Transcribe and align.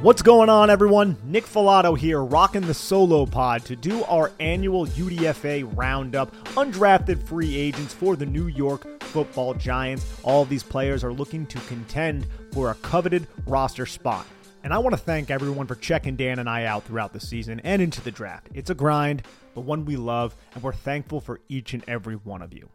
What's 0.00 0.22
going 0.22 0.48
on, 0.48 0.70
everyone? 0.70 1.16
Nick 1.24 1.44
Falato 1.44 1.98
here, 1.98 2.22
rocking 2.22 2.60
the 2.60 2.72
solo 2.72 3.26
pod 3.26 3.64
to 3.64 3.74
do 3.74 4.04
our 4.04 4.30
annual 4.38 4.86
UDFA 4.86 5.68
roundup. 5.76 6.32
Undrafted 6.54 7.20
free 7.20 7.56
agents 7.56 7.94
for 7.94 8.14
the 8.14 8.24
New 8.24 8.46
York 8.46 9.02
football 9.02 9.54
Giants. 9.54 10.06
All 10.22 10.44
these 10.44 10.62
players 10.62 11.02
are 11.02 11.12
looking 11.12 11.46
to 11.46 11.58
contend 11.62 12.28
for 12.52 12.70
a 12.70 12.76
coveted 12.76 13.26
roster 13.44 13.86
spot. 13.86 14.24
And 14.62 14.72
I 14.72 14.78
want 14.78 14.94
to 14.94 15.02
thank 15.02 15.32
everyone 15.32 15.66
for 15.66 15.74
checking 15.74 16.14
Dan 16.14 16.38
and 16.38 16.48
I 16.48 16.66
out 16.66 16.84
throughout 16.84 17.12
the 17.12 17.18
season 17.18 17.60
and 17.64 17.82
into 17.82 18.00
the 18.00 18.12
draft. 18.12 18.50
It's 18.54 18.70
a 18.70 18.76
grind, 18.76 19.24
but 19.52 19.62
one 19.62 19.84
we 19.84 19.96
love, 19.96 20.36
and 20.54 20.62
we're 20.62 20.74
thankful 20.74 21.20
for 21.20 21.40
each 21.48 21.74
and 21.74 21.82
every 21.88 22.14
one 22.14 22.40
of 22.40 22.52
you. 22.52 22.68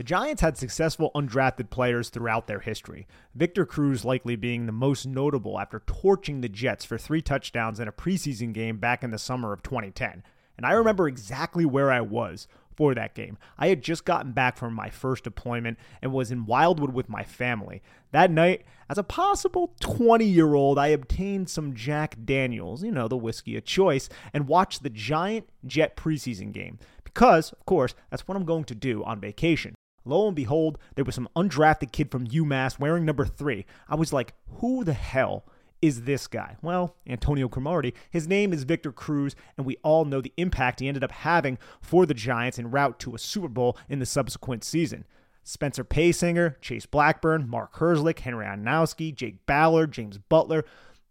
The 0.00 0.04
Giants 0.04 0.40
had 0.40 0.56
successful 0.56 1.10
undrafted 1.14 1.68
players 1.68 2.08
throughout 2.08 2.46
their 2.46 2.60
history, 2.60 3.06
Victor 3.34 3.66
Cruz 3.66 4.02
likely 4.02 4.34
being 4.34 4.64
the 4.64 4.72
most 4.72 5.04
notable 5.04 5.60
after 5.60 5.82
torching 5.84 6.40
the 6.40 6.48
Jets 6.48 6.86
for 6.86 6.96
three 6.96 7.20
touchdowns 7.20 7.78
in 7.78 7.86
a 7.86 7.92
preseason 7.92 8.54
game 8.54 8.78
back 8.78 9.04
in 9.04 9.10
the 9.10 9.18
summer 9.18 9.52
of 9.52 9.62
2010. 9.62 10.22
And 10.56 10.64
I 10.64 10.72
remember 10.72 11.06
exactly 11.06 11.66
where 11.66 11.92
I 11.92 12.00
was 12.00 12.48
for 12.74 12.94
that 12.94 13.14
game. 13.14 13.36
I 13.58 13.68
had 13.68 13.82
just 13.82 14.06
gotten 14.06 14.32
back 14.32 14.56
from 14.56 14.72
my 14.72 14.88
first 14.88 15.24
deployment 15.24 15.76
and 16.00 16.14
was 16.14 16.30
in 16.30 16.46
Wildwood 16.46 16.94
with 16.94 17.10
my 17.10 17.22
family. 17.22 17.82
That 18.12 18.30
night, 18.30 18.64
as 18.88 18.96
a 18.96 19.02
possible 19.02 19.74
20 19.80 20.24
year 20.24 20.54
old, 20.54 20.78
I 20.78 20.86
obtained 20.86 21.50
some 21.50 21.74
Jack 21.74 22.16
Daniels, 22.24 22.82
you 22.82 22.90
know, 22.90 23.06
the 23.06 23.18
whiskey 23.18 23.54
of 23.58 23.66
choice, 23.66 24.08
and 24.32 24.48
watched 24.48 24.82
the 24.82 24.88
Giant 24.88 25.50
Jet 25.66 25.94
preseason 25.94 26.52
game. 26.52 26.78
Because, 27.04 27.52
of 27.52 27.66
course, 27.66 27.94
that's 28.08 28.26
what 28.26 28.38
I'm 28.38 28.46
going 28.46 28.64
to 28.64 28.74
do 28.74 29.04
on 29.04 29.20
vacation. 29.20 29.74
Lo 30.04 30.26
and 30.26 30.36
behold, 30.36 30.78
there 30.94 31.04
was 31.04 31.14
some 31.14 31.28
undrafted 31.36 31.92
kid 31.92 32.10
from 32.10 32.26
UMass 32.26 32.78
wearing 32.78 33.04
number 33.04 33.26
three. 33.26 33.66
I 33.88 33.94
was 33.94 34.12
like, 34.12 34.34
who 34.60 34.84
the 34.84 34.94
hell 34.94 35.44
is 35.82 36.02
this 36.02 36.26
guy? 36.26 36.56
Well, 36.62 36.96
Antonio 37.06 37.48
Cromartie. 37.48 37.94
His 38.10 38.28
name 38.28 38.52
is 38.52 38.64
Victor 38.64 38.92
Cruz, 38.92 39.34
and 39.56 39.66
we 39.66 39.76
all 39.82 40.04
know 40.04 40.20
the 40.20 40.32
impact 40.36 40.80
he 40.80 40.88
ended 40.88 41.04
up 41.04 41.12
having 41.12 41.58
for 41.80 42.06
the 42.06 42.14
Giants 42.14 42.58
en 42.58 42.70
route 42.70 42.98
to 43.00 43.14
a 43.14 43.18
Super 43.18 43.48
Bowl 43.48 43.76
in 43.88 43.98
the 43.98 44.06
subsequent 44.06 44.64
season. 44.64 45.04
Spencer 45.42 45.84
Paysinger, 45.84 46.60
Chase 46.60 46.86
Blackburn, 46.86 47.48
Mark 47.48 47.76
Herzlich, 47.76 48.20
Henry 48.20 48.46
Hynoski, 48.46 49.14
Jake 49.14 49.44
Ballard, 49.46 49.92
James 49.92 50.18
Butler. 50.18 50.64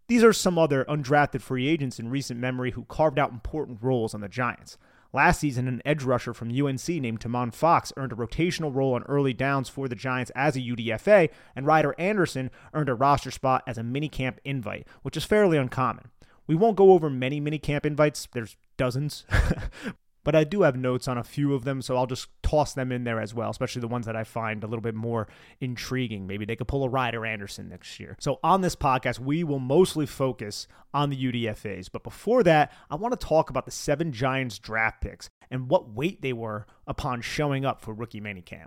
These 0.06 0.24
are 0.24 0.32
some 0.32 0.58
other 0.58 0.84
undrafted 0.86 1.40
free 1.40 1.68
agents 1.68 1.98
in 1.98 2.10
recent 2.10 2.40
memory 2.40 2.72
who 2.72 2.84
carved 2.84 3.18
out 3.18 3.32
important 3.32 3.78
roles 3.82 4.14
on 4.14 4.20
the 4.20 4.28
Giants. 4.28 4.78
Last 5.12 5.40
season, 5.40 5.66
an 5.66 5.82
edge 5.84 6.04
rusher 6.04 6.32
from 6.32 6.50
UNC 6.50 6.88
named 6.88 7.20
Tomon 7.20 7.52
Fox 7.52 7.92
earned 7.96 8.12
a 8.12 8.16
rotational 8.16 8.74
role 8.74 8.94
on 8.94 9.02
early 9.04 9.32
downs 9.32 9.68
for 9.68 9.88
the 9.88 9.96
Giants 9.96 10.30
as 10.36 10.56
a 10.56 10.60
UDFA, 10.60 11.30
and 11.56 11.66
Ryder 11.66 11.94
Anderson 11.98 12.50
earned 12.74 12.88
a 12.88 12.94
roster 12.94 13.32
spot 13.32 13.64
as 13.66 13.76
a 13.76 13.82
minicamp 13.82 14.38
invite, 14.44 14.86
which 15.02 15.16
is 15.16 15.24
fairly 15.24 15.58
uncommon. 15.58 16.10
We 16.46 16.54
won't 16.54 16.76
go 16.76 16.92
over 16.92 17.10
many 17.10 17.40
minicamp 17.40 17.84
invites, 17.84 18.28
there's 18.32 18.56
dozens, 18.76 19.24
but 20.24 20.34
I 20.34 20.44
do 20.44 20.62
have 20.62 20.76
notes 20.76 21.08
on 21.08 21.16
a 21.18 21.24
few 21.24 21.54
of 21.54 21.64
them, 21.64 21.80
so 21.82 21.96
I'll 21.96 22.06
just 22.06 22.28
toss 22.42 22.74
them 22.74 22.92
in 22.92 23.04
there 23.04 23.20
as 23.20 23.34
well, 23.34 23.50
especially 23.50 23.80
the 23.80 23.88
ones 23.88 24.06
that 24.06 24.16
I 24.16 24.24
find 24.24 24.62
a 24.62 24.66
little 24.66 24.82
bit 24.82 24.94
more 24.94 25.28
intriguing. 25.60 26.26
Maybe 26.26 26.44
they 26.44 26.56
could 26.56 26.68
pull 26.68 26.84
a 26.84 26.88
Ryder 26.88 27.24
Anderson 27.24 27.68
next 27.68 27.98
year. 27.98 28.16
So 28.20 28.38
on 28.42 28.60
this 28.60 28.76
podcast, 28.76 29.18
we 29.18 29.44
will 29.44 29.58
mostly 29.58 30.06
focus 30.06 30.66
on 30.92 31.10
the 31.10 31.16
UDFAs. 31.16 31.88
But 31.90 32.04
before 32.04 32.42
that, 32.42 32.72
I 32.90 32.96
want 32.96 33.18
to 33.18 33.26
talk 33.26 33.50
about 33.50 33.64
the 33.64 33.70
seven 33.70 34.12
Giants 34.12 34.58
draft 34.58 35.00
picks 35.00 35.30
and 35.50 35.68
what 35.68 35.90
weight 35.90 36.22
they 36.22 36.32
were 36.32 36.66
upon 36.86 37.22
showing 37.22 37.64
up 37.64 37.80
for 37.80 37.94
rookie 37.94 38.20
minicamp. 38.20 38.66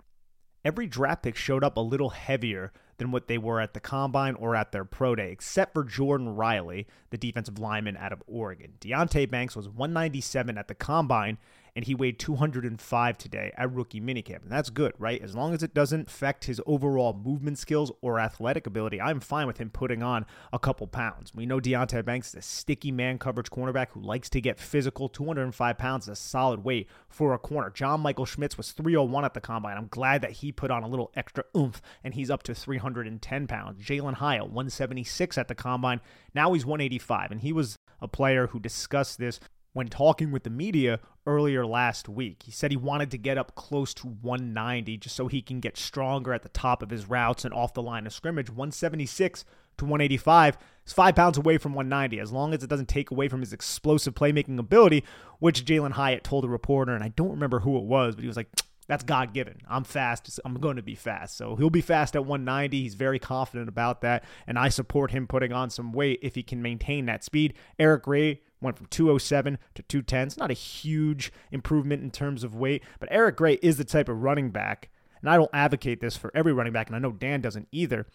Every 0.64 0.86
draft 0.86 1.22
pick 1.22 1.36
showed 1.36 1.62
up 1.62 1.76
a 1.76 1.80
little 1.80 2.10
heavier 2.10 2.72
than 2.98 3.10
what 3.10 3.28
they 3.28 3.38
were 3.38 3.60
at 3.60 3.74
the 3.74 3.80
combine 3.80 4.34
or 4.34 4.54
at 4.54 4.72
their 4.72 4.84
pro 4.84 5.14
day, 5.14 5.30
except 5.30 5.74
for 5.74 5.84
Jordan 5.84 6.34
Riley, 6.34 6.86
the 7.10 7.18
defensive 7.18 7.58
lineman 7.58 7.96
out 7.96 8.12
of 8.12 8.22
Oregon. 8.26 8.74
Deonte 8.80 9.30
Banks 9.30 9.56
was 9.56 9.68
197 9.68 10.58
at 10.58 10.68
the 10.68 10.74
combine 10.74 11.38
and 11.76 11.84
he 11.84 11.94
weighed 11.94 12.18
205 12.18 13.18
today 13.18 13.52
at 13.56 13.72
rookie 13.72 14.00
minicamp. 14.00 14.42
And 14.42 14.50
that's 14.50 14.70
good, 14.70 14.92
right? 14.98 15.20
As 15.20 15.34
long 15.34 15.54
as 15.54 15.62
it 15.62 15.74
doesn't 15.74 16.08
affect 16.08 16.44
his 16.44 16.60
overall 16.66 17.12
movement 17.12 17.58
skills 17.58 17.90
or 18.00 18.20
athletic 18.20 18.66
ability, 18.66 19.00
I'm 19.00 19.20
fine 19.20 19.46
with 19.46 19.58
him 19.58 19.70
putting 19.70 20.02
on 20.02 20.26
a 20.52 20.58
couple 20.58 20.86
pounds. 20.86 21.34
We 21.34 21.46
know 21.46 21.60
Deonte 21.60 22.04
Banks 22.04 22.28
is 22.28 22.34
a 22.34 22.42
sticky 22.42 22.92
man 22.92 23.18
coverage 23.18 23.50
cornerback 23.50 23.88
who 23.90 24.00
likes 24.00 24.30
to 24.30 24.40
get 24.40 24.58
physical. 24.58 25.08
205 25.08 25.78
pounds 25.78 26.04
is 26.04 26.10
a 26.10 26.16
solid 26.16 26.64
weight 26.64 26.88
for 27.08 27.34
a 27.34 27.38
corner. 27.38 27.70
John 27.70 28.00
Michael 28.00 28.26
Schmitz 28.26 28.56
was 28.56 28.72
301 28.72 29.24
at 29.24 29.34
the 29.34 29.40
combine. 29.40 29.76
I'm 29.76 29.88
glad 29.88 30.22
that 30.22 30.32
he 30.32 30.52
put 30.52 30.70
on 30.70 30.82
a 30.82 30.88
little 30.88 31.10
extra 31.16 31.44
oomph 31.56 31.82
and 32.04 32.14
he's 32.14 32.30
up 32.30 32.42
to 32.44 32.54
310 32.54 33.46
pounds. 33.46 33.84
Jalin 33.84 34.14
Hyatt, 34.14 34.44
176 34.44 35.38
at 35.38 35.48
the 35.48 35.54
combine. 35.54 36.00
Now 36.34 36.52
he's 36.52 36.66
185, 36.66 37.30
and 37.30 37.40
he 37.40 37.52
was 37.52 37.78
a 38.00 38.08
player 38.08 38.48
who 38.48 38.60
discussed 38.60 39.18
this 39.18 39.40
when 39.74 39.88
talking 39.88 40.30
with 40.30 40.44
the 40.44 40.50
media 40.50 41.00
earlier 41.26 41.66
last 41.66 42.08
week. 42.08 42.44
He 42.44 42.52
said 42.52 42.70
he 42.70 42.76
wanted 42.76 43.10
to 43.10 43.18
get 43.18 43.36
up 43.36 43.54
close 43.54 43.92
to 43.94 44.06
190 44.06 44.96
just 44.98 45.16
so 45.16 45.28
he 45.28 45.42
can 45.42 45.60
get 45.60 45.76
stronger 45.76 46.32
at 46.32 46.42
the 46.42 46.48
top 46.48 46.82
of 46.82 46.90
his 46.90 47.08
routes 47.08 47.44
and 47.44 47.52
off 47.52 47.74
the 47.74 47.82
line 47.82 48.06
of 48.06 48.12
scrimmage. 48.12 48.48
176 48.48 49.44
to 49.78 49.84
185 49.84 50.56
is 50.86 50.92
five 50.92 51.16
pounds 51.16 51.36
away 51.36 51.58
from 51.58 51.74
190, 51.74 52.20
as 52.20 52.32
long 52.32 52.54
as 52.54 52.62
it 52.62 52.70
doesn't 52.70 52.88
take 52.88 53.10
away 53.10 53.28
from 53.28 53.40
his 53.40 53.52
explosive 53.52 54.14
playmaking 54.14 54.58
ability, 54.58 55.04
which 55.40 55.64
Jalin 55.64 55.92
Hyatt 55.92 56.24
told 56.24 56.44
a 56.44 56.48
reporter, 56.48 56.94
and 56.94 57.02
I 57.02 57.08
don't 57.08 57.30
remember 57.30 57.60
who 57.60 57.76
it 57.76 57.84
was, 57.84 58.14
but 58.14 58.22
he 58.22 58.28
was 58.28 58.36
like, 58.36 58.48
that's 58.86 59.02
God 59.02 59.32
given. 59.32 59.56
I'm 59.68 59.84
fast. 59.84 60.38
I'm 60.44 60.60
going 60.60 60.76
to 60.76 60.82
be 60.82 60.94
fast. 60.94 61.36
So 61.36 61.56
he'll 61.56 61.70
be 61.70 61.80
fast 61.80 62.14
at 62.16 62.26
190. 62.26 62.82
He's 62.82 62.94
very 62.94 63.18
confident 63.18 63.68
about 63.68 64.02
that. 64.02 64.24
And 64.46 64.58
I 64.58 64.68
support 64.68 65.10
him 65.10 65.26
putting 65.26 65.52
on 65.52 65.70
some 65.70 65.92
weight 65.92 66.18
if 66.22 66.34
he 66.34 66.42
can 66.42 66.60
maintain 66.60 67.06
that 67.06 67.24
speed. 67.24 67.54
Eric 67.78 68.02
Gray 68.02 68.42
went 68.64 68.76
from 68.76 68.86
207 68.86 69.58
to 69.74 69.82
210. 69.82 70.26
It's 70.26 70.36
not 70.36 70.50
a 70.50 70.54
huge 70.54 71.32
improvement 71.52 72.02
in 72.02 72.10
terms 72.10 72.42
of 72.42 72.56
weight, 72.56 72.82
but 72.98 73.08
Eric 73.12 73.36
Gray 73.36 73.58
is 73.62 73.76
the 73.76 73.84
type 73.84 74.08
of 74.08 74.22
running 74.22 74.50
back, 74.50 74.90
and 75.20 75.30
I 75.30 75.36
don't 75.36 75.50
advocate 75.52 76.00
this 76.00 76.16
for 76.16 76.32
every 76.34 76.52
running 76.52 76.72
back, 76.72 76.88
and 76.88 76.96
I 76.96 76.98
know 76.98 77.12
Dan 77.12 77.40
doesn't 77.40 77.68
either, 77.70 78.06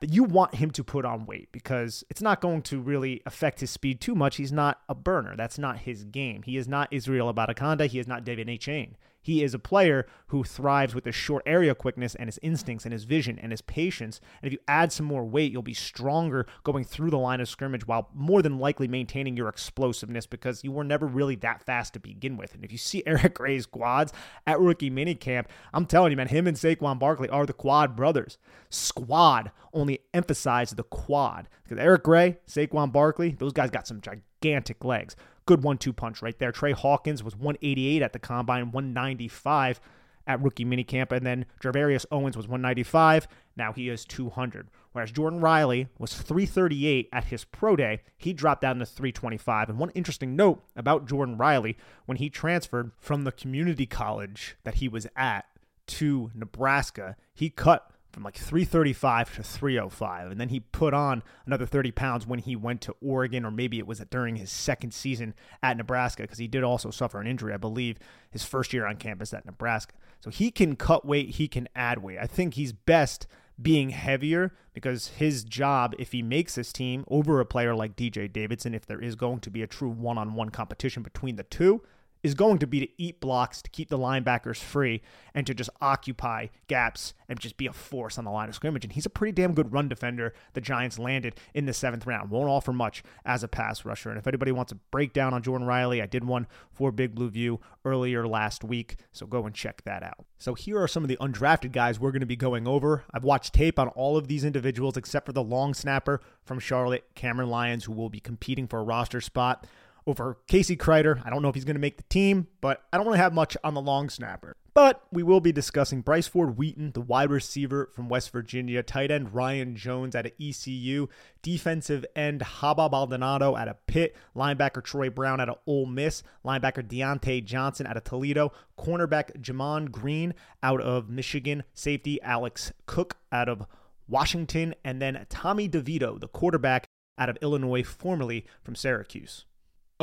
that 0.00 0.12
you 0.12 0.24
want 0.24 0.56
him 0.56 0.70
to 0.72 0.84
put 0.84 1.04
on 1.04 1.26
weight 1.26 1.50
because 1.50 2.04
it's 2.10 2.20
not 2.20 2.40
going 2.40 2.62
to 2.62 2.80
really 2.80 3.22
affect 3.26 3.60
his 3.60 3.70
speed 3.70 4.00
too 4.00 4.14
much. 4.14 4.36
He's 4.36 4.52
not 4.52 4.80
a 4.88 4.94
burner. 4.94 5.34
That's 5.36 5.58
not 5.58 5.78
his 5.78 6.04
game. 6.04 6.42
He 6.42 6.56
is 6.56 6.68
not 6.68 6.92
Israel 6.92 7.32
Abanikanda. 7.32 7.86
He 7.86 7.98
is 7.98 8.06
not 8.06 8.24
De'Von 8.24 8.48
Achane. 8.48 8.94
He 9.24 9.42
is 9.42 9.54
a 9.54 9.58
player 9.58 10.06
who 10.26 10.44
thrives 10.44 10.94
with 10.94 11.06
his 11.06 11.14
short 11.14 11.42
area 11.46 11.74
quickness 11.74 12.14
and 12.14 12.28
his 12.28 12.38
instincts 12.42 12.84
and 12.84 12.92
his 12.92 13.04
vision 13.04 13.38
and 13.38 13.52
his 13.52 13.62
patience. 13.62 14.20
And 14.42 14.46
if 14.46 14.52
you 14.52 14.58
add 14.68 14.92
some 14.92 15.06
more 15.06 15.24
weight, 15.24 15.50
you'll 15.50 15.62
be 15.62 15.72
stronger 15.72 16.46
going 16.62 16.84
through 16.84 17.08
the 17.08 17.16
line 17.16 17.40
of 17.40 17.48
scrimmage 17.48 17.86
while 17.86 18.10
more 18.12 18.42
than 18.42 18.58
likely 18.58 18.86
maintaining 18.86 19.34
your 19.34 19.48
explosiveness 19.48 20.26
because 20.26 20.62
you 20.62 20.72
were 20.72 20.84
never 20.84 21.06
really 21.06 21.36
that 21.36 21.62
fast 21.62 21.94
to 21.94 22.00
begin 22.00 22.36
with. 22.36 22.54
And 22.54 22.62
if 22.64 22.70
you 22.70 22.76
see 22.76 23.02
Eric 23.06 23.32
Gray's 23.32 23.64
quads 23.64 24.12
at 24.46 24.60
rookie 24.60 24.90
minicamp, 24.90 25.46
I'm 25.72 25.86
telling 25.86 26.10
you, 26.10 26.18
man, 26.18 26.28
him 26.28 26.46
and 26.46 26.56
Saquon 26.58 26.98
Barkley 26.98 27.30
are 27.30 27.46
the 27.46 27.54
quad 27.54 27.96
brothers. 27.96 28.36
Squad 28.68 29.52
only 29.72 30.00
emphasize 30.12 30.72
the 30.72 30.82
quad 30.82 31.48
because 31.62 31.78
Eric 31.78 32.02
Gray, 32.02 32.36
Saquon 32.46 32.92
Barkley, 32.92 33.30
those 33.38 33.54
guys 33.54 33.70
got 33.70 33.86
some 33.86 34.02
gigantic 34.02 34.84
legs. 34.84 35.16
Good 35.46 35.62
one 35.62 35.78
two 35.78 35.92
punch 35.92 36.22
right 36.22 36.38
there. 36.38 36.52
Trey 36.52 36.72
Hawkins 36.72 37.22
was 37.22 37.36
188 37.36 38.02
at 38.02 38.12
the 38.12 38.18
combine, 38.18 38.70
195 38.70 39.80
at 40.26 40.42
rookie 40.42 40.64
minicamp. 40.64 41.12
And 41.12 41.26
then 41.26 41.46
Gervarrius 41.62 42.06
Owens 42.10 42.36
was 42.36 42.48
195. 42.48 43.28
Now 43.56 43.72
he 43.72 43.88
is 43.88 44.04
200. 44.04 44.68
Whereas 44.92 45.10
Jordan 45.10 45.40
Riley 45.40 45.88
was 45.98 46.14
338 46.14 47.08
at 47.12 47.24
his 47.24 47.44
pro 47.44 47.74
day, 47.74 48.02
he 48.16 48.32
dropped 48.32 48.60
down 48.62 48.78
to 48.78 48.86
325. 48.86 49.68
And 49.68 49.78
one 49.78 49.90
interesting 49.90 50.36
note 50.36 50.62
about 50.76 51.08
Jordan 51.08 51.36
Riley 51.36 51.76
when 52.06 52.18
he 52.18 52.30
transferred 52.30 52.92
from 52.98 53.24
the 53.24 53.32
community 53.32 53.86
college 53.86 54.56
that 54.62 54.76
he 54.76 54.88
was 54.88 55.08
at 55.16 55.46
to 55.86 56.30
Nebraska, 56.32 57.16
he 57.34 57.50
cut 57.50 57.90
from 58.14 58.22
like 58.22 58.36
335 58.36 59.36
to 59.36 59.42
305. 59.42 60.30
And 60.30 60.40
then 60.40 60.48
he 60.48 60.60
put 60.60 60.94
on 60.94 61.22
another 61.44 61.66
30 61.66 61.90
pounds 61.90 62.26
when 62.26 62.38
he 62.38 62.56
went 62.56 62.80
to 62.82 62.94
Oregon, 63.02 63.44
or 63.44 63.50
maybe 63.50 63.78
it 63.78 63.86
was 63.86 63.98
during 64.10 64.36
his 64.36 64.50
second 64.50 64.94
season 64.94 65.34
at 65.62 65.76
Nebraska, 65.76 66.22
because 66.22 66.38
he 66.38 66.48
did 66.48 66.62
also 66.62 66.90
suffer 66.90 67.20
an 67.20 67.26
injury, 67.26 67.52
I 67.52 67.58
believe, 67.58 67.98
his 68.30 68.44
first 68.44 68.72
year 68.72 68.86
on 68.86 68.96
campus 68.96 69.34
at 69.34 69.44
Nebraska. 69.44 69.94
So 70.20 70.30
he 70.30 70.50
can 70.50 70.76
cut 70.76 71.04
weight, 71.04 71.30
he 71.30 71.48
can 71.48 71.68
add 71.74 72.02
weight. 72.02 72.18
I 72.18 72.26
think 72.26 72.54
he's 72.54 72.72
best 72.72 73.26
being 73.60 73.90
heavier 73.90 74.52
because 74.72 75.08
his 75.08 75.44
job, 75.44 75.94
if 75.98 76.12
he 76.12 76.22
makes 76.22 76.54
this 76.54 76.72
team 76.72 77.04
over 77.08 77.40
a 77.40 77.46
player 77.46 77.74
like 77.74 77.96
DJ 77.96 78.32
Davidson, 78.32 78.74
if 78.74 78.86
there 78.86 79.00
is 79.00 79.14
going 79.14 79.40
to 79.40 79.50
be 79.50 79.62
a 79.62 79.66
true 79.66 79.90
one 79.90 80.18
on 80.18 80.34
one 80.34 80.50
competition 80.50 81.02
between 81.02 81.36
the 81.36 81.44
two, 81.44 81.82
is 82.24 82.34
going 82.34 82.58
to 82.58 82.66
be 82.66 82.80
to 82.80 82.88
eat 82.96 83.20
blocks, 83.20 83.60
to 83.60 83.70
keep 83.70 83.90
the 83.90 83.98
linebackers 83.98 84.56
free, 84.56 85.02
and 85.34 85.46
to 85.46 85.54
just 85.54 85.68
occupy 85.82 86.46
gaps 86.66 87.12
and 87.28 87.38
just 87.38 87.58
be 87.58 87.66
a 87.66 87.72
force 87.72 88.16
on 88.16 88.24
the 88.24 88.30
line 88.30 88.48
of 88.48 88.54
scrimmage. 88.54 88.82
And 88.82 88.94
he's 88.94 89.04
a 89.04 89.10
pretty 89.10 89.32
damn 89.32 89.52
good 89.52 89.72
run 89.72 89.88
defender. 89.88 90.32
The 90.54 90.62
Giants 90.62 90.98
landed 90.98 91.34
in 91.52 91.66
the 91.66 91.74
seventh 91.74 92.06
round. 92.06 92.30
Won't 92.30 92.48
offer 92.48 92.72
much 92.72 93.04
as 93.26 93.42
a 93.42 93.48
pass 93.48 93.84
rusher. 93.84 94.08
And 94.08 94.18
if 94.18 94.26
anybody 94.26 94.52
wants 94.52 94.72
a 94.72 94.76
breakdown 94.90 95.34
on 95.34 95.42
Jordan 95.42 95.66
Riley, 95.66 96.00
I 96.00 96.06
did 96.06 96.24
one 96.24 96.46
for 96.72 96.90
Big 96.90 97.14
Blue 97.14 97.28
View 97.28 97.60
earlier 97.84 98.26
last 98.26 98.64
week. 98.64 98.96
So 99.12 99.26
go 99.26 99.44
and 99.44 99.54
check 99.54 99.82
that 99.84 100.02
out. 100.02 100.24
So 100.38 100.54
here 100.54 100.82
are 100.82 100.88
some 100.88 101.04
of 101.04 101.08
the 101.08 101.18
undrafted 101.18 101.72
guys 101.72 102.00
we're 102.00 102.10
going 102.10 102.20
to 102.20 102.26
be 102.26 102.36
going 102.36 102.66
over. 102.66 103.04
I've 103.12 103.24
watched 103.24 103.52
tape 103.52 103.78
on 103.78 103.88
all 103.88 104.16
of 104.16 104.28
these 104.28 104.44
individuals 104.44 104.96
except 104.96 105.26
for 105.26 105.32
the 105.32 105.42
long 105.42 105.74
snapper 105.74 106.22
from 106.42 106.58
Charlotte, 106.58 107.04
Cameron 107.14 107.50
Lyons, 107.50 107.84
who 107.84 107.92
will 107.92 108.10
be 108.10 108.20
competing 108.20 108.66
for 108.66 108.78
a 108.78 108.82
roster 108.82 109.20
spot 109.20 109.66
over 110.06 110.38
Casey 110.46 110.76
Kreiter. 110.76 111.24
I 111.24 111.30
don't 111.30 111.42
know 111.42 111.48
if 111.48 111.54
he's 111.54 111.64
going 111.64 111.76
to 111.76 111.80
make 111.80 111.96
the 111.96 112.02
team, 112.04 112.48
but 112.60 112.82
I 112.92 112.96
don't 112.96 113.06
really 113.06 113.18
have 113.18 113.34
much 113.34 113.56
on 113.64 113.74
the 113.74 113.80
long 113.80 114.10
snapper. 114.10 114.56
But 114.74 115.04
we 115.12 115.22
will 115.22 115.40
be 115.40 115.52
discussing 115.52 116.00
Bryce 116.00 116.26
Ford 116.26 116.58
Wheaton, 116.58 116.92
the 116.92 117.00
wide 117.00 117.30
receiver 117.30 117.90
from 117.94 118.08
West 118.08 118.32
Virginia, 118.32 118.82
tight 118.82 119.12
end 119.12 119.32
Ryan 119.32 119.76
Jones 119.76 120.16
at 120.16 120.32
ECU, 120.40 121.06
defensive 121.42 122.04
end 122.16 122.40
Haba 122.40 122.90
Baldonado 122.90 123.56
at 123.56 123.68
a 123.68 123.76
Pitt, 123.86 124.16
linebacker 124.34 124.82
Troy 124.82 125.10
Brown 125.10 125.40
at 125.40 125.48
a 125.48 125.56
Ole 125.66 125.86
Miss, 125.86 126.24
linebacker 126.44 126.82
Dyontae 126.82 127.44
Johnson 127.44 127.86
at 127.86 127.96
a 127.96 128.00
Toledo, 128.00 128.52
cornerback 128.76 129.40
Gemon 129.40 129.92
Green 129.92 130.34
out 130.60 130.80
of 130.80 131.08
Michigan, 131.08 131.62
safety 131.72 132.20
Alex 132.22 132.72
Cook 132.86 133.18
out 133.30 133.48
of 133.48 133.66
Washington, 134.08 134.74
and 134.84 135.00
then 135.00 135.24
Tommy 135.28 135.68
DeVito, 135.68 136.18
the 136.18 136.28
quarterback 136.28 136.88
out 137.16 137.28
of 137.28 137.38
Illinois, 137.40 137.84
formerly 137.84 138.44
from 138.64 138.74
Syracuse. 138.74 139.44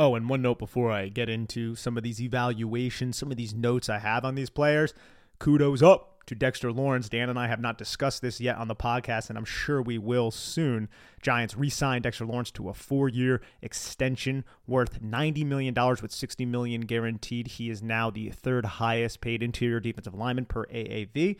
Oh, 0.02 0.16
and 0.16 0.28
one 0.28 0.42
note 0.42 0.58
before 0.58 0.90
I 0.90 1.06
get 1.06 1.28
into 1.28 1.76
some 1.76 1.96
of 1.96 2.02
these 2.02 2.20
evaluations, 2.20 3.16
some 3.16 3.30
of 3.30 3.36
these 3.36 3.54
notes 3.54 3.88
I 3.88 4.00
have 4.00 4.24
on 4.24 4.34
these 4.34 4.50
players. 4.50 4.94
Kudos 5.38 5.80
up 5.80 6.26
to 6.26 6.34
Dexter 6.34 6.72
Lawrence. 6.72 7.08
Dan 7.08 7.30
and 7.30 7.38
I 7.38 7.46
have 7.46 7.60
not 7.60 7.78
discussed 7.78 8.20
this 8.20 8.40
yet 8.40 8.56
on 8.56 8.66
the 8.66 8.74
podcast, 8.74 9.28
and 9.28 9.38
I'm 9.38 9.44
sure 9.44 9.80
we 9.80 9.98
will 9.98 10.32
soon. 10.32 10.88
Giants 11.22 11.56
re 11.56 11.70
signed 11.70 12.02
Dexter 12.02 12.26
Lawrence 12.26 12.50
to 12.50 12.68
a 12.68 12.74
four 12.74 13.08
year 13.08 13.42
extension 13.60 14.44
worth 14.66 15.00
$90 15.00 15.46
million 15.46 15.72
with 15.72 16.10
60 16.10 16.46
million 16.46 16.80
guaranteed. 16.80 17.46
He 17.46 17.70
is 17.70 17.80
now 17.80 18.10
the 18.10 18.30
third 18.30 18.64
highest 18.64 19.20
paid 19.20 19.40
interior 19.40 19.78
defensive 19.78 20.16
lineman 20.16 20.46
per 20.46 20.66
AAV 20.66 21.36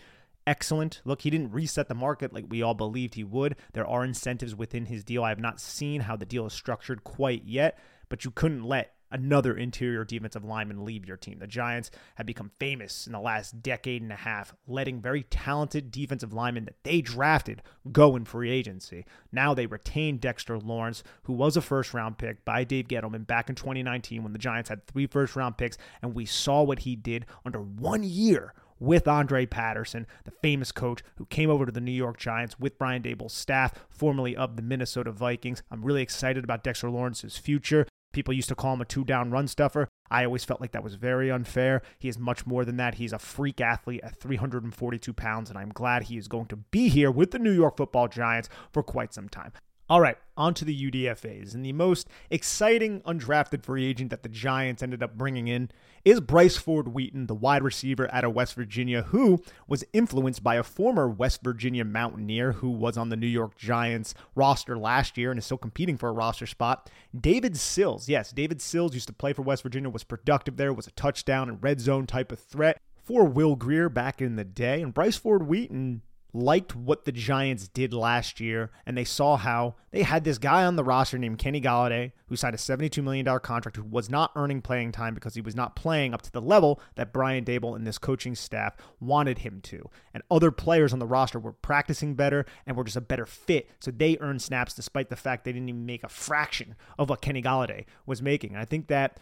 excellent. 0.46 1.00
Look, 1.04 1.22
he 1.22 1.30
didn't 1.30 1.52
reset 1.52 1.88
the 1.88 1.94
market 1.94 2.32
like 2.32 2.46
we 2.48 2.62
all 2.62 2.74
believed 2.74 3.14
he 3.14 3.24
would. 3.24 3.56
There 3.72 3.86
are 3.86 4.04
incentives 4.04 4.54
within 4.54 4.86
his 4.86 5.04
deal. 5.04 5.24
I 5.24 5.30
have 5.30 5.38
not 5.38 5.60
seen 5.60 6.02
how 6.02 6.16
the 6.16 6.26
deal 6.26 6.46
is 6.46 6.52
structured 6.52 7.04
quite 7.04 7.44
yet, 7.44 7.78
but 8.12 8.26
you 8.26 8.30
couldn't 8.30 8.62
let 8.62 8.92
another 9.10 9.56
interior 9.56 10.04
defensive 10.04 10.44
lineman 10.44 10.84
leave 10.84 11.06
your 11.06 11.16
team. 11.16 11.38
The 11.38 11.46
Giants 11.46 11.90
have 12.16 12.26
become 12.26 12.50
famous 12.60 13.06
in 13.06 13.14
the 13.14 13.20
last 13.20 13.62
decade 13.62 14.02
and 14.02 14.12
a 14.12 14.16
half, 14.16 14.54
letting 14.66 15.00
very 15.00 15.22
talented 15.22 15.90
defensive 15.90 16.30
linemen 16.30 16.66
that 16.66 16.84
they 16.84 17.00
drafted 17.00 17.62
go 17.90 18.14
in 18.14 18.26
free 18.26 18.50
agency. 18.50 19.06
Now 19.32 19.54
they 19.54 19.64
retain 19.64 20.18
Dexter 20.18 20.58
Lawrence, 20.58 21.02
who 21.22 21.32
was 21.32 21.56
a 21.56 21.62
first 21.62 21.94
round 21.94 22.18
pick 22.18 22.44
by 22.44 22.64
Dave 22.64 22.86
Gettleman 22.86 23.26
back 23.26 23.48
in 23.48 23.54
2019 23.54 24.22
when 24.22 24.34
the 24.34 24.38
Giants 24.38 24.68
had 24.68 24.86
three 24.86 25.06
first 25.06 25.34
round 25.34 25.56
picks, 25.56 25.78
and 26.02 26.14
we 26.14 26.26
saw 26.26 26.62
what 26.62 26.80
he 26.80 26.94
did 26.94 27.24
under 27.46 27.62
one 27.62 28.02
year 28.02 28.52
with 28.78 29.08
Andre 29.08 29.46
Patterson, 29.46 30.06
the 30.24 30.32
famous 30.42 30.70
coach 30.70 31.02
who 31.16 31.24
came 31.26 31.48
over 31.48 31.64
to 31.64 31.72
the 31.72 31.80
New 31.80 31.92
York 31.92 32.18
Giants 32.18 32.58
with 32.58 32.76
Brian 32.76 33.02
Daboll's 33.02 33.32
staff, 33.32 33.72
formerly 33.88 34.36
of 34.36 34.56
the 34.56 34.62
Minnesota 34.62 35.12
Vikings. 35.12 35.62
I'm 35.70 35.82
really 35.82 36.02
excited 36.02 36.44
about 36.44 36.62
Dexter 36.62 36.90
Lawrence's 36.90 37.38
future. 37.38 37.86
People 38.12 38.34
used 38.34 38.48
to 38.48 38.54
call 38.54 38.74
him 38.74 38.80
a 38.80 38.84
two 38.84 39.04
down 39.04 39.30
run 39.30 39.48
stuffer. 39.48 39.88
I 40.10 40.24
always 40.24 40.44
felt 40.44 40.60
like 40.60 40.72
that 40.72 40.84
was 40.84 40.94
very 40.94 41.30
unfair. 41.30 41.82
He 41.98 42.08
is 42.08 42.18
much 42.18 42.46
more 42.46 42.64
than 42.64 42.76
that. 42.76 42.96
He's 42.96 43.12
a 43.12 43.18
freak 43.18 43.60
athlete 43.60 44.02
at 44.02 44.16
342 44.16 45.12
pounds, 45.12 45.48
and 45.48 45.58
I'm 45.58 45.70
glad 45.70 46.04
he 46.04 46.18
is 46.18 46.28
going 46.28 46.46
to 46.46 46.56
be 46.56 46.88
here 46.88 47.10
with 47.10 47.30
the 47.30 47.38
New 47.38 47.52
York 47.52 47.76
football 47.76 48.08
Giants 48.08 48.48
for 48.72 48.82
quite 48.82 49.14
some 49.14 49.28
time. 49.28 49.52
All 49.92 50.00
right, 50.00 50.16
on 50.38 50.54
to 50.54 50.64
the 50.64 50.90
UDFAs. 50.90 51.54
And 51.54 51.62
the 51.62 51.74
most 51.74 52.08
exciting 52.30 53.02
undrafted 53.02 53.62
free 53.62 53.84
agent 53.84 54.08
that 54.08 54.22
the 54.22 54.30
Giants 54.30 54.82
ended 54.82 55.02
up 55.02 55.18
bringing 55.18 55.48
in 55.48 55.70
is 56.02 56.18
Bryce 56.18 56.56
Ford 56.56 56.94
Wheaton, 56.94 57.26
the 57.26 57.34
wide 57.34 57.62
receiver 57.62 58.08
out 58.10 58.24
of 58.24 58.32
West 58.32 58.54
Virginia, 58.54 59.02
who 59.02 59.42
was 59.68 59.84
influenced 59.92 60.42
by 60.42 60.54
a 60.54 60.62
former 60.62 61.10
West 61.10 61.40
Virginia 61.44 61.84
Mountaineer 61.84 62.52
who 62.52 62.70
was 62.70 62.96
on 62.96 63.10
the 63.10 63.18
New 63.18 63.26
York 63.26 63.54
Giants 63.58 64.14
roster 64.34 64.78
last 64.78 65.18
year 65.18 65.30
and 65.30 65.36
is 65.36 65.44
still 65.44 65.58
competing 65.58 65.98
for 65.98 66.08
a 66.08 66.12
roster 66.12 66.46
spot. 66.46 66.88
David 67.14 67.58
Sills. 67.58 68.08
Yes, 68.08 68.32
David 68.32 68.62
Sills 68.62 68.94
used 68.94 69.08
to 69.08 69.12
play 69.12 69.34
for 69.34 69.42
West 69.42 69.62
Virginia, 69.62 69.90
was 69.90 70.04
productive 70.04 70.56
there, 70.56 70.72
was 70.72 70.86
a 70.86 70.92
touchdown 70.92 71.50
and 71.50 71.62
red 71.62 71.82
zone 71.82 72.06
type 72.06 72.32
of 72.32 72.38
threat 72.38 72.80
for 72.96 73.26
Will 73.26 73.56
Grier 73.56 73.90
back 73.90 74.22
in 74.22 74.36
the 74.36 74.44
day. 74.44 74.80
And 74.80 74.94
Bryce 74.94 75.18
Ford 75.18 75.46
Wheaton 75.46 76.00
liked 76.34 76.74
what 76.74 77.04
the 77.04 77.12
Giants 77.12 77.68
did 77.68 77.92
last 77.92 78.40
year, 78.40 78.70
and 78.86 78.96
they 78.96 79.04
saw 79.04 79.36
how 79.36 79.74
they 79.90 80.02
had 80.02 80.24
this 80.24 80.38
guy 80.38 80.64
on 80.64 80.76
the 80.76 80.84
roster 80.84 81.18
named 81.18 81.38
Kenny 81.38 81.60
Golladay, 81.60 82.12
who 82.26 82.36
signed 82.36 82.54
a 82.54 82.58
$72 82.58 83.02
million 83.02 83.26
contract, 83.40 83.76
who 83.76 83.82
was 83.82 84.08
not 84.08 84.32
earning 84.34 84.62
playing 84.62 84.92
time 84.92 85.14
because 85.14 85.34
he 85.34 85.40
was 85.40 85.54
not 85.54 85.76
playing 85.76 86.14
up 86.14 86.22
to 86.22 86.32
the 86.32 86.40
level 86.40 86.80
that 86.94 87.12
Brian 87.12 87.44
Daboll 87.44 87.76
and 87.76 87.86
this 87.86 87.98
coaching 87.98 88.34
staff 88.34 88.76
wanted 89.00 89.38
him 89.38 89.60
to. 89.64 89.90
And 90.14 90.22
other 90.30 90.50
players 90.50 90.92
on 90.92 90.98
the 90.98 91.06
roster 91.06 91.38
were 91.38 91.52
practicing 91.52 92.14
better 92.14 92.46
and 92.66 92.76
were 92.76 92.84
just 92.84 92.96
a 92.96 93.02
better 93.02 93.26
fit, 93.26 93.68
so 93.80 93.90
they 93.90 94.16
earned 94.20 94.40
snaps 94.40 94.74
despite 94.74 95.10
the 95.10 95.16
fact 95.16 95.44
they 95.44 95.52
didn't 95.52 95.68
even 95.68 95.86
make 95.86 96.04
a 96.04 96.08
fraction 96.08 96.74
of 96.98 97.10
what 97.10 97.20
Kenny 97.20 97.42
Golladay 97.42 97.84
was 98.06 98.22
making. 98.22 98.52
And 98.52 98.60
I 98.60 98.64
think 98.64 98.86
that 98.88 99.18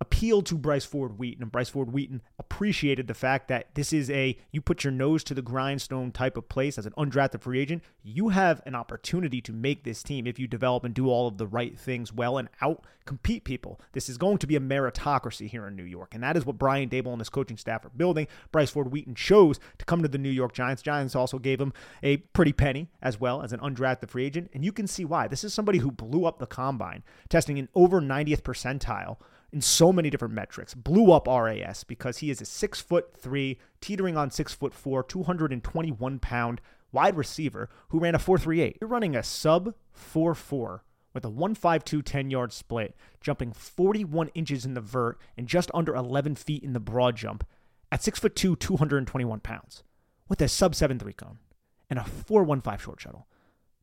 appealed 0.00 0.46
to 0.46 0.54
Bryce 0.54 0.84
Ford 0.84 1.18
Wheaton, 1.18 1.42
and 1.42 1.50
Bryce 1.50 1.70
Ford 1.70 1.92
Wheaton 1.92 2.22
appreciated 2.38 3.08
the 3.08 3.14
fact 3.14 3.48
that 3.48 3.74
this 3.74 3.92
is 3.92 4.10
a 4.10 4.36
you 4.52 4.60
put 4.60 4.84
your 4.84 4.92
nose 4.92 5.24
to 5.24 5.34
the 5.34 5.42
grindstone 5.42 6.12
type 6.12 6.36
of 6.36 6.48
place 6.48 6.78
as 6.78 6.86
an 6.86 6.92
undrafted 6.96 7.40
free 7.40 7.60
agent. 7.60 7.82
You 8.02 8.28
have 8.28 8.62
an 8.64 8.74
opportunity 8.74 9.40
to 9.40 9.52
make 9.52 9.82
this 9.82 10.02
team 10.02 10.26
if 10.26 10.38
you 10.38 10.46
develop 10.46 10.84
and 10.84 10.94
do 10.94 11.08
all 11.08 11.26
of 11.26 11.38
the 11.38 11.46
right 11.46 11.76
things 11.76 12.12
well 12.12 12.38
and 12.38 12.48
out 12.60 12.84
compete 13.06 13.42
people. 13.42 13.80
This 13.92 14.08
is 14.08 14.18
going 14.18 14.38
to 14.38 14.46
be 14.46 14.54
a 14.54 14.60
meritocracy 14.60 15.48
here 15.48 15.66
in 15.66 15.74
New 15.74 15.82
York, 15.82 16.14
and 16.14 16.22
that 16.22 16.36
is 16.36 16.44
what 16.44 16.58
Brian 16.58 16.88
Daboll 16.90 17.12
and 17.12 17.20
his 17.20 17.30
coaching 17.30 17.56
staff 17.56 17.84
are 17.84 17.90
building. 17.90 18.28
Bryce 18.52 18.70
Ford 18.70 18.92
Wheaton 18.92 19.14
chose 19.14 19.58
to 19.78 19.84
come 19.84 20.02
to 20.02 20.08
the 20.08 20.18
New 20.18 20.28
York 20.28 20.52
Giants. 20.52 20.82
Giants 20.82 21.16
also 21.16 21.38
gave 21.38 21.60
him 21.60 21.72
a 22.02 22.18
pretty 22.18 22.52
penny 22.52 22.88
as 23.02 23.18
well 23.18 23.42
as 23.42 23.52
an 23.52 23.60
undrafted 23.60 24.10
free 24.10 24.26
agent, 24.26 24.50
and 24.52 24.64
you 24.64 24.72
can 24.72 24.86
see 24.86 25.04
why. 25.04 25.26
This 25.26 25.42
is 25.42 25.54
somebody 25.54 25.78
who 25.78 25.90
blew 25.90 26.24
up 26.26 26.38
the 26.38 26.46
combine, 26.46 27.02
testing 27.28 27.58
an 27.58 27.68
over 27.74 28.00
90th 28.00 28.42
percentile 28.42 29.16
in 29.52 29.60
so 29.60 29.92
many 29.92 30.10
different 30.10 30.34
metrics. 30.34 30.74
Blew 30.74 31.12
up 31.12 31.26
RAS 31.26 31.84
because 31.84 32.18
he 32.18 32.30
is 32.30 32.40
a 32.40 32.44
six 32.44 32.80
foot 32.80 33.16
three, 33.16 33.58
teetering 33.80 34.16
on 34.16 34.30
six 34.30 34.54
foot 34.54 34.74
four, 34.74 35.02
221 35.02 36.18
pound 36.18 36.60
wide 36.92 37.16
receiver 37.16 37.68
who 37.88 37.98
ran 37.98 38.14
a 38.14 38.18
4.38. 38.18 38.76
You're 38.80 38.88
running 38.88 39.16
a 39.16 39.22
sub 39.22 39.74
4.4 39.94 40.80
with 41.14 41.24
a 41.24 41.30
1.52 41.30 42.02
10 42.04 42.30
yard 42.30 42.52
split, 42.52 42.94
jumping 43.20 43.52
41 43.52 44.28
inches 44.34 44.64
in 44.64 44.74
the 44.74 44.80
vert 44.80 45.18
and 45.36 45.46
just 45.46 45.70
under 45.74 45.94
11 45.94 46.36
feet 46.36 46.62
in 46.62 46.72
the 46.72 46.80
broad 46.80 47.16
jump 47.16 47.46
at 47.90 48.00
6'2, 48.00 48.58
221 48.58 49.40
pounds, 49.40 49.82
with 50.28 50.40
a 50.42 50.48
sub 50.48 50.74
7 50.74 50.98
3 50.98 51.12
cone 51.14 51.38
and 51.88 51.98
a 51.98 52.04
415 52.04 52.78
short 52.78 53.00
shuttle. 53.00 53.26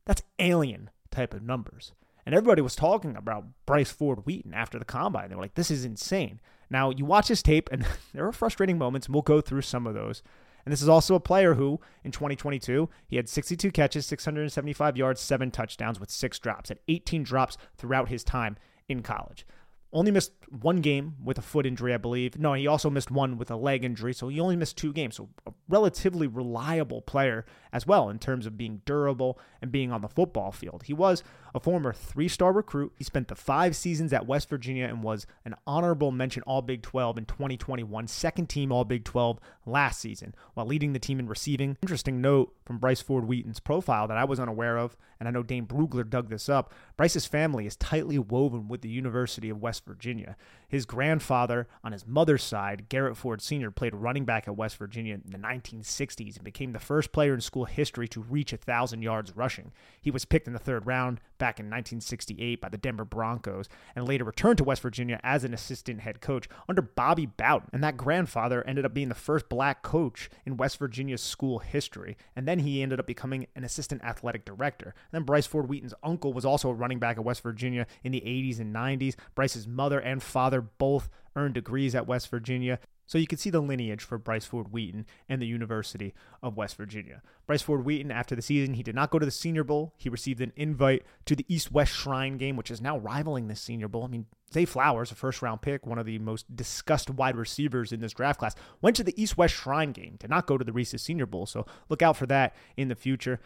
That's 0.04 0.22
alien 0.38 0.90
type 1.10 1.34
of 1.34 1.42
numbers. 1.42 1.92
And 2.26 2.34
everybody 2.34 2.60
was 2.60 2.74
talking 2.74 3.16
about 3.16 3.46
Bryce 3.64 3.92
Ford 3.92 4.26
Wheaton 4.26 4.52
after 4.52 4.78
the 4.78 4.84
combine. 4.84 5.28
They 5.28 5.36
were 5.36 5.42
like, 5.42 5.54
this 5.54 5.70
is 5.70 5.84
insane. 5.84 6.40
Now, 6.68 6.90
you 6.90 7.04
watch 7.04 7.28
his 7.28 7.42
tape, 7.42 7.68
and 7.70 7.86
there 8.12 8.26
are 8.26 8.32
frustrating 8.32 8.76
moments, 8.76 9.06
and 9.06 9.14
we'll 9.14 9.22
go 9.22 9.40
through 9.40 9.62
some 9.62 9.86
of 9.86 9.94
those. 9.94 10.22
And 10.64 10.72
this 10.72 10.82
is 10.82 10.88
also 10.88 11.14
a 11.14 11.20
player 11.20 11.54
who, 11.54 11.80
in 12.02 12.10
2022, 12.10 12.88
he 13.06 13.14
had 13.14 13.28
62 13.28 13.70
catches, 13.70 14.04
675 14.06 14.96
yards, 14.96 15.20
seven 15.20 15.52
touchdowns 15.52 16.00
with 16.00 16.10
six 16.10 16.40
drops, 16.40 16.70
had 16.70 16.80
18 16.88 17.22
drops 17.22 17.56
throughout 17.76 18.08
his 18.08 18.24
time 18.24 18.56
in 18.88 19.02
college. 19.02 19.46
Only 19.92 20.10
missed 20.10 20.32
one 20.50 20.78
game 20.78 21.14
with 21.22 21.38
a 21.38 21.42
foot 21.42 21.64
injury, 21.64 21.94
I 21.94 21.96
believe. 21.96 22.38
No, 22.38 22.52
he 22.54 22.66
also 22.66 22.90
missed 22.90 23.10
one 23.10 23.38
with 23.38 23.50
a 23.50 23.56
leg 23.56 23.84
injury, 23.84 24.12
so 24.12 24.28
he 24.28 24.40
only 24.40 24.56
missed 24.56 24.76
two 24.76 24.92
games. 24.92 25.16
So 25.16 25.28
a 25.46 25.52
relatively 25.68 26.26
reliable 26.26 27.02
player 27.02 27.44
as 27.72 27.86
well 27.86 28.08
in 28.08 28.18
terms 28.18 28.46
of 28.46 28.56
being 28.56 28.82
durable 28.84 29.38
and 29.62 29.72
being 29.72 29.92
on 29.92 30.00
the 30.00 30.08
football 30.08 30.52
field. 30.52 30.84
He 30.84 30.92
was 30.92 31.22
a 31.54 31.60
former 31.60 31.92
three 31.92 32.28
star 32.28 32.52
recruit. 32.52 32.92
He 32.96 33.04
spent 33.04 33.28
the 33.28 33.34
five 33.34 33.76
seasons 33.76 34.12
at 34.12 34.26
West 34.26 34.48
Virginia 34.48 34.86
and 34.86 35.02
was 35.02 35.26
an 35.44 35.54
honorable 35.66 36.10
mention 36.10 36.42
All 36.42 36.62
Big 36.62 36.82
12 36.82 37.18
in 37.18 37.24
2021, 37.24 38.06
second 38.08 38.48
team 38.48 38.72
All 38.72 38.84
Big 38.84 39.04
12 39.04 39.38
last 39.64 40.00
season, 40.00 40.34
while 40.54 40.66
leading 40.66 40.92
the 40.92 40.98
team 40.98 41.18
in 41.18 41.26
receiving. 41.26 41.76
Interesting 41.82 42.20
note 42.20 42.54
from 42.64 42.78
Bryce 42.78 43.00
Ford 43.00 43.24
Wheaton's 43.24 43.60
profile 43.60 44.08
that 44.08 44.18
I 44.18 44.24
was 44.24 44.40
unaware 44.40 44.76
of, 44.76 44.96
and 45.18 45.28
I 45.28 45.32
know 45.32 45.42
Dane 45.42 45.66
Brugler 45.66 46.08
dug 46.08 46.28
this 46.28 46.48
up. 46.48 46.72
Bryce's 46.96 47.26
family 47.26 47.66
is 47.66 47.76
tightly 47.76 48.18
woven 48.18 48.68
with 48.68 48.82
the 48.82 48.88
University 48.88 49.48
of 49.48 49.60
West 49.60 49.75
Virginia. 49.84 50.36
His 50.68 50.84
grandfather, 50.84 51.68
on 51.84 51.92
his 51.92 52.06
mother's 52.06 52.42
side, 52.42 52.88
Garrett 52.88 53.16
Ford 53.16 53.40
Sr., 53.40 53.70
played 53.70 53.94
running 53.94 54.24
back 54.24 54.48
at 54.48 54.56
West 54.56 54.76
Virginia 54.76 55.14
in 55.14 55.30
the 55.30 55.38
1960s 55.38 56.36
and 56.36 56.44
became 56.44 56.72
the 56.72 56.80
first 56.80 57.12
player 57.12 57.34
in 57.34 57.40
school 57.40 57.66
history 57.66 58.08
to 58.08 58.20
reach 58.20 58.52
1,000 58.52 59.02
yards 59.02 59.36
rushing. 59.36 59.72
He 60.00 60.10
was 60.10 60.24
picked 60.24 60.46
in 60.46 60.52
the 60.52 60.58
third 60.58 60.86
round 60.86 61.20
back 61.38 61.60
in 61.60 61.66
1968 61.66 62.60
by 62.60 62.68
the 62.68 62.78
Denver 62.78 63.04
Broncos 63.04 63.68
and 63.94 64.08
later 64.08 64.24
returned 64.24 64.58
to 64.58 64.64
West 64.64 64.82
Virginia 64.82 65.20
as 65.22 65.44
an 65.44 65.54
assistant 65.54 66.00
head 66.00 66.20
coach 66.20 66.48
under 66.68 66.82
Bobby 66.82 67.26
Bowden. 67.26 67.68
And 67.72 67.84
that 67.84 67.96
grandfather 67.96 68.66
ended 68.66 68.84
up 68.84 68.94
being 68.94 69.08
the 69.08 69.14
first 69.14 69.48
black 69.48 69.82
coach 69.82 70.30
in 70.44 70.56
West 70.56 70.78
Virginia's 70.78 71.22
school 71.22 71.60
history. 71.60 72.16
And 72.34 72.48
then 72.48 72.60
he 72.60 72.82
ended 72.82 72.98
up 72.98 73.06
becoming 73.06 73.46
an 73.54 73.64
assistant 73.64 74.02
athletic 74.02 74.44
director. 74.44 74.86
And 74.86 75.12
then 75.12 75.22
Bryce 75.22 75.46
Ford 75.46 75.68
Wheaton's 75.68 75.94
uncle 76.02 76.32
was 76.32 76.44
also 76.44 76.70
a 76.70 76.74
running 76.74 76.98
back 76.98 77.18
at 77.18 77.24
West 77.24 77.42
Virginia 77.42 77.86
in 78.02 78.12
the 78.12 78.20
80s 78.20 78.58
and 78.58 78.74
90s. 78.74 79.14
Bryce's 79.34 79.65
mother 79.66 80.00
and 80.00 80.22
father 80.22 80.60
both 80.60 81.08
earned 81.34 81.54
degrees 81.54 81.94
at 81.94 82.06
West 82.06 82.30
Virginia. 82.30 82.78
So 83.08 83.18
you 83.18 83.26
can 83.28 83.38
see 83.38 83.50
the 83.50 83.60
lineage 83.60 84.02
for 84.02 84.18
Bryce 84.18 84.44
Ford 84.44 84.72
Wheaton 84.72 85.06
and 85.28 85.40
the 85.40 85.46
University 85.46 86.12
of 86.42 86.56
West 86.56 86.76
Virginia. 86.76 87.22
Bryce 87.46 87.62
Ford 87.62 87.84
Wheaton, 87.84 88.10
after 88.10 88.34
the 88.34 88.42
season, 88.42 88.74
he 88.74 88.82
did 88.82 88.96
not 88.96 89.10
go 89.10 89.20
to 89.20 89.24
the 89.24 89.30
Senior 89.30 89.62
Bowl. 89.62 89.94
He 89.96 90.08
received 90.08 90.40
an 90.40 90.52
invite 90.56 91.04
to 91.26 91.36
the 91.36 91.46
East 91.48 91.70
West 91.70 91.92
Shrine 91.92 92.36
game, 92.36 92.56
which 92.56 92.70
is 92.70 92.80
now 92.80 92.98
rivaling 92.98 93.46
the 93.46 93.54
Senior 93.54 93.86
Bowl. 93.86 94.02
I 94.02 94.08
mean, 94.08 94.26
Zay 94.52 94.64
Flowers, 94.64 95.12
a 95.12 95.14
first 95.14 95.40
round 95.40 95.62
pick, 95.62 95.86
one 95.86 95.98
of 95.98 96.06
the 96.06 96.18
most 96.18 96.56
discussed 96.56 97.08
wide 97.08 97.36
receivers 97.36 97.92
in 97.92 98.00
this 98.00 98.12
draft 98.12 98.40
class, 98.40 98.56
went 98.82 98.96
to 98.96 99.04
the 99.04 99.20
East 99.20 99.36
West 99.36 99.54
Shrine 99.54 99.92
game, 99.92 100.16
did 100.18 100.30
not 100.30 100.46
go 100.46 100.58
to 100.58 100.64
the 100.64 100.72
Reese's 100.72 101.02
Senior 101.02 101.26
Bowl. 101.26 101.46
So 101.46 101.64
look 101.88 102.02
out 102.02 102.16
for 102.16 102.26
that 102.26 102.56
in 102.76 102.88
the 102.88 102.96
future. 102.96 103.38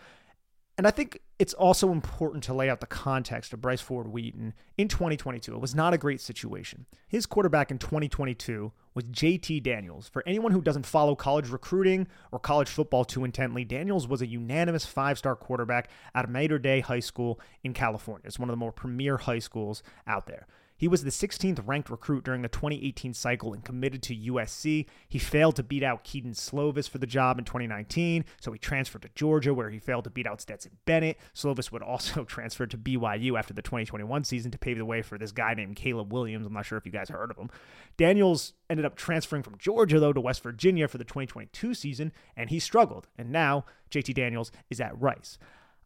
And 0.80 0.86
I 0.86 0.90
think 0.92 1.20
it's 1.38 1.52
also 1.52 1.92
important 1.92 2.42
to 2.44 2.54
lay 2.54 2.70
out 2.70 2.80
the 2.80 2.86
context 2.86 3.52
of 3.52 3.60
Bryce 3.60 3.82
Ford 3.82 4.08
Wheaton 4.08 4.54
in 4.78 4.88
2022. 4.88 5.54
It 5.54 5.60
was 5.60 5.74
not 5.74 5.92
a 5.92 5.98
great 5.98 6.22
situation. 6.22 6.86
His 7.06 7.26
quarterback 7.26 7.70
in 7.70 7.76
2022 7.76 8.72
was 8.94 9.04
JT 9.04 9.62
Daniels. 9.62 10.08
For 10.08 10.26
anyone 10.26 10.52
who 10.52 10.62
doesn't 10.62 10.86
follow 10.86 11.14
college 11.14 11.50
recruiting 11.50 12.08
or 12.32 12.38
college 12.38 12.70
football 12.70 13.04
too 13.04 13.26
intently, 13.26 13.62
Daniels 13.62 14.08
was 14.08 14.22
a 14.22 14.26
unanimous 14.26 14.86
five 14.86 15.18
star 15.18 15.36
quarterback 15.36 15.90
out 16.14 16.24
of 16.24 16.30
Mater 16.30 16.58
Dei 16.58 16.80
High 16.80 17.00
School 17.00 17.38
in 17.62 17.74
California. 17.74 18.26
It's 18.26 18.38
one 18.38 18.48
of 18.48 18.54
the 18.54 18.56
more 18.56 18.72
premier 18.72 19.18
high 19.18 19.38
schools 19.38 19.82
out 20.06 20.26
there. 20.28 20.46
He 20.80 20.88
was 20.88 21.04
the 21.04 21.10
16th 21.10 21.60
ranked 21.66 21.90
recruit 21.90 22.24
during 22.24 22.40
the 22.40 22.48
2018 22.48 23.12
cycle 23.12 23.52
and 23.52 23.62
committed 23.62 24.02
to 24.04 24.16
USC. 24.16 24.86
He 25.10 25.18
failed 25.18 25.56
to 25.56 25.62
beat 25.62 25.82
out 25.82 26.04
Kedon 26.04 26.32
Slovis 26.32 26.88
for 26.88 26.96
the 26.96 27.06
job 27.06 27.38
in 27.38 27.44
2019, 27.44 28.24
so 28.40 28.50
he 28.50 28.58
transferred 28.58 29.02
to 29.02 29.10
Georgia, 29.14 29.52
where 29.52 29.68
he 29.68 29.78
failed 29.78 30.04
to 30.04 30.10
beat 30.10 30.26
out 30.26 30.40
Stetson 30.40 30.78
Bennett. 30.86 31.18
Slovis 31.34 31.70
would 31.70 31.82
also 31.82 32.24
transfer 32.24 32.66
to 32.66 32.78
BYU 32.78 33.38
after 33.38 33.52
the 33.52 33.60
2021 33.60 34.24
season 34.24 34.50
to 34.52 34.58
pave 34.58 34.78
the 34.78 34.86
way 34.86 35.02
for 35.02 35.18
this 35.18 35.32
guy 35.32 35.52
named 35.52 35.76
Caleb 35.76 36.14
Williams. 36.14 36.46
I'm 36.46 36.54
not 36.54 36.64
sure 36.64 36.78
if 36.78 36.86
you 36.86 36.92
guys 36.92 37.10
heard 37.10 37.30
of 37.30 37.36
him. 37.36 37.50
Daniels 37.98 38.54
ended 38.70 38.86
up 38.86 38.96
transferring 38.96 39.42
from 39.42 39.58
Georgia, 39.58 40.00
though, 40.00 40.14
to 40.14 40.20
West 40.22 40.42
Virginia 40.42 40.88
for 40.88 40.96
the 40.96 41.04
2022 41.04 41.74
season, 41.74 42.10
and 42.34 42.48
he 42.48 42.58
struggled. 42.58 43.06
And 43.18 43.30
now 43.30 43.66
JT 43.90 44.14
Daniels 44.14 44.50
is 44.70 44.80
at 44.80 44.98
Rice. 44.98 45.36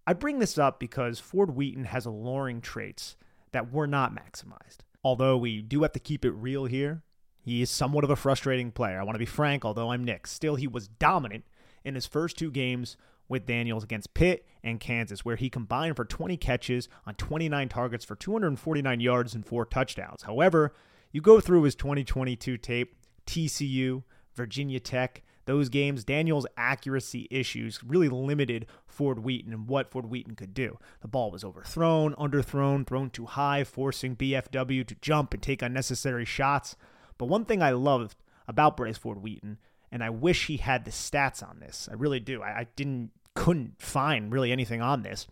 I 0.07 0.13
bring 0.13 0.39
this 0.39 0.57
up 0.57 0.79
because 0.79 1.19
Ford 1.19 1.57
Wheaton 1.57 1.87
has 1.87 2.07
alluring 2.07 2.61
traits 2.61 3.17
that 3.55 3.73
were 3.73 3.87
not 3.87 4.15
maximized. 4.15 4.79
Although 5.03 5.37
we 5.39 5.63
do 5.63 5.83
have 5.83 5.93
to 5.93 6.01
keep 6.01 6.25
it 6.25 6.33
real 6.33 6.67
here, 6.67 7.03
he 7.41 7.63
is 7.63 7.71
somewhat 7.71 8.05
of 8.05 8.11
a 8.11 8.17
frustrating 8.17 8.73
player. 8.73 8.99
I 8.99 9.05
want 9.05 9.15
to 9.15 9.21
be 9.21 9.27
frank, 9.27 9.65
although 9.65 9.91
I'm 9.91 10.05
Nick. 10.05 10.27
Still, 10.27 10.57
he 10.57 10.67
was 10.67 10.89
dominant 10.89 11.45
in 11.85 11.95
his 11.95 12.07
first 12.07 12.37
two 12.37 12.51
games 12.51 12.97
with 13.29 13.47
Daniels 13.47 13.85
against 13.85 14.15
Pitt 14.15 14.47
and 14.63 14.81
Kansas, 14.81 15.25
where 15.25 15.37
he 15.37 15.49
combined 15.49 15.97
for 15.97 16.05
20 16.05 16.37
catches 16.37 16.89
on 17.07 17.15
29 17.15 17.69
targets 17.69 18.05
for 18.05 18.17
249 18.17 19.01
yards 19.01 19.35
and 19.35 19.47
four 19.47 19.65
touchdowns. 19.65 20.23
However, 20.23 20.75
you 21.13 21.21
go 21.21 21.41
through 21.41 21.63
his 21.63 21.75
2022 21.75 22.57
tape, 22.59 22.97
TCU, 23.27 24.03
Virginia 24.35 24.81
Tech, 24.81 25.23
those 25.47 25.69
games, 25.69 26.05
Daniels' 26.05 26.47
accuracy 26.57 27.29
issues 27.31 27.83
really 27.85 28.09
limited 28.09 28.67
Ford 28.87 29.21
Wheaton 29.21 29.53
and 29.53 29.69
what 29.69 29.91
Ford 29.91 30.07
Wheaton 30.07 30.37
could 30.37 30.55
do. 30.55 30.79
The 31.01 31.09
ball 31.09 31.31
was 31.31 31.45
overthrown, 31.45 32.15
underthrown, 32.15 32.87
thrown 32.87 33.11
too 33.11 33.27
high, 33.27 33.65
forcing 33.65 34.17
BFW 34.17 34.87
to 34.87 34.95
jump 35.01 35.35
and 35.35 35.43
take 35.43 35.63
unnecessary 35.63 36.25
shots. 36.25 36.77
But 37.19 37.27
one 37.27 37.45
thing 37.45 37.63
I 37.63 37.73
loved 37.73 38.17
about 38.49 38.77
Bryce 38.77 38.99
Ford 38.99 39.23
Wheaton, 39.23 39.59
and 39.93 40.03
I 40.03 40.11
wish 40.11 40.47
he 40.47 40.57
had 40.57 40.85
the 40.85 40.91
stats 40.91 41.47
on 41.47 41.61
this. 41.61 41.89
I 41.91 41.95
really 41.95 42.21
do. 42.21 42.43
I, 42.43 42.61
I 42.61 42.67
didn't 42.77 43.11
couldn't 43.35 43.81
find 43.81 44.33
really 44.33 44.53
anything 44.53 44.81
on 44.81 45.03
this. 45.03 45.27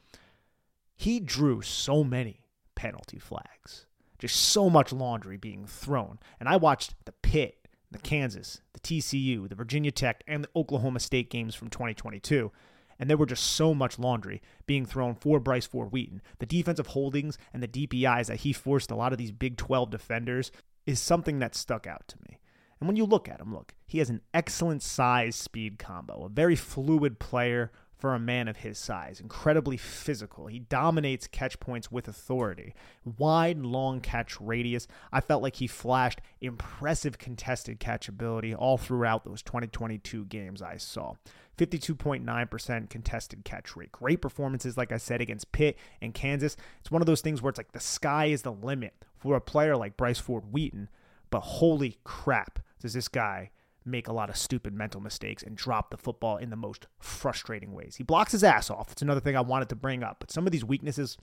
He 0.96 1.20
drew 1.20 1.62
so 1.62 2.04
many 2.04 2.44
penalty 2.74 3.18
flags. 3.18 3.86
Just 4.18 4.36
so 4.36 4.70
much 4.70 4.92
laundry 4.92 5.36
being 5.36 5.66
thrown. 5.66 6.18
And 6.38 6.48
I 6.48 6.56
watched 6.56 6.94
the 7.04 7.12
Pitt 7.12 7.61
the 7.92 7.98
Kansas, 7.98 8.60
the 8.72 8.80
TCU, 8.80 9.48
the 9.48 9.54
Virginia 9.54 9.90
Tech, 9.90 10.22
and 10.26 10.44
the 10.44 10.48
Oklahoma 10.56 11.00
State 11.00 11.30
games 11.30 11.54
from 11.54 11.68
2022. 11.68 12.50
And 12.98 13.08
there 13.08 13.16
were 13.16 13.26
just 13.26 13.44
so 13.44 13.74
much 13.74 13.98
laundry 13.98 14.42
being 14.66 14.86
thrown 14.86 15.14
for 15.14 15.40
Bryce 15.40 15.66
Ford 15.66 15.92
Wheaton. 15.92 16.22
The 16.38 16.46
defensive 16.46 16.88
holdings 16.88 17.38
and 17.52 17.62
the 17.62 17.68
DPIs 17.68 18.26
that 18.26 18.40
he 18.40 18.52
forced 18.52 18.90
a 18.90 18.96
lot 18.96 19.12
of 19.12 19.18
these 19.18 19.32
Big 19.32 19.56
12 19.56 19.90
defenders 19.90 20.52
is 20.86 21.00
something 21.00 21.38
that 21.38 21.54
stuck 21.54 21.86
out 21.86 22.06
to 22.08 22.16
me. 22.28 22.38
And 22.80 22.88
when 22.88 22.96
you 22.96 23.04
look 23.04 23.28
at 23.28 23.40
him, 23.40 23.54
look, 23.54 23.74
he 23.86 23.98
has 23.98 24.10
an 24.10 24.22
excellent 24.34 24.82
size 24.82 25.36
speed 25.36 25.78
combo, 25.78 26.24
a 26.24 26.28
very 26.28 26.56
fluid 26.56 27.18
player 27.18 27.70
for 28.02 28.16
a 28.16 28.18
man 28.18 28.48
of 28.48 28.56
his 28.56 28.78
size. 28.78 29.20
Incredibly 29.20 29.76
physical. 29.76 30.48
He 30.48 30.58
dominates 30.58 31.28
catch 31.28 31.60
points 31.60 31.92
with 31.92 32.08
authority. 32.08 32.74
Wide, 33.16 33.60
long 33.60 34.00
catch 34.00 34.40
radius. 34.40 34.88
I 35.12 35.20
felt 35.20 35.40
like 35.40 35.54
he 35.54 35.68
flashed 35.68 36.20
impressive 36.40 37.16
contested 37.16 37.78
catch 37.78 38.08
ability 38.08 38.56
all 38.56 38.76
throughout 38.76 39.24
those 39.24 39.40
2022 39.42 40.24
games 40.24 40.60
I 40.60 40.78
saw. 40.78 41.14
52.9% 41.56 42.90
contested 42.90 43.44
catch 43.44 43.76
rate. 43.76 43.92
Great 43.92 44.20
performances, 44.20 44.76
like 44.76 44.90
I 44.90 44.96
said, 44.96 45.20
against 45.20 45.52
Pitt 45.52 45.78
and 46.00 46.12
Kansas. 46.12 46.56
It's 46.80 46.90
one 46.90 47.02
of 47.02 47.06
those 47.06 47.20
things 47.20 47.40
where 47.40 47.50
it's 47.50 47.58
like 47.58 47.70
the 47.70 47.78
sky 47.78 48.24
is 48.24 48.42
the 48.42 48.50
limit 48.50 48.94
for 49.16 49.36
a 49.36 49.40
player 49.40 49.76
like 49.76 49.96
Bryce 49.96 50.18
Ford 50.18 50.50
Wheaton, 50.50 50.88
but 51.30 51.42
holy 51.42 51.98
crap, 52.02 52.58
does 52.80 52.94
this 52.94 53.06
guy 53.06 53.52
make 53.84 54.08
a 54.08 54.12
lot 54.12 54.30
of 54.30 54.36
stupid 54.36 54.74
mental 54.74 55.00
mistakes 55.00 55.42
and 55.42 55.56
drop 55.56 55.90
the 55.90 55.96
football 55.96 56.36
in 56.36 56.50
the 56.50 56.56
most 56.56 56.86
frustrating 56.98 57.72
ways. 57.72 57.96
He 57.96 58.04
blocks 58.04 58.32
his 58.32 58.44
ass 58.44 58.70
off. 58.70 58.92
It's 58.92 59.02
another 59.02 59.20
thing 59.20 59.36
I 59.36 59.40
wanted 59.40 59.68
to 59.70 59.76
bring 59.76 60.02
up. 60.02 60.18
But 60.20 60.30
some 60.30 60.46
of 60.46 60.52
these 60.52 60.64
weaknesses, 60.64 61.16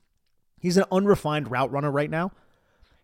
he's 0.59 0.77
an 0.77 0.85
unrefined 0.91 1.51
route 1.51 1.71
runner 1.71 1.91
right 1.91 2.09
now. 2.09 2.31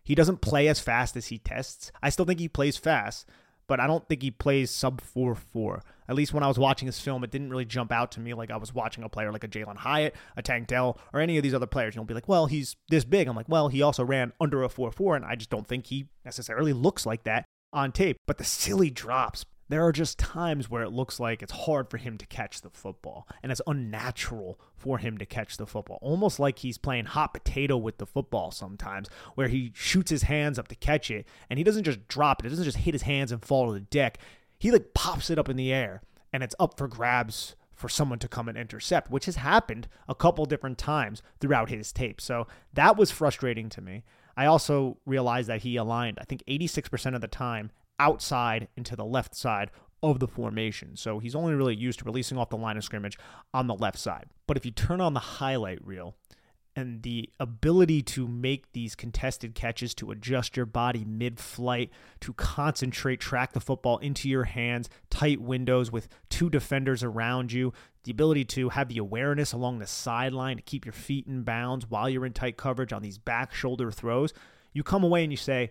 He 0.02 0.14
doesn't 0.14 0.40
play 0.40 0.68
as 0.68 0.78
fast 0.78 1.16
as 1.16 1.26
he 1.26 1.38
tests. 1.38 1.90
I 2.02 2.10
still 2.10 2.24
think 2.24 2.38
he 2.38 2.48
plays 2.48 2.76
fast, 2.76 3.26
but 3.66 3.80
I 3.80 3.88
don't 3.88 4.06
think 4.08 4.22
he 4.22 4.30
plays 4.30 4.70
sub 4.70 5.00
4 5.00 5.34
4. 5.34 5.82
At 6.08 6.14
least 6.14 6.32
when 6.32 6.44
I 6.44 6.48
was 6.48 6.58
watching 6.58 6.86
his 6.86 7.00
film, 7.00 7.24
it 7.24 7.32
didn't 7.32 7.50
really 7.50 7.64
jump 7.64 7.90
out 7.90 8.12
to 8.12 8.20
me 8.20 8.32
like 8.32 8.52
I 8.52 8.56
was 8.56 8.72
watching 8.72 9.02
a 9.02 9.08
player 9.08 9.32
like 9.32 9.42
a 9.42 9.48
Jalin 9.48 9.76
Hyatt, 9.76 10.14
a 10.36 10.42
Tank 10.42 10.68
Dell, 10.68 10.98
or 11.12 11.20
any 11.20 11.36
of 11.36 11.42
these 11.42 11.54
other 11.54 11.66
players. 11.66 11.96
You'll 11.96 12.04
be 12.04 12.14
like, 12.14 12.28
well, 12.28 12.46
he's 12.46 12.76
this 12.88 13.04
big. 13.04 13.26
I'm 13.26 13.34
like, 13.34 13.48
well, 13.48 13.66
he 13.66 13.82
also 13.82 14.04
ran 14.04 14.32
under 14.40 14.62
a 14.62 14.68
4 14.68 14.92
4, 14.92 15.16
and 15.16 15.24
I 15.24 15.34
just 15.34 15.50
don't 15.50 15.66
think 15.66 15.86
he 15.86 16.06
necessarily 16.24 16.72
looks 16.72 17.04
like 17.04 17.24
that 17.24 17.44
on 17.72 17.92
tape. 17.92 18.18
But 18.26 18.38
the 18.38 18.44
silly 18.44 18.90
drops, 18.90 19.44
there 19.68 19.84
are 19.84 19.92
just 19.92 20.18
times 20.18 20.70
where 20.70 20.82
it 20.82 20.92
looks 20.92 21.18
like 21.18 21.42
it's 21.42 21.52
hard 21.52 21.90
for 21.90 21.96
him 21.96 22.18
to 22.18 22.26
catch 22.26 22.60
the 22.60 22.70
football 22.70 23.26
and 23.42 23.50
it's 23.50 23.60
unnatural 23.66 24.60
for 24.76 24.98
him 24.98 25.18
to 25.18 25.26
catch 25.26 25.56
the 25.56 25.66
football. 25.66 25.98
Almost 26.00 26.38
like 26.38 26.60
he's 26.60 26.78
playing 26.78 27.06
hot 27.06 27.34
potato 27.34 27.76
with 27.76 27.98
the 27.98 28.06
football 28.06 28.50
sometimes, 28.50 29.08
where 29.34 29.48
he 29.48 29.72
shoots 29.74 30.10
his 30.10 30.22
hands 30.22 30.58
up 30.58 30.68
to 30.68 30.76
catch 30.76 31.10
it 31.10 31.26
and 31.50 31.58
he 31.58 31.64
doesn't 31.64 31.84
just 31.84 32.06
drop 32.06 32.42
it, 32.42 32.46
it 32.46 32.50
doesn't 32.50 32.64
just 32.64 32.78
hit 32.78 32.94
his 32.94 33.02
hands 33.02 33.32
and 33.32 33.44
fall 33.44 33.66
to 33.66 33.72
the 33.72 33.80
deck. 33.80 34.18
he 34.58 34.70
like 34.70 34.94
pops 34.94 35.30
it 35.30 35.38
up 35.38 35.48
in 35.48 35.56
the 35.56 35.72
air 35.72 36.02
and 36.32 36.42
it's 36.42 36.54
up 36.60 36.78
for 36.78 36.86
grabs 36.86 37.56
for 37.74 37.88
someone 37.88 38.18
to 38.18 38.28
come 38.28 38.48
and 38.48 38.56
intercept, 38.56 39.10
which 39.10 39.26
has 39.26 39.36
happened 39.36 39.86
a 40.08 40.14
couple 40.14 40.46
different 40.46 40.78
times 40.78 41.22
throughout 41.40 41.68
his 41.68 41.92
tape. 41.92 42.20
So 42.20 42.46
that 42.72 42.96
was 42.96 43.10
frustrating 43.10 43.68
to 43.70 43.80
me. 43.82 44.02
I 44.36 44.46
also 44.46 44.98
realized 45.06 45.48
that 45.48 45.62
he 45.62 45.76
aligned, 45.76 46.18
I 46.20 46.24
think 46.24 46.42
86% 46.46 47.14
of 47.14 47.20
the 47.20 47.28
time 47.28 47.70
outside 47.98 48.68
into 48.76 48.94
the 48.94 49.04
left 49.04 49.34
side 49.34 49.70
of 50.02 50.20
the 50.20 50.28
formation. 50.28 50.96
So 50.96 51.18
he's 51.18 51.34
only 51.34 51.54
really 51.54 51.74
used 51.74 52.00
to 52.00 52.04
releasing 52.04 52.36
off 52.36 52.50
the 52.50 52.56
line 52.56 52.76
of 52.76 52.84
scrimmage 52.84 53.18
on 53.54 53.66
the 53.66 53.74
left 53.74 53.98
side. 53.98 54.26
But 54.46 54.56
if 54.56 54.66
you 54.66 54.70
turn 54.70 55.00
on 55.00 55.14
the 55.14 55.20
highlight 55.20 55.84
reel, 55.84 56.16
and 56.76 57.02
the 57.02 57.30
ability 57.40 58.02
to 58.02 58.28
make 58.28 58.70
these 58.72 58.94
contested 58.94 59.54
catches, 59.54 59.94
to 59.94 60.10
adjust 60.10 60.56
your 60.56 60.66
body 60.66 61.04
mid 61.06 61.40
flight, 61.40 61.90
to 62.20 62.34
concentrate, 62.34 63.18
track 63.18 63.52
the 63.52 63.60
football 63.60 63.96
into 63.98 64.28
your 64.28 64.44
hands, 64.44 64.90
tight 65.08 65.40
windows 65.40 65.90
with 65.90 66.08
two 66.28 66.50
defenders 66.50 67.02
around 67.02 67.50
you, 67.50 67.72
the 68.04 68.10
ability 68.10 68.44
to 68.44 68.68
have 68.68 68.88
the 68.88 68.98
awareness 68.98 69.54
along 69.54 69.78
the 69.78 69.86
sideline 69.86 70.56
to 70.56 70.62
keep 70.62 70.84
your 70.84 70.92
feet 70.92 71.26
in 71.26 71.42
bounds 71.42 71.88
while 71.88 72.10
you're 72.10 72.26
in 72.26 72.34
tight 72.34 72.58
coverage 72.58 72.92
on 72.92 73.02
these 73.02 73.18
back 73.18 73.54
shoulder 73.54 73.90
throws. 73.90 74.34
You 74.74 74.82
come 74.82 75.02
away 75.02 75.24
and 75.24 75.32
you 75.32 75.38
say, 75.38 75.70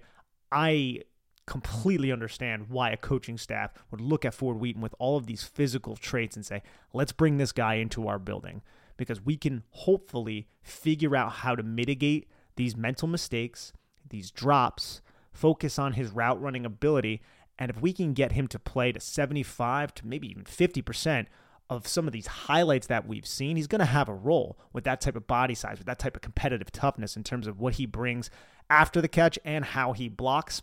I 0.51 1.01
completely 1.45 2.11
understand 2.11 2.69
why 2.69 2.89
a 2.89 2.97
coaching 2.97 3.37
staff 3.37 3.71
would 3.91 4.01
look 4.01 4.25
at 4.25 4.33
Ford 4.33 4.57
Wheaton 4.57 4.81
with 4.81 4.95
all 4.97 5.15
of 5.15 5.27
these 5.27 5.43
physical 5.43 5.95
traits 5.95 6.35
and 6.35 6.43
say, 6.43 6.63
let's 6.91 7.11
bring 7.11 7.37
this 7.37 7.51
guy 7.51 7.75
into 7.75 8.07
our 8.07 8.17
building 8.17 8.63
because 8.97 9.23
we 9.23 9.37
can 9.37 9.63
hopefully 9.71 10.47
figure 10.61 11.15
out 11.15 11.31
how 11.31 11.55
to 11.55 11.63
mitigate 11.63 12.27
these 12.55 12.75
mental 12.75 13.07
mistakes, 13.07 13.73
these 14.09 14.31
drops, 14.31 15.01
focus 15.31 15.77
on 15.77 15.93
his 15.93 16.11
route 16.11 16.41
running 16.41 16.65
ability. 16.65 17.21
And 17.59 17.69
if 17.69 17.81
we 17.81 17.93
can 17.93 18.13
get 18.13 18.33
him 18.33 18.47
to 18.49 18.59
play 18.59 18.91
to 18.91 18.99
75 18.99 19.93
to 19.95 20.07
maybe 20.07 20.29
even 20.29 20.43
50% 20.43 21.27
of 21.69 21.87
some 21.87 22.07
of 22.07 22.13
these 22.13 22.27
highlights 22.27 22.87
that 22.87 23.07
we've 23.07 23.25
seen, 23.25 23.55
he's 23.55 23.67
going 23.67 23.79
to 23.79 23.85
have 23.85 24.07
a 24.07 24.13
role 24.13 24.57
with 24.71 24.83
that 24.83 25.01
type 25.01 25.15
of 25.15 25.27
body 25.27 25.55
size, 25.55 25.77
with 25.77 25.87
that 25.87 25.99
type 25.99 26.15
of 26.15 26.21
competitive 26.21 26.71
toughness 26.71 27.15
in 27.15 27.23
terms 27.23 27.47
of 27.47 27.59
what 27.59 27.75
he 27.75 27.85
brings 27.85 28.29
after 28.69 29.01
the 29.01 29.07
catch 29.07 29.39
and 29.43 29.65
how 29.65 29.93
he 29.93 30.07
blocks. 30.07 30.61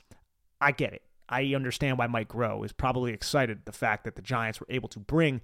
I 0.61 0.73
get 0.73 0.93
it. 0.93 1.03
I 1.29 1.55
understand 1.55 1.99
why 1.99 2.07
Mike 2.07 2.29
Groh 2.29 2.65
is 2.65 2.73
probably 2.73 3.13
excited 3.13 3.65
the 3.65 3.73
fact 3.73 4.05
that 4.05 4.17
the 4.17 4.23
Giants 4.23 4.61
were 4.61 4.67
able 4.69 4.89
to 4.91 4.99
bring 4.99 5.41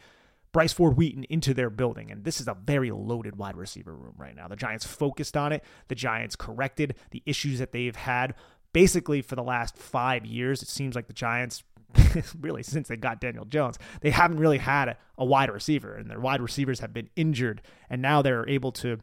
Bryce 0.53 0.73
Ford 0.73 0.97
Wheaton 0.97 1.25
into 1.25 1.55
their 1.55 1.71
building. 1.71 2.11
And 2.11 2.25
this 2.25 2.41
is 2.41 2.49
a 2.49 2.55
very 2.55 2.91
loaded 2.91 3.37
wide 3.37 3.57
receiver 3.57 3.95
room 3.95 4.15
right 4.17 4.35
now. 4.35 4.49
The 4.49 4.57
Giants 4.57 4.87
focused 4.87 5.37
on 5.37 5.53
it. 5.53 5.63
The 5.89 5.95
Giants 5.95 6.37
corrected 6.37 6.95
the 7.11 7.23
issues 7.27 7.59
that 7.59 7.73
they've 7.73 7.95
had 7.95 8.35
basically 8.73 9.23
for 9.23 9.37
the 9.37 9.43
last 9.43 9.77
five 9.77 10.25
years. 10.25 10.63
It 10.63 10.69
seems 10.69 10.95
like 10.95 11.07
the 11.07 11.13
Giants, 11.13 11.65
really, 12.41 12.63
since 12.63 12.89
they 12.89 12.97
got 12.97 13.21
Daniel 13.21 13.45
Jones, 13.45 13.79
they 14.01 14.11
haven't 14.11 14.39
really 14.39 14.59
had 14.59 14.97
a, 15.17 15.25
wide 15.25 15.51
receiver, 15.51 15.95
and 15.95 16.11
their 16.11 16.21
wide 16.21 16.41
receivers 16.41 16.81
have 16.81 16.93
been 16.93 17.09
injured. 17.17 17.63
And 17.91 18.01
now 18.03 18.23
they're 18.23 18.49
able 18.49 18.73
to 18.73 18.99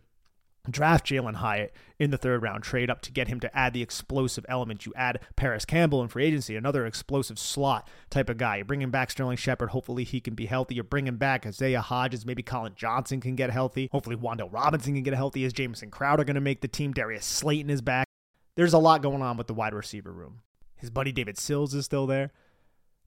draft 0.71 1.05
Jalin 1.07 1.35
Hyatt 1.35 1.73
in 1.99 2.11
the 2.11 2.17
third 2.17 2.41
round, 2.41 2.63
trade 2.63 2.89
up 2.89 3.01
to 3.01 3.11
get 3.11 3.27
him 3.27 3.39
to 3.39 3.57
add 3.57 3.73
the 3.73 3.81
explosive 3.81 4.45
element. 4.49 4.85
You 4.85 4.93
add 4.95 5.19
Parris 5.35 5.65
Campbell 5.65 6.01
in 6.01 6.07
free 6.07 6.25
agency, 6.25 6.55
another 6.55 6.85
explosive 6.85 7.39
slot 7.39 7.87
type 8.09 8.29
of 8.29 8.37
guy. 8.37 8.57
You're 8.57 8.65
bringing 8.65 8.91
back 8.91 9.11
Sterling 9.11 9.37
Shepard. 9.37 9.69
Hopefully 9.69 10.03
he 10.03 10.19
can 10.19 10.35
be 10.35 10.45
healthy. 10.45 10.75
You're 10.75 10.83
bringing 10.83 11.17
back 11.17 11.45
Isaiah 11.45 11.81
Hodgins. 11.85 12.25
Maybe 12.25 12.43
Collin 12.43 12.73
Johnson 12.75 13.21
can 13.21 13.35
get 13.35 13.51
healthy. 13.51 13.89
Hopefully 13.91 14.15
Wan'Dale 14.15 14.51
Robinson 14.51 14.93
can 14.93 15.03
get 15.03 15.13
healthy. 15.13 15.43
Is 15.43 15.53
Jamison 15.53 15.91
Crowder 15.91 16.23
going 16.23 16.35
to 16.35 16.41
make 16.41 16.61
the 16.61 16.67
team? 16.67 16.93
Darius 16.93 17.25
Slayton 17.25 17.69
is 17.69 17.81
back. 17.81 18.07
There's 18.55 18.73
a 18.73 18.79
lot 18.79 19.01
going 19.01 19.21
on 19.21 19.37
with 19.37 19.47
the 19.47 19.53
wide 19.53 19.73
receiver 19.73 20.11
room. 20.11 20.41
His 20.75 20.89
buddy 20.89 21.11
David 21.11 21.37
Sills 21.37 21.73
is 21.73 21.85
still 21.85 22.07
there. 22.07 22.31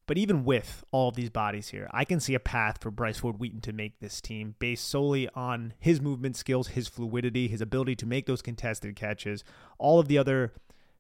But 0.09 0.17
even 0.17 0.43
with 0.43 0.83
all 0.91 1.11
of 1.11 1.17
these 1.17 1.29
bodies 1.29 1.69
here, 1.69 1.87
I 1.93 2.07
can 2.07 2.19
see 2.19 2.35
a 2.35 2.41
path 2.41 2.79
for 2.81 2.91
Bryce 2.91 3.19
Ford 3.19 3.39
Wheaton 3.39 3.61
to 3.61 3.75
make 3.75 4.01
this 4.01 4.23
team 4.23 4.55
based 4.59 4.89
solely 4.89 5.29
on 5.35 5.75
his 5.79 6.01
movement 6.01 6.35
skills, 6.35 6.69
his 6.69 6.89
fluidity, 6.89 7.47
his 7.47 7.61
ability 7.61 7.95
to 7.97 8.07
make 8.07 8.25
those 8.25 8.41
contested 8.41 8.97
catches, 8.97 9.45
all 9.77 10.01
of 10.01 10.09
the 10.09 10.17
other 10.17 10.55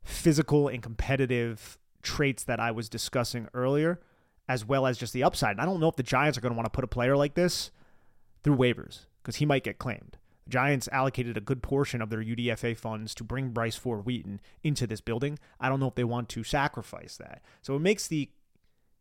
physical 0.04 0.68
and 0.68 0.82
competitive 0.82 1.78
traits 2.02 2.44
that 2.44 2.60
I 2.60 2.70
was 2.70 2.90
discussing 2.90 3.48
earlier, 3.54 3.98
as 4.46 4.66
well 4.66 4.86
as 4.86 4.98
just 4.98 5.14
the 5.14 5.24
upside. 5.24 5.58
I 5.58 5.64
don't 5.64 5.80
know 5.80 5.88
if 5.88 5.96
the 5.96 6.02
Giants 6.02 6.36
are 6.36 6.42
going 6.42 6.52
to 6.52 6.56
want 6.56 6.66
to 6.66 6.76
put 6.76 6.84
a 6.84 6.88
player 6.88 7.16
like 7.16 7.32
this 7.32 7.70
through 8.44 8.56
waivers 8.56 9.06
because 9.22 9.36
he 9.36 9.46
might 9.46 9.64
get 9.64 9.78
claimed. 9.78 10.18
The 10.44 10.50
Giants 10.50 10.86
allocated 10.92 11.38
a 11.38 11.40
good 11.40 11.62
portion 11.62 12.02
of 12.02 12.10
their 12.10 12.22
UDFA 12.22 12.76
funds 12.76 13.14
to 13.14 13.24
bring 13.24 13.52
Bryce 13.52 13.76
Ford 13.76 14.04
Wheaton 14.04 14.42
into 14.62 14.86
this 14.86 15.00
building. 15.00 15.38
I 15.58 15.70
don't 15.70 15.80
know 15.80 15.88
if 15.88 15.94
they 15.94 16.04
want 16.04 16.28
to 16.30 16.44
sacrifice 16.44 17.16
that. 17.16 17.40
So 17.62 17.74
it 17.74 17.80
makes 17.80 18.06
the 18.06 18.28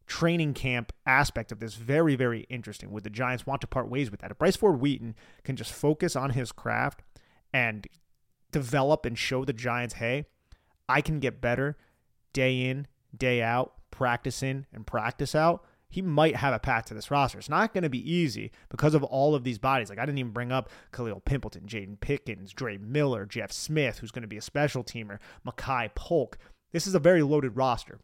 training 0.08 0.54
camp 0.54 0.94
aspect 1.06 1.52
of 1.52 1.60
this 1.60 1.76
very, 1.76 2.16
very 2.16 2.42
interesting. 2.50 2.92
Would 2.92 3.04
the 3.04 3.10
Giants 3.10 3.46
want 3.46 3.62
to 3.62 3.68
part 3.68 3.90
ways 3.90 4.10
with 4.10 4.22
that? 4.22 4.32
If 4.32 4.38
Bryce 4.38 4.56
Ford 4.56 4.80
Wheaton 4.80 5.16
can 5.44 5.56
just 5.56 5.72
focus 5.72 6.16
on 6.16 6.32
his 6.32 6.52
craft 6.52 7.04
and 7.54 7.86
develop 8.52 9.06
and 9.06 9.18
show 9.18 9.46
the 9.46 9.54
Giants, 9.54 9.96
hey, 9.96 10.26
I 10.90 11.02
can 11.02 11.20
get 11.20 11.42
better 11.42 11.78
day 12.34 12.62
in, 12.62 12.88
day 13.16 13.42
out, 13.42 13.74
practice 13.92 14.42
in 14.42 14.66
and 14.74 14.88
practice 14.88 15.36
out, 15.36 15.66
he 15.90 16.02
might 16.02 16.36
have 16.36 16.54
a 16.54 16.60
path 16.60 16.86
to 16.86 16.94
this 16.94 17.10
roster. 17.12 17.38
It's 17.38 17.50
not 17.50 17.74
going 17.74 17.84
to 17.84 17.90
be 17.90 18.12
easy 18.12 18.52
because 18.70 18.94
of 18.94 19.04
all 19.04 19.36
of 19.36 19.44
these 19.44 19.58
bodies. 19.58 19.90
Like 19.90 20.00
I 20.00 20.06
didn't 20.06 20.20
even 20.20 20.34
bring 20.34 20.52
up 20.52 20.70
Kalil 20.92 21.22
Pimpleton, 21.22 21.66
Jaden 21.66 22.00
Pickens, 22.00 22.52
Dre 22.54 22.78
Miller, 22.78 23.26
Jeff 23.26 23.52
Smith, 23.52 24.00
who's 24.00 24.12
going 24.12 24.24
to 24.24 24.28
be 24.28 24.38
a 24.38 24.42
special 24.42 24.84
teamer, 24.84 25.20
Makai 25.46 25.94
Polk. 25.96 26.38
This 26.72 26.88
is 26.88 26.96
a 26.96 27.00
very 27.00 27.24
loaded 27.24 27.56
roster. 27.56 28.00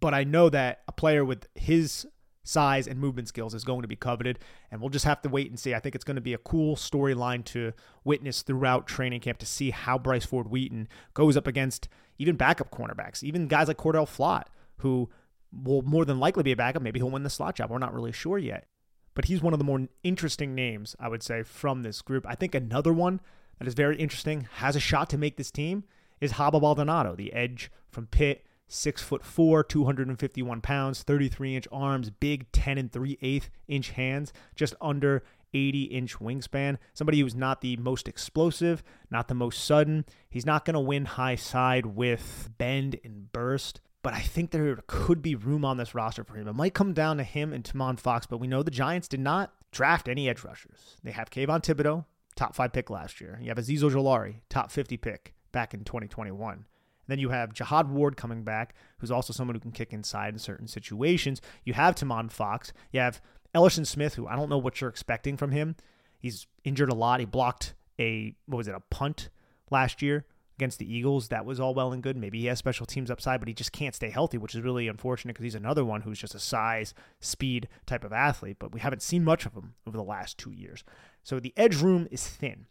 But 0.00 0.14
I 0.14 0.24
know 0.24 0.48
that 0.48 0.82
a 0.88 0.92
player 0.92 1.24
with 1.24 1.46
his 1.54 2.06
size 2.42 2.86
and 2.86 3.00
movement 3.00 3.26
skills 3.28 3.54
is 3.54 3.64
going 3.64 3.82
to 3.82 3.88
be 3.88 3.96
coveted, 3.96 4.38
and 4.70 4.80
we'll 4.80 4.90
just 4.90 5.04
have 5.04 5.22
to 5.22 5.28
wait 5.28 5.48
and 5.48 5.58
see. 5.58 5.74
I 5.74 5.80
think 5.80 5.94
it's 5.94 6.04
going 6.04 6.16
to 6.16 6.20
be 6.20 6.34
a 6.34 6.38
cool 6.38 6.76
storyline 6.76 7.44
to 7.46 7.72
witness 8.04 8.42
throughout 8.42 8.86
training 8.86 9.20
camp 9.20 9.38
to 9.38 9.46
see 9.46 9.70
how 9.70 9.98
Bryce 9.98 10.26
Ford 10.26 10.48
Wheaton 10.48 10.88
goes 11.14 11.36
up 11.36 11.46
against 11.46 11.88
even 12.18 12.36
backup 12.36 12.70
cornerbacks, 12.70 13.22
even 13.22 13.48
guys 13.48 13.68
like 13.68 13.78
Cor'Dale 13.78 14.06
Flott, 14.06 14.44
who 14.78 15.08
will 15.52 15.82
more 15.82 16.04
than 16.04 16.20
likely 16.20 16.42
be 16.42 16.52
a 16.52 16.56
backup. 16.56 16.82
Maybe 16.82 17.00
he'll 17.00 17.10
win 17.10 17.22
the 17.22 17.30
slot 17.30 17.56
job. 17.56 17.70
We're 17.70 17.78
not 17.78 17.94
really 17.94 18.12
sure 18.12 18.38
yet. 18.38 18.66
But 19.14 19.26
he's 19.26 19.40
one 19.40 19.52
of 19.52 19.58
the 19.58 19.64
more 19.64 19.86
interesting 20.02 20.54
names, 20.54 20.96
I 20.98 21.08
would 21.08 21.22
say, 21.22 21.44
from 21.44 21.82
this 21.82 22.02
group. 22.02 22.26
I 22.28 22.34
think 22.34 22.54
another 22.54 22.92
one 22.92 23.20
that 23.58 23.68
is 23.68 23.74
very 23.74 23.96
interesting, 23.96 24.48
has 24.54 24.74
a 24.74 24.80
shot 24.80 25.08
to 25.10 25.18
make 25.18 25.36
this 25.36 25.52
team, 25.52 25.84
is 26.20 26.32
Haba 26.32 26.60
Baldonado, 26.60 27.14
the 27.14 27.32
edge 27.32 27.70
from 27.88 28.06
Pitt 28.06 28.44
six 28.68 29.02
foot 29.02 29.24
four, 29.24 29.62
251 29.62 30.60
pounds, 30.60 31.02
33 31.02 31.56
inch 31.56 31.68
arms, 31.70 32.10
big 32.10 32.50
10 32.52 32.78
and 32.78 32.92
3 32.92 33.18
8 33.20 33.50
inch 33.68 33.90
hands, 33.90 34.32
just 34.54 34.74
under 34.80 35.22
80 35.54 35.84
inch 35.84 36.18
wingspan. 36.18 36.78
Somebody 36.92 37.20
who's 37.20 37.34
not 37.34 37.60
the 37.60 37.76
most 37.76 38.08
explosive, 38.08 38.82
not 39.10 39.28
the 39.28 39.34
most 39.34 39.64
sudden. 39.64 40.04
He's 40.28 40.46
not 40.46 40.64
going 40.64 40.74
to 40.74 40.80
win 40.80 41.04
high 41.04 41.36
side 41.36 41.86
with 41.86 42.50
bend 42.58 42.98
and 43.04 43.32
burst. 43.32 43.80
But 44.02 44.12
I 44.12 44.20
think 44.20 44.50
there 44.50 44.76
could 44.86 45.22
be 45.22 45.34
room 45.34 45.64
on 45.64 45.78
this 45.78 45.94
roster 45.94 46.24
for 46.24 46.34
him. 46.36 46.46
It 46.46 46.52
might 46.52 46.74
come 46.74 46.92
down 46.92 47.16
to 47.16 47.24
him 47.24 47.54
and 47.54 47.64
Tomon 47.64 47.98
Fox, 47.98 48.26
but 48.26 48.36
we 48.36 48.46
know 48.46 48.62
the 48.62 48.70
Giants 48.70 49.08
did 49.08 49.20
not 49.20 49.54
draft 49.72 50.08
any 50.08 50.28
edge 50.28 50.44
rushers. 50.44 50.96
They 51.02 51.12
have 51.12 51.30
Kayvon 51.30 51.62
Thibodeaux, 51.62 52.04
top 52.36 52.54
five 52.54 52.74
pick 52.74 52.90
last 52.90 53.18
year. 53.18 53.38
You 53.40 53.48
have 53.48 53.56
Azeez 53.56 53.80
Ojulari, 53.80 54.40
top 54.50 54.70
50 54.70 54.98
pick 54.98 55.32
back 55.52 55.72
in 55.72 55.84
2021. 55.84 56.66
Then 57.06 57.18
you 57.18 57.30
have 57.30 57.52
Jihad 57.52 57.90
Ward 57.90 58.16
coming 58.16 58.42
back, 58.42 58.74
who's 58.98 59.10
also 59.10 59.32
someone 59.32 59.54
who 59.54 59.60
can 59.60 59.72
kick 59.72 59.92
inside 59.92 60.34
in 60.34 60.38
certain 60.38 60.66
situations. 60.66 61.40
You 61.64 61.74
have 61.74 61.94
Tomon 61.94 62.30
Fox. 62.30 62.72
You 62.92 63.00
have 63.00 63.20
Elerson 63.54 63.86
Smith, 63.86 64.14
who 64.14 64.26
I 64.26 64.36
don't 64.36 64.48
know 64.48 64.58
what 64.58 64.80
you're 64.80 64.90
expecting 64.90 65.36
from 65.36 65.50
him. 65.52 65.76
He's 66.18 66.46
injured 66.64 66.90
a 66.90 66.94
lot. 66.94 67.20
He 67.20 67.26
blocked 67.26 67.74
a 67.98 68.34
what 68.46 68.58
was 68.58 68.68
it, 68.68 68.74
a 68.74 68.80
punt 68.80 69.28
last 69.70 70.02
year 70.02 70.26
against 70.56 70.78
the 70.78 70.92
Eagles. 70.92 71.28
That 71.28 71.44
was 71.44 71.60
all 71.60 71.74
well 71.74 71.92
and 71.92 72.02
good. 72.02 72.16
Maybe 72.16 72.40
he 72.40 72.46
has 72.46 72.58
special 72.58 72.86
teams 72.86 73.10
upside, 73.10 73.40
but 73.40 73.48
he 73.48 73.54
just 73.54 73.72
can't 73.72 73.94
stay 73.94 74.10
healthy, 74.10 74.38
which 74.38 74.54
is 74.54 74.62
really 74.62 74.88
unfortunate 74.88 75.34
because 75.34 75.44
he's 75.44 75.54
another 75.54 75.84
one 75.84 76.02
who's 76.02 76.18
just 76.18 76.34
a 76.34 76.40
size, 76.40 76.94
speed 77.20 77.68
type 77.86 78.04
of 78.04 78.12
athlete. 78.12 78.56
But 78.58 78.72
we 78.72 78.80
haven't 78.80 79.02
seen 79.02 79.24
much 79.24 79.46
of 79.46 79.54
him 79.54 79.74
over 79.86 79.96
the 79.96 80.02
last 80.02 80.38
two 80.38 80.52
years. 80.52 80.84
So 81.22 81.40
the 81.40 81.54
edge 81.56 81.80
room 81.80 82.08
is 82.10 82.26
thin. 82.26 82.66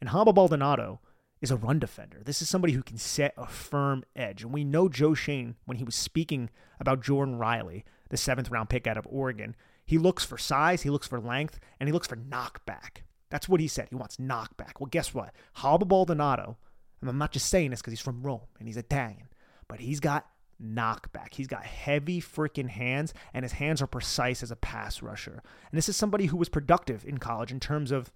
And 0.00 0.10
Haba 0.10 0.34
Baldonado 0.34 1.00
is 1.40 1.50
a 1.50 1.56
run 1.56 1.78
defender. 1.78 2.20
This 2.24 2.42
is 2.42 2.48
somebody 2.48 2.72
who 2.72 2.82
can 2.82 2.98
set 2.98 3.34
a 3.36 3.46
firm 3.46 4.04
edge. 4.16 4.42
And 4.42 4.52
we 4.52 4.64
know 4.64 4.88
Joe 4.88 5.14
Schoen, 5.14 5.56
when 5.64 5.78
he 5.78 5.84
was 5.84 5.94
speaking 5.94 6.50
about 6.80 7.02
Jordan 7.02 7.36
Riley, 7.36 7.84
the 8.10 8.16
seventh 8.16 8.50
round 8.50 8.68
pick 8.68 8.86
out 8.86 8.96
of 8.96 9.06
Oregon, 9.08 9.54
he 9.84 9.98
looks 9.98 10.24
for 10.24 10.36
size, 10.36 10.82
he 10.82 10.90
looks 10.90 11.06
for 11.06 11.20
length, 11.20 11.58
and 11.80 11.88
he 11.88 11.92
looks 11.92 12.06
for 12.06 12.16
knockback. 12.16 13.02
That's 13.30 13.48
what 13.48 13.60
he 13.60 13.68
said. 13.68 13.88
He 13.90 13.96
wants 13.96 14.16
knockback. 14.16 14.80
Well, 14.80 14.88
guess 14.90 15.14
what? 15.14 15.34
Haba 15.58 15.86
Baldonado, 15.86 16.56
and 17.00 17.08
I'm 17.08 17.18
not 17.18 17.32
just 17.32 17.48
saying 17.48 17.70
this 17.70 17.80
because 17.80 17.92
he's 17.92 18.00
from 18.00 18.22
Rome 18.22 18.40
and 18.58 18.68
he's 18.68 18.76
Italian, 18.76 19.28
but 19.68 19.80
he's 19.80 20.00
got 20.00 20.26
knockback. 20.62 21.34
He's 21.34 21.46
got 21.46 21.64
heavy 21.64 22.20
freaking 22.20 22.68
hands, 22.68 23.14
and 23.32 23.44
his 23.44 23.52
hands 23.52 23.80
are 23.80 23.86
precise 23.86 24.42
as 24.42 24.50
a 24.50 24.56
pass 24.56 25.02
rusher. 25.02 25.42
And 25.70 25.78
this 25.78 25.88
is 25.88 25.96
somebody 25.96 26.26
who 26.26 26.36
was 26.36 26.48
productive 26.48 27.04
in 27.04 27.18
college 27.18 27.52
in 27.52 27.60
terms 27.60 27.92
of 27.92 28.12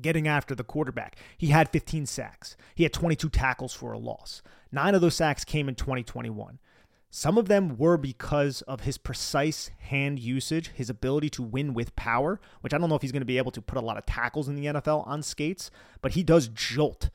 getting 0.00 0.28
after 0.28 0.54
the 0.54 0.64
quarterback. 0.64 1.16
He 1.36 1.48
had 1.48 1.68
15 1.68 2.06
sacks. 2.06 2.56
He 2.74 2.82
had 2.82 2.92
22 2.92 3.28
tackles 3.30 3.72
for 3.72 3.92
a 3.92 3.98
loss. 3.98 4.42
Nine 4.72 4.94
of 4.94 5.00
those 5.00 5.14
sacks 5.14 5.44
came 5.44 5.68
in 5.68 5.74
2021. 5.74 6.58
Some 7.10 7.38
of 7.38 7.48
them 7.48 7.78
were 7.78 7.96
because 7.96 8.62
of 8.62 8.80
his 8.80 8.98
precise 8.98 9.70
hand 9.78 10.18
usage, 10.18 10.72
his 10.74 10.90
ability 10.90 11.30
to 11.30 11.42
win 11.42 11.72
with 11.72 11.96
power, 11.96 12.40
which 12.60 12.74
I 12.74 12.78
don't 12.78 12.90
know 12.90 12.96
if 12.96 13.02
he's 13.02 13.12
going 13.12 13.22
to 13.22 13.26
be 13.26 13.38
able 13.38 13.52
to 13.52 13.62
put 13.62 13.78
a 13.78 13.84
lot 13.84 13.96
of 13.96 14.04
tackles 14.04 14.48
in 14.48 14.54
the 14.54 14.66
NFL 14.66 15.06
on 15.06 15.22
skates, 15.22 15.70
but 16.02 16.12
he 16.12 16.22
does 16.22 16.48
jolt 16.48 17.10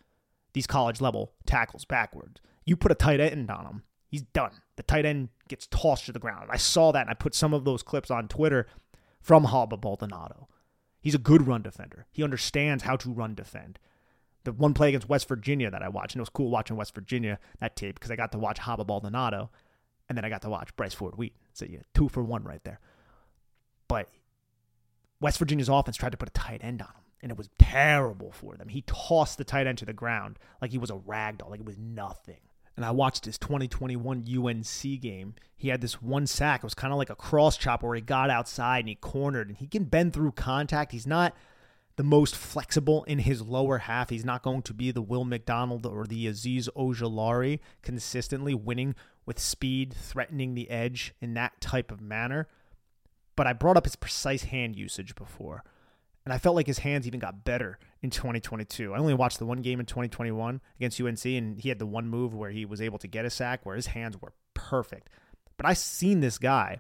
these 0.54 0.66
college 0.66 1.02
level 1.02 1.34
tackles 1.46 1.86
backwards. 1.86 2.42
You 2.66 2.76
put 2.76 2.92
a 2.92 2.96
tight 2.96 3.20
end 3.20 3.52
on 3.52 3.66
him, 3.66 3.84
he's 4.08 4.22
done. 4.22 4.52
The 4.76 4.84
tight 4.84 5.06
end 5.06 5.30
gets 5.48 5.68
tossed 5.68 6.06
to 6.06 6.12
the 6.12 6.20
ground. 6.20 6.50
I 6.52 6.58
saw 6.58 6.92
that 6.92 7.02
and 7.02 7.10
I 7.10 7.14
put 7.14 7.36
some 7.36 7.54
of 7.54 7.66
those 7.66 7.84
clips 7.84 8.10
on 8.10 8.28
Twitter 8.28 8.68
from 9.20 9.46
Haba 9.46 9.80
Baldonado. 9.80 10.48
He's 11.02 11.16
a 11.16 11.20
good 11.20 11.48
run 11.48 11.62
defender. 11.62 12.06
He 12.12 12.24
understands 12.24 12.84
how 12.84 12.96
to 12.98 13.12
run 13.12 13.36
defend. 13.36 13.80
The 14.44 14.52
one 14.52 14.74
play 14.74 14.90
against 14.90 15.10
West 15.10 15.28
Virginia 15.28 15.70
that 15.70 15.84
I 15.84 15.90
watched, 15.90 16.16
and 16.16 16.20
it 16.20 16.24
was 16.24 16.30
cool 16.30 16.50
watching 16.50 16.76
West 16.76 16.96
Virginia 16.96 17.40
that 17.60 17.76
tape 17.76 17.96
because 17.96 18.12
I 18.12 18.16
got 18.16 18.32
to 18.32 18.40
watch 18.40 18.60
Haba 18.60 18.86
Baldonado 18.86 19.50
and 20.12 20.18
then 20.18 20.26
I 20.26 20.30
got 20.30 20.42
to 20.42 20.50
watch 20.50 20.76
Bryce 20.76 20.94
Ford 20.94 21.18
Wheat. 21.18 21.38
So 21.54 21.66
yeah, 21.66 21.80
two 21.94 22.10
for 22.10 22.22
one 22.22 22.44
right 22.44 22.62
there. 22.66 22.82
But 23.88 24.10
West 25.22 25.40
Virginia's 25.40 25.70
offense 25.70 25.96
tried 25.96 26.12
to 26.12 26.18
put 26.18 26.28
a 26.28 26.34
tight 26.34 26.60
end 26.62 26.82
on 26.82 26.90
him, 26.90 27.04
and 27.22 27.32
it 27.32 27.38
was 27.38 27.50
terrible 27.58 28.34
for 28.34 28.58
them. 28.58 28.68
He 28.68 28.82
tossed 28.82 29.38
the 29.38 29.46
tight 29.46 29.68
end 29.68 29.78
to 29.78 29.86
the 29.86 29.94
ground 29.94 30.38
like 30.62 30.72
he 30.72 30.78
was 30.78 30.90
a 30.90 30.96
rag 30.96 31.38
doll, 31.38 31.50
like 31.50 31.62
it 31.62 31.66
was 31.66 31.78
nothing. 31.78 32.42
And 32.82 32.88
I 32.88 32.90
watched 32.90 33.26
his 33.26 33.38
2021 33.38 34.26
UNC 34.28 35.02
game. 35.02 35.36
He 35.56 35.68
had 35.68 35.82
this 35.82 36.02
one 36.02 36.26
sack. 36.26 36.62
It 36.62 36.64
was 36.64 36.74
kind 36.74 36.92
of 36.92 36.98
like 36.98 37.12
a 37.12 37.16
cross 37.16 37.56
chop 37.56 37.84
where 37.84 37.94
he 37.94 38.02
got 38.02 38.32
outside 38.32 38.80
and 38.80 38.90
he 38.90 38.96
cornered, 38.96 39.50
and 39.50 39.58
he 39.60 39.68
can 39.68 39.84
bend 39.84 40.14
through 40.14 40.32
contact. 40.32 40.92
He's 40.92 41.06
not 41.06 41.36
the 41.98 42.04
most 42.04 42.36
flexible 42.36 43.04
in 43.04 43.20
his 43.20 43.44
lower 43.44 43.78
half. 43.78 44.10
He's 44.10 44.26
not 44.26 44.42
going 44.42 44.64
to 44.64 44.74
be 44.74 44.90
the 44.90 45.04
Will 45.04 45.26
McDonald 45.26 45.86
or 45.86 46.08
the 46.08 46.26
Azeez 46.26 46.70
Ojulari 46.76 47.60
consistently 47.84 48.56
winning 48.56 48.96
with 49.28 49.38
speed, 49.38 49.94
threatening 49.94 50.56
the 50.56 50.72
edge 50.72 51.14
in 51.22 51.36
that 51.36 51.62
type 51.62 51.92
of 51.92 52.02
manner. 52.02 52.48
But 53.36 53.46
I 53.46 53.54
brought 53.54 53.78
up 53.78 53.86
his 53.86 53.96
precise 53.96 54.46
hand 54.46 54.76
usage 54.76 55.14
before, 55.14 55.64
and 56.26 56.34
I 56.34 56.40
felt 56.40 56.56
like 56.56 56.66
his 56.66 56.80
hands 56.80 57.06
even 57.06 57.20
got 57.20 57.46
better 57.46 57.78
in 58.02 58.10
2022. 58.10 58.94
I 58.94 58.98
only 58.98 59.14
watched 59.14 59.40
the 59.40 59.46
one 59.46 59.62
game 59.62 59.80
in 59.80 59.86
2021 59.86 60.62
against 60.78 61.00
UNC, 61.00 61.26
and 61.26 61.60
he 61.60 61.70
had 61.70 61.80
the 61.80 61.86
one 61.86 62.08
move 62.08 62.34
where 62.34 62.52
he 62.52 62.66
was 62.66 62.82
able 62.82 63.00
to 63.00 63.08
get 63.08 63.26
a 63.26 63.30
sack 63.30 63.66
where 63.66 63.76
his 63.76 63.88
hands 63.88 64.20
were 64.22 64.34
perfect. 64.54 65.10
But 65.58 65.66
I've 65.66 65.78
seen 65.78 66.22
this 66.22 66.38
guy 66.38 66.80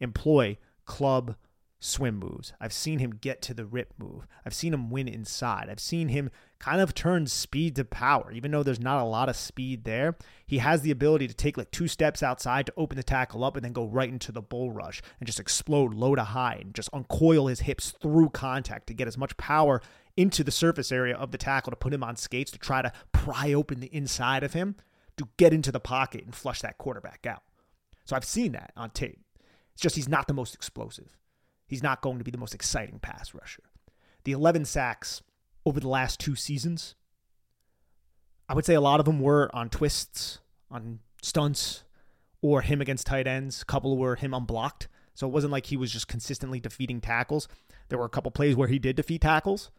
employ 0.00 0.58
club 0.84 1.36
swim 1.80 2.16
moves. 2.16 2.52
I've 2.60 2.72
seen 2.72 2.98
him 2.98 3.12
get 3.20 3.40
to 3.42 3.54
the 3.54 3.64
rip 3.64 3.94
move. 3.98 4.26
I've 4.44 4.54
seen 4.54 4.74
him 4.74 4.90
win 4.90 5.06
inside. 5.06 5.68
I've 5.70 5.78
seen 5.78 6.08
him 6.08 6.30
kind 6.58 6.80
of 6.80 6.92
turn 6.92 7.28
speed 7.28 7.76
to 7.76 7.84
power. 7.84 8.32
Even 8.32 8.50
though 8.50 8.64
there's 8.64 8.80
not 8.80 9.00
a 9.00 9.06
lot 9.06 9.28
of 9.28 9.36
speed 9.36 9.84
there, 9.84 10.16
he 10.44 10.58
has 10.58 10.82
the 10.82 10.90
ability 10.90 11.28
to 11.28 11.34
take 11.34 11.56
like 11.56 11.70
two 11.70 11.86
steps 11.86 12.22
outside 12.22 12.66
to 12.66 12.72
open 12.76 12.96
the 12.96 13.04
tackle 13.04 13.44
up 13.44 13.54
and 13.54 13.64
then 13.64 13.72
go 13.72 13.86
right 13.86 14.08
into 14.08 14.32
the 14.32 14.42
bull 14.42 14.72
rush 14.72 15.00
and 15.20 15.26
just 15.28 15.38
explode 15.38 15.94
low 15.94 16.16
to 16.16 16.24
high 16.24 16.58
and 16.60 16.74
just 16.74 16.90
uncoil 16.92 17.46
his 17.46 17.60
hips 17.60 17.92
through 18.02 18.30
contact 18.30 18.88
to 18.88 18.94
get 18.94 19.06
as 19.06 19.16
much 19.16 19.36
power 19.36 19.80
into 20.18 20.42
the 20.42 20.50
surface 20.50 20.90
area 20.90 21.16
of 21.16 21.30
the 21.30 21.38
tackle 21.38 21.70
to 21.70 21.76
put 21.76 21.94
him 21.94 22.02
on 22.02 22.16
skates 22.16 22.50
to 22.50 22.58
try 22.58 22.82
to 22.82 22.92
pry 23.12 23.52
open 23.52 23.80
the 23.80 23.94
inside 23.94 24.42
of 24.42 24.52
him 24.52 24.76
to 25.16 25.28
get 25.36 25.52
into 25.52 25.72
the 25.72 25.80
pocket 25.80 26.24
and 26.24 26.34
flush 26.34 26.60
that 26.60 26.78
quarterback 26.78 27.26
out. 27.26 27.42
So 28.04 28.16
I've 28.16 28.24
seen 28.24 28.52
that 28.52 28.72
on 28.76 28.90
tape. 28.90 29.20
It's 29.72 29.82
just 29.82 29.96
he's 29.96 30.08
not 30.08 30.26
the 30.26 30.34
most 30.34 30.54
explosive 30.54 31.16
he's 31.68 31.82
not 31.82 32.00
going 32.00 32.18
to 32.18 32.24
be 32.24 32.30
the 32.30 32.38
most 32.38 32.54
exciting 32.54 32.98
pass 32.98 33.34
rusher. 33.34 33.62
The 34.24 34.32
11 34.32 34.64
sacks 34.64 35.22
over 35.64 35.78
the 35.78 35.88
last 35.88 36.18
two 36.18 36.34
seasons, 36.34 36.96
I 38.48 38.54
would 38.54 38.64
say 38.64 38.74
a 38.74 38.80
lot 38.80 39.00
of 39.00 39.06
them 39.06 39.20
were 39.20 39.54
on 39.54 39.68
twists, 39.68 40.40
on 40.70 41.00
stunts, 41.22 41.84
or 42.40 42.62
him 42.62 42.80
against 42.80 43.06
tight 43.06 43.26
ends. 43.26 43.62
A 43.62 43.64
couple 43.66 43.96
were 43.96 44.16
him 44.16 44.34
unblocked. 44.34 44.88
So 45.14 45.26
it 45.26 45.32
wasn't 45.32 45.52
like 45.52 45.66
he 45.66 45.76
was 45.76 45.92
just 45.92 46.08
consistently 46.08 46.60
defeating 46.60 47.00
tackles. 47.00 47.48
There 47.88 47.98
were 47.98 48.04
a 48.04 48.10
couple 48.10 48.30
plays 48.30 48.56
where 48.56 48.68
he 48.68 48.78
did 48.78 48.96
defeat 48.96 49.20
tackles. 49.20 49.70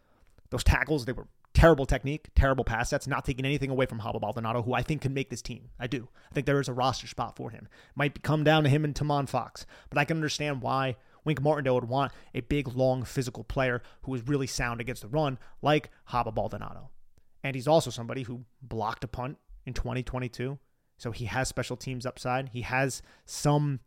Those 0.50 0.64
tackles, 0.64 1.04
they 1.04 1.12
were 1.12 1.28
terrible 1.54 1.86
technique, 1.86 2.28
terrible 2.34 2.64
pass 2.64 2.90
sets, 2.90 3.06
not 3.06 3.24
taking 3.24 3.44
anything 3.44 3.70
away 3.70 3.86
from 3.86 4.00
Haba 4.00 4.20
Baldonado, 4.20 4.62
who 4.62 4.74
I 4.74 4.82
think 4.82 5.02
can 5.02 5.14
make 5.14 5.30
this 5.30 5.42
team. 5.42 5.70
I 5.78 5.86
do. 5.86 6.08
I 6.30 6.34
think 6.34 6.46
there 6.46 6.60
is 6.60 6.68
a 6.68 6.72
roster 6.72 7.06
spot 7.06 7.36
for 7.36 7.50
him. 7.50 7.68
Might 7.94 8.22
come 8.22 8.44
down 8.44 8.64
to 8.64 8.70
him 8.70 8.84
and 8.84 8.94
Tomon 8.94 9.28
Fox, 9.28 9.66
but 9.88 9.98
I 9.98 10.04
can 10.04 10.16
understand 10.16 10.62
why 10.62 10.96
Wink 11.24 11.42
Martindale 11.42 11.74
would 11.74 11.88
want 11.88 12.12
a 12.34 12.40
big, 12.40 12.68
long, 12.68 13.04
physical 13.04 13.44
player 13.44 13.82
who 14.02 14.14
is 14.14 14.26
really 14.26 14.46
sound 14.46 14.80
against 14.80 15.02
the 15.02 15.08
run, 15.08 15.38
like 15.62 15.90
Haba 16.10 16.34
Baldonado. 16.34 16.90
And 17.42 17.54
he's 17.54 17.68
also 17.68 17.90
somebody 17.90 18.22
who 18.22 18.44
blocked 18.62 19.04
a 19.04 19.08
punt 19.08 19.38
in 19.66 19.74
2022. 19.74 20.58
So 20.98 21.10
he 21.10 21.24
has 21.26 21.48
special 21.48 21.76
teams 21.76 22.04
upside. 22.04 22.50
He 22.50 22.62
has 22.62 23.02
some 23.24 23.80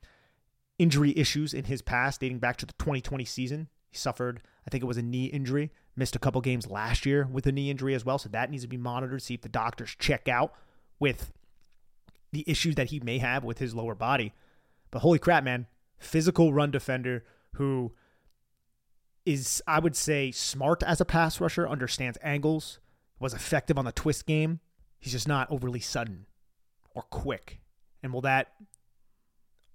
injury 0.79 1.15
issues 1.15 1.53
in 1.53 1.65
his 1.65 1.81
past 1.81 2.21
dating 2.21 2.39
back 2.39 2.57
to 2.57 2.65
the 2.65 2.73
2020 2.73 3.23
season. 3.25 3.69
He 3.89 3.97
suffered, 3.97 4.41
I 4.65 4.71
think 4.71 4.83
it 4.83 4.87
was 4.87 4.97
a 4.97 5.03
knee 5.03 5.25
injury, 5.25 5.71
missed 5.95 6.15
a 6.15 6.19
couple 6.19 6.41
games 6.41 6.69
last 6.69 7.05
year 7.05 7.27
with 7.29 7.45
a 7.45 7.51
knee 7.51 7.69
injury 7.69 7.93
as 7.93 8.05
well. 8.05 8.17
So 8.17 8.29
that 8.29 8.49
needs 8.49 8.63
to 8.63 8.69
be 8.69 8.77
monitored, 8.77 9.21
see 9.21 9.35
if 9.35 9.41
the 9.41 9.49
doctors 9.49 9.95
check 9.99 10.27
out 10.27 10.53
with 10.99 11.31
the 12.31 12.43
issues 12.47 12.75
that 12.75 12.89
he 12.89 12.99
may 12.99 13.19
have 13.19 13.43
with 13.43 13.59
his 13.59 13.75
lower 13.75 13.95
body. 13.95 14.33
But 14.91 14.99
holy 14.99 15.19
crap, 15.19 15.43
man, 15.43 15.67
physical 15.99 16.53
run 16.53 16.71
defender 16.71 17.23
who 17.55 17.93
is, 19.25 19.61
I 19.67 19.79
would 19.79 19.95
say, 19.95 20.31
smart 20.31 20.83
as 20.83 20.99
a 20.99 21.05
pass 21.05 21.39
rusher, 21.39 21.67
understands 21.67 22.17
angles, 22.21 22.79
was 23.19 23.33
effective 23.33 23.77
on 23.77 23.85
the 23.85 23.91
twist 23.91 24.25
game. 24.25 24.59
He's 24.99 25.13
just 25.13 25.27
not 25.27 25.51
overly 25.51 25.79
sudden 25.79 26.25
or 26.95 27.03
quick. 27.03 27.59
And 28.01 28.11
will 28.11 28.21
that 28.21 28.53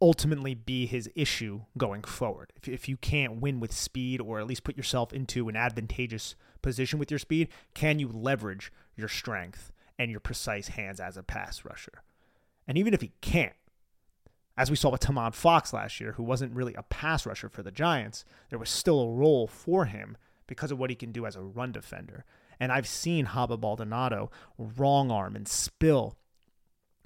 ultimately 0.00 0.54
be 0.54 0.86
his 0.86 1.10
issue 1.14 1.62
going 1.76 2.02
forward? 2.02 2.52
If, 2.56 2.68
if 2.68 2.88
you 2.88 2.96
can't 2.96 3.40
win 3.40 3.60
with 3.60 3.72
speed 3.72 4.20
or 4.20 4.38
at 4.38 4.46
least 4.46 4.64
put 4.64 4.76
yourself 4.76 5.12
into 5.12 5.48
an 5.48 5.56
advantageous 5.56 6.34
position 6.62 6.98
with 6.98 7.10
your 7.10 7.18
speed, 7.18 7.48
can 7.74 7.98
you 7.98 8.08
leverage 8.08 8.72
your 8.96 9.08
strength 9.08 9.72
and 9.98 10.10
your 10.10 10.20
precise 10.20 10.68
hands 10.68 11.00
as 11.00 11.16
a 11.16 11.22
pass 11.22 11.64
rusher? 11.64 12.02
And 12.66 12.76
even 12.76 12.94
if 12.94 13.00
he 13.00 13.12
can't, 13.20 13.54
as 14.56 14.70
we 14.70 14.76
saw 14.76 14.90
with 14.90 15.00
Tomon 15.00 15.34
Fox 15.34 15.72
last 15.72 16.00
year, 16.00 16.12
who 16.12 16.22
wasn't 16.22 16.54
really 16.54 16.74
a 16.74 16.82
pass 16.82 17.24
rusher 17.24 17.48
for 17.48 17.62
the 17.62 17.70
Giants, 17.70 18.24
there 18.50 18.58
was 18.58 18.68
still 18.68 19.00
a 19.00 19.12
role 19.12 19.46
for 19.46 19.84
him 19.84 20.16
because 20.46 20.72
of 20.72 20.78
what 20.78 20.90
he 20.90 20.96
can 20.96 21.12
do 21.12 21.26
as 21.26 21.36
a 21.36 21.40
run 21.40 21.72
defender. 21.72 22.24
And 22.58 22.72
I've 22.72 22.88
seen 22.88 23.26
Haba 23.26 23.60
Baldonado 23.60 24.30
wrong 24.58 25.10
arm 25.10 25.36
and 25.36 25.46
spill 25.46 26.16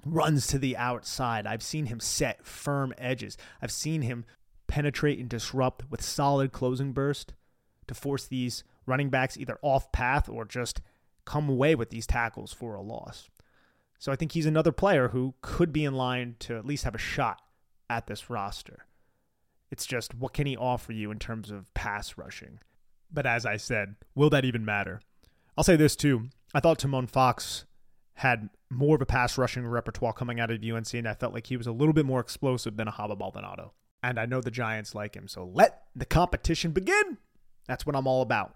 runs 0.05 0.47
to 0.47 0.59
the 0.59 0.77
outside. 0.77 1.47
I've 1.47 1.63
seen 1.63 1.87
him 1.87 1.99
set 1.99 2.45
firm 2.45 2.93
edges. 2.97 3.37
I've 3.61 3.71
seen 3.71 4.01
him 4.01 4.25
penetrate 4.67 5.19
and 5.19 5.29
disrupt 5.29 5.89
with 5.89 6.01
solid 6.01 6.51
closing 6.51 6.93
burst 6.93 7.33
to 7.87 7.93
force 7.93 8.25
these 8.25 8.63
running 8.85 9.09
backs 9.09 9.37
either 9.37 9.57
off 9.61 9.91
path 9.91 10.27
or 10.27 10.45
just 10.45 10.81
come 11.25 11.49
away 11.49 11.75
with 11.75 11.89
these 11.89 12.07
tackles 12.07 12.53
for 12.53 12.75
a 12.75 12.81
loss. 12.81 13.29
So 13.97 14.11
I 14.11 14.15
think 14.15 14.33
he's 14.33 14.45
another 14.45 14.71
player 14.71 15.09
who 15.09 15.35
could 15.41 15.71
be 15.71 15.85
in 15.85 15.93
line 15.93 16.35
to 16.39 16.57
at 16.57 16.65
least 16.65 16.83
have 16.83 16.95
a 16.95 16.99
shot 16.99 17.41
at 17.89 18.07
this 18.07 18.29
roster. 18.29 18.85
It's 19.71 19.85
just 19.85 20.13
what 20.13 20.33
can 20.33 20.45
he 20.45 20.57
offer 20.57 20.91
you 20.91 21.09
in 21.11 21.19
terms 21.19 21.49
of 21.49 21.73
pass 21.73 22.17
rushing? 22.17 22.59
But 23.11 23.25
as 23.25 23.45
I 23.45 23.57
said, 23.57 23.95
will 24.15 24.29
that 24.31 24.45
even 24.45 24.65
matter? 24.65 25.01
I'll 25.57 25.63
say 25.63 25.75
this 25.75 25.95
too. 25.95 26.29
I 26.53 26.59
thought 26.59 26.79
Tomon 26.79 27.09
Fox 27.09 27.65
had 28.15 28.49
more 28.69 28.95
of 28.95 29.01
a 29.01 29.05
pass 29.05 29.37
rushing 29.37 29.65
repertoire 29.65 30.13
coming 30.13 30.39
out 30.39 30.51
of 30.51 30.63
UNC, 30.63 30.93
and 30.93 31.07
I 31.07 31.13
felt 31.13 31.33
like 31.33 31.47
he 31.47 31.57
was 31.57 31.67
a 31.67 31.71
little 31.71 31.93
bit 31.93 32.05
more 32.05 32.19
explosive 32.19 32.77
than 32.77 32.87
a 32.87 32.91
Haba 32.91 33.17
Baldonado. 33.17 33.73
And 34.01 34.19
I 34.19 34.25
know 34.25 34.41
the 34.41 34.51
Giants 34.51 34.93
like 34.93 35.15
him, 35.15 35.27
so 35.27 35.45
let 35.45 35.83
the 35.95 36.05
competition 36.05 36.71
begin. 36.71 37.17
That's 37.67 37.85
what 37.85 37.95
I'm 37.95 38.07
all 38.07 38.21
about. 38.21 38.55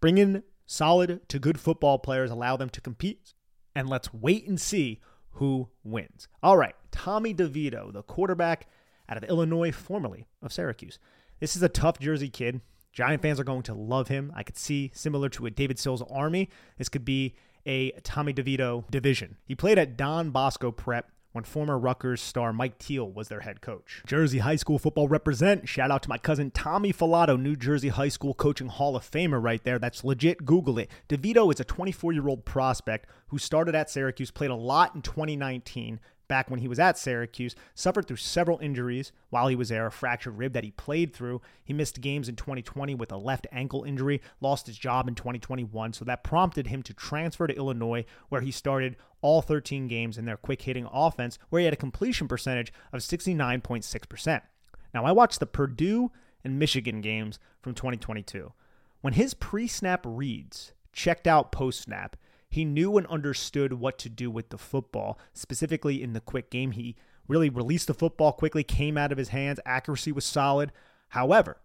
Bring 0.00 0.18
in 0.18 0.42
solid 0.66 1.28
to 1.28 1.38
good 1.38 1.58
football 1.58 1.98
players, 1.98 2.30
allow 2.30 2.56
them 2.56 2.68
to 2.70 2.80
compete 2.80 3.34
and 3.74 3.88
let's 3.88 4.12
wait 4.12 4.46
and 4.48 4.60
see 4.60 5.00
who 5.32 5.68
wins. 5.84 6.28
All 6.42 6.56
right, 6.56 6.74
Tommy 6.90 7.32
DeVito, 7.32 7.92
the 7.92 8.02
quarterback 8.02 8.66
out 9.08 9.16
of 9.16 9.24
Illinois, 9.24 9.72
formerly 9.72 10.26
of 10.42 10.52
Syracuse. 10.52 10.98
This 11.40 11.54
is 11.54 11.62
a 11.62 11.68
tough 11.68 11.98
Jersey 11.98 12.28
kid. 12.28 12.60
Giant 12.92 13.22
fans 13.22 13.38
are 13.38 13.44
going 13.44 13.62
to 13.62 13.74
love 13.74 14.08
him. 14.08 14.32
I 14.34 14.42
could 14.42 14.56
see, 14.56 14.90
similar 14.94 15.28
to 15.30 15.46
a 15.46 15.50
David 15.50 15.78
Sills 15.78 16.02
Army, 16.10 16.48
this 16.76 16.88
could 16.88 17.04
be 17.04 17.36
a 17.66 17.90
Tommy 18.02 18.32
DeVito 18.32 18.90
division. 18.90 19.36
He 19.44 19.54
played 19.54 19.78
at 19.78 19.96
Don 19.96 20.30
Bosco 20.30 20.70
Prep 20.70 21.10
when 21.32 21.44
former 21.44 21.78
Rutgers 21.78 22.20
star 22.20 22.52
Mike 22.52 22.78
Teel 22.78 23.10
was 23.10 23.28
their 23.28 23.40
head 23.40 23.60
coach. 23.60 24.02
Jersey 24.06 24.38
High 24.38 24.56
School 24.56 24.78
football 24.78 25.08
represent. 25.08 25.68
Shout 25.68 25.90
out 25.90 26.02
to 26.02 26.08
my 26.08 26.18
cousin 26.18 26.50
Tommy 26.50 26.92
Falato, 26.92 27.40
New 27.40 27.54
Jersey 27.54 27.88
High 27.88 28.08
School 28.08 28.34
Coaching 28.34 28.68
Hall 28.68 28.96
of 28.96 29.08
Famer 29.08 29.42
right 29.42 29.62
there. 29.62 29.78
That's 29.78 30.04
legit. 30.04 30.44
Google 30.44 30.78
it. 30.78 30.90
DeVito 31.08 31.52
is 31.52 31.60
a 31.60 31.64
24 31.64 32.12
year 32.12 32.28
old 32.28 32.44
prospect 32.44 33.08
who 33.28 33.38
started 33.38 33.74
at 33.74 33.90
Syracuse, 33.90 34.30
played 34.30 34.50
a 34.50 34.54
lot 34.54 34.94
in 34.94 35.02
2019, 35.02 36.00
back 36.28 36.50
when 36.50 36.60
he 36.60 36.68
was 36.68 36.78
at 36.78 36.98
Syracuse, 36.98 37.56
suffered 37.74 38.06
through 38.06 38.16
several 38.16 38.58
injuries 38.58 39.12
while 39.30 39.48
he 39.48 39.56
was 39.56 39.70
there, 39.70 39.86
a 39.86 39.90
fractured 39.90 40.38
rib 40.38 40.52
that 40.52 40.64
he 40.64 40.70
played 40.70 41.14
through. 41.14 41.40
He 41.64 41.72
missed 41.72 42.00
games 42.00 42.28
in 42.28 42.36
2020 42.36 42.94
with 42.94 43.10
a 43.10 43.16
left 43.16 43.46
ankle 43.50 43.84
injury, 43.84 44.20
lost 44.40 44.66
his 44.66 44.78
job 44.78 45.08
in 45.08 45.14
2021, 45.14 45.94
so 45.94 46.04
that 46.04 46.22
prompted 46.22 46.68
him 46.68 46.82
to 46.84 46.94
transfer 46.94 47.46
to 47.46 47.56
Illinois, 47.56 48.04
where 48.28 48.42
he 48.42 48.50
started 48.50 48.96
all 49.20 49.42
13 49.42 49.88
games 49.88 50.16
in 50.16 50.26
their 50.26 50.36
quick 50.36 50.62
hitting 50.62 50.88
offense, 50.92 51.38
where 51.48 51.60
he 51.60 51.64
had 51.64 51.74
a 51.74 51.78
completion 51.78 52.28
percentage 52.28 52.72
of 52.92 53.00
69.6%. 53.00 54.42
Now, 54.94 55.04
I 55.04 55.12
watched 55.12 55.40
the 55.40 55.46
Purdue 55.46 56.12
and 56.44 56.58
Michigan 56.58 57.00
games 57.00 57.38
from 57.60 57.74
2022. 57.74 58.52
When 59.00 59.14
his 59.14 59.34
pre 59.34 59.66
snap 59.68 60.04
reads 60.06 60.72
checked 60.92 61.26
out 61.26 61.52
post 61.52 61.82
snap, 61.82 62.16
he 62.48 62.64
knew 62.64 62.96
and 62.96 63.06
understood 63.08 63.74
what 63.74 63.98
to 63.98 64.08
do 64.08 64.30
with 64.30 64.48
the 64.50 64.58
football, 64.58 65.18
specifically 65.34 66.02
in 66.02 66.12
the 66.12 66.20
quick 66.20 66.50
game. 66.50 66.72
He 66.72 66.96
really 67.26 67.50
released 67.50 67.86
the 67.88 67.94
football 67.94 68.32
quickly, 68.32 68.64
came 68.64 68.96
out 68.96 69.12
of 69.12 69.18
his 69.18 69.28
hands, 69.28 69.60
accuracy 69.66 70.12
was 70.12 70.24
solid. 70.24 70.72
However, 71.10 71.58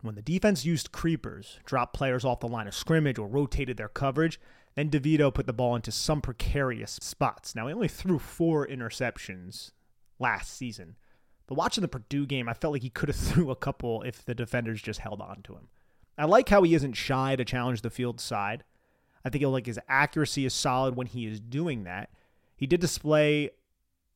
when 0.00 0.14
the 0.14 0.22
defense 0.22 0.64
used 0.64 0.92
creepers, 0.92 1.58
dropped 1.64 1.94
players 1.94 2.24
off 2.24 2.40
the 2.40 2.48
line 2.48 2.66
of 2.66 2.74
scrimmage, 2.74 3.18
or 3.18 3.28
rotated 3.28 3.76
their 3.76 3.88
coverage, 3.88 4.40
then 4.74 4.90
DeVito 4.90 5.32
put 5.32 5.46
the 5.46 5.52
ball 5.52 5.76
into 5.76 5.92
some 5.92 6.20
precarious 6.20 6.98
spots. 7.02 7.54
Now, 7.54 7.66
he 7.66 7.74
only 7.74 7.88
threw 7.88 8.18
four 8.18 8.66
interceptions 8.66 9.72
last 10.18 10.56
season. 10.56 10.96
But 11.46 11.56
watching 11.56 11.82
the 11.82 11.88
Purdue 11.88 12.26
game, 12.26 12.48
I 12.48 12.54
felt 12.54 12.72
like 12.72 12.82
he 12.82 12.90
could 12.90 13.10
have 13.10 13.16
threw 13.16 13.50
a 13.50 13.56
couple 13.56 14.02
if 14.02 14.24
the 14.24 14.34
defenders 14.34 14.80
just 14.80 15.00
held 15.00 15.20
on 15.20 15.42
to 15.44 15.52
him. 15.52 15.68
I 16.16 16.24
like 16.24 16.48
how 16.48 16.62
he 16.62 16.74
isn't 16.74 16.94
shy 16.94 17.36
to 17.36 17.44
challenge 17.44 17.82
the 17.82 17.90
field 17.90 18.20
side. 18.20 18.64
I 19.24 19.30
think 19.30 19.44
like 19.44 19.66
his 19.66 19.80
accuracy 19.88 20.44
is 20.44 20.54
solid 20.54 20.96
when 20.96 21.06
he 21.06 21.26
is 21.26 21.40
doing 21.40 21.84
that. 21.84 22.10
He 22.56 22.66
did 22.66 22.80
display 22.80 23.50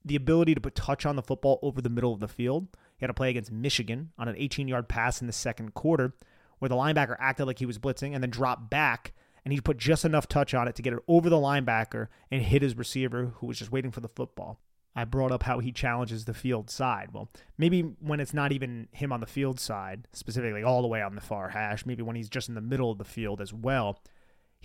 the 0.04 0.16
ability 0.16 0.54
to 0.54 0.60
put 0.60 0.74
touch 0.74 1.04
on 1.04 1.16
the 1.16 1.22
football 1.22 1.58
over 1.62 1.80
the 1.80 1.90
middle 1.90 2.12
of 2.12 2.20
the 2.20 2.28
field. 2.28 2.68
He 2.96 3.02
had 3.02 3.10
a 3.10 3.14
play 3.14 3.30
against 3.30 3.52
Michigan 3.52 4.12
on 4.18 4.28
an 4.28 4.36
18 4.36 4.68
yard 4.68 4.88
pass 4.88 5.20
in 5.20 5.26
the 5.26 5.32
second 5.32 5.74
quarter 5.74 6.14
where 6.58 6.68
the 6.68 6.76
linebacker 6.76 7.16
acted 7.18 7.46
like 7.46 7.58
he 7.58 7.66
was 7.66 7.78
blitzing 7.78 8.14
and 8.14 8.22
then 8.22 8.30
dropped 8.30 8.70
back 8.70 9.12
and 9.44 9.52
he 9.52 9.60
put 9.60 9.78
just 9.78 10.04
enough 10.04 10.28
touch 10.28 10.54
on 10.54 10.66
it 10.66 10.74
to 10.74 10.82
get 10.82 10.92
it 10.92 10.98
over 11.06 11.28
the 11.28 11.36
linebacker 11.36 12.08
and 12.30 12.42
hit 12.42 12.62
his 12.62 12.76
receiver 12.76 13.32
who 13.36 13.46
was 13.46 13.58
just 13.58 13.70
waiting 13.70 13.90
for 13.90 14.00
the 14.00 14.08
football. 14.08 14.58
I 14.94 15.04
brought 15.04 15.30
up 15.30 15.42
how 15.42 15.58
he 15.58 15.72
challenges 15.72 16.24
the 16.24 16.32
field 16.32 16.70
side. 16.70 17.10
Well, 17.12 17.28
maybe 17.58 17.82
when 17.82 18.18
it's 18.18 18.32
not 18.32 18.50
even 18.50 18.88
him 18.92 19.12
on 19.12 19.20
the 19.20 19.26
field 19.26 19.60
side, 19.60 20.08
specifically 20.12 20.62
all 20.62 20.80
the 20.80 20.88
way 20.88 21.02
on 21.02 21.14
the 21.14 21.20
far 21.20 21.50
hash, 21.50 21.84
maybe 21.84 22.02
when 22.02 22.16
he's 22.16 22.30
just 22.30 22.48
in 22.48 22.54
the 22.54 22.62
middle 22.62 22.90
of 22.90 22.96
the 22.96 23.04
field 23.04 23.42
as 23.42 23.52
well, 23.52 24.00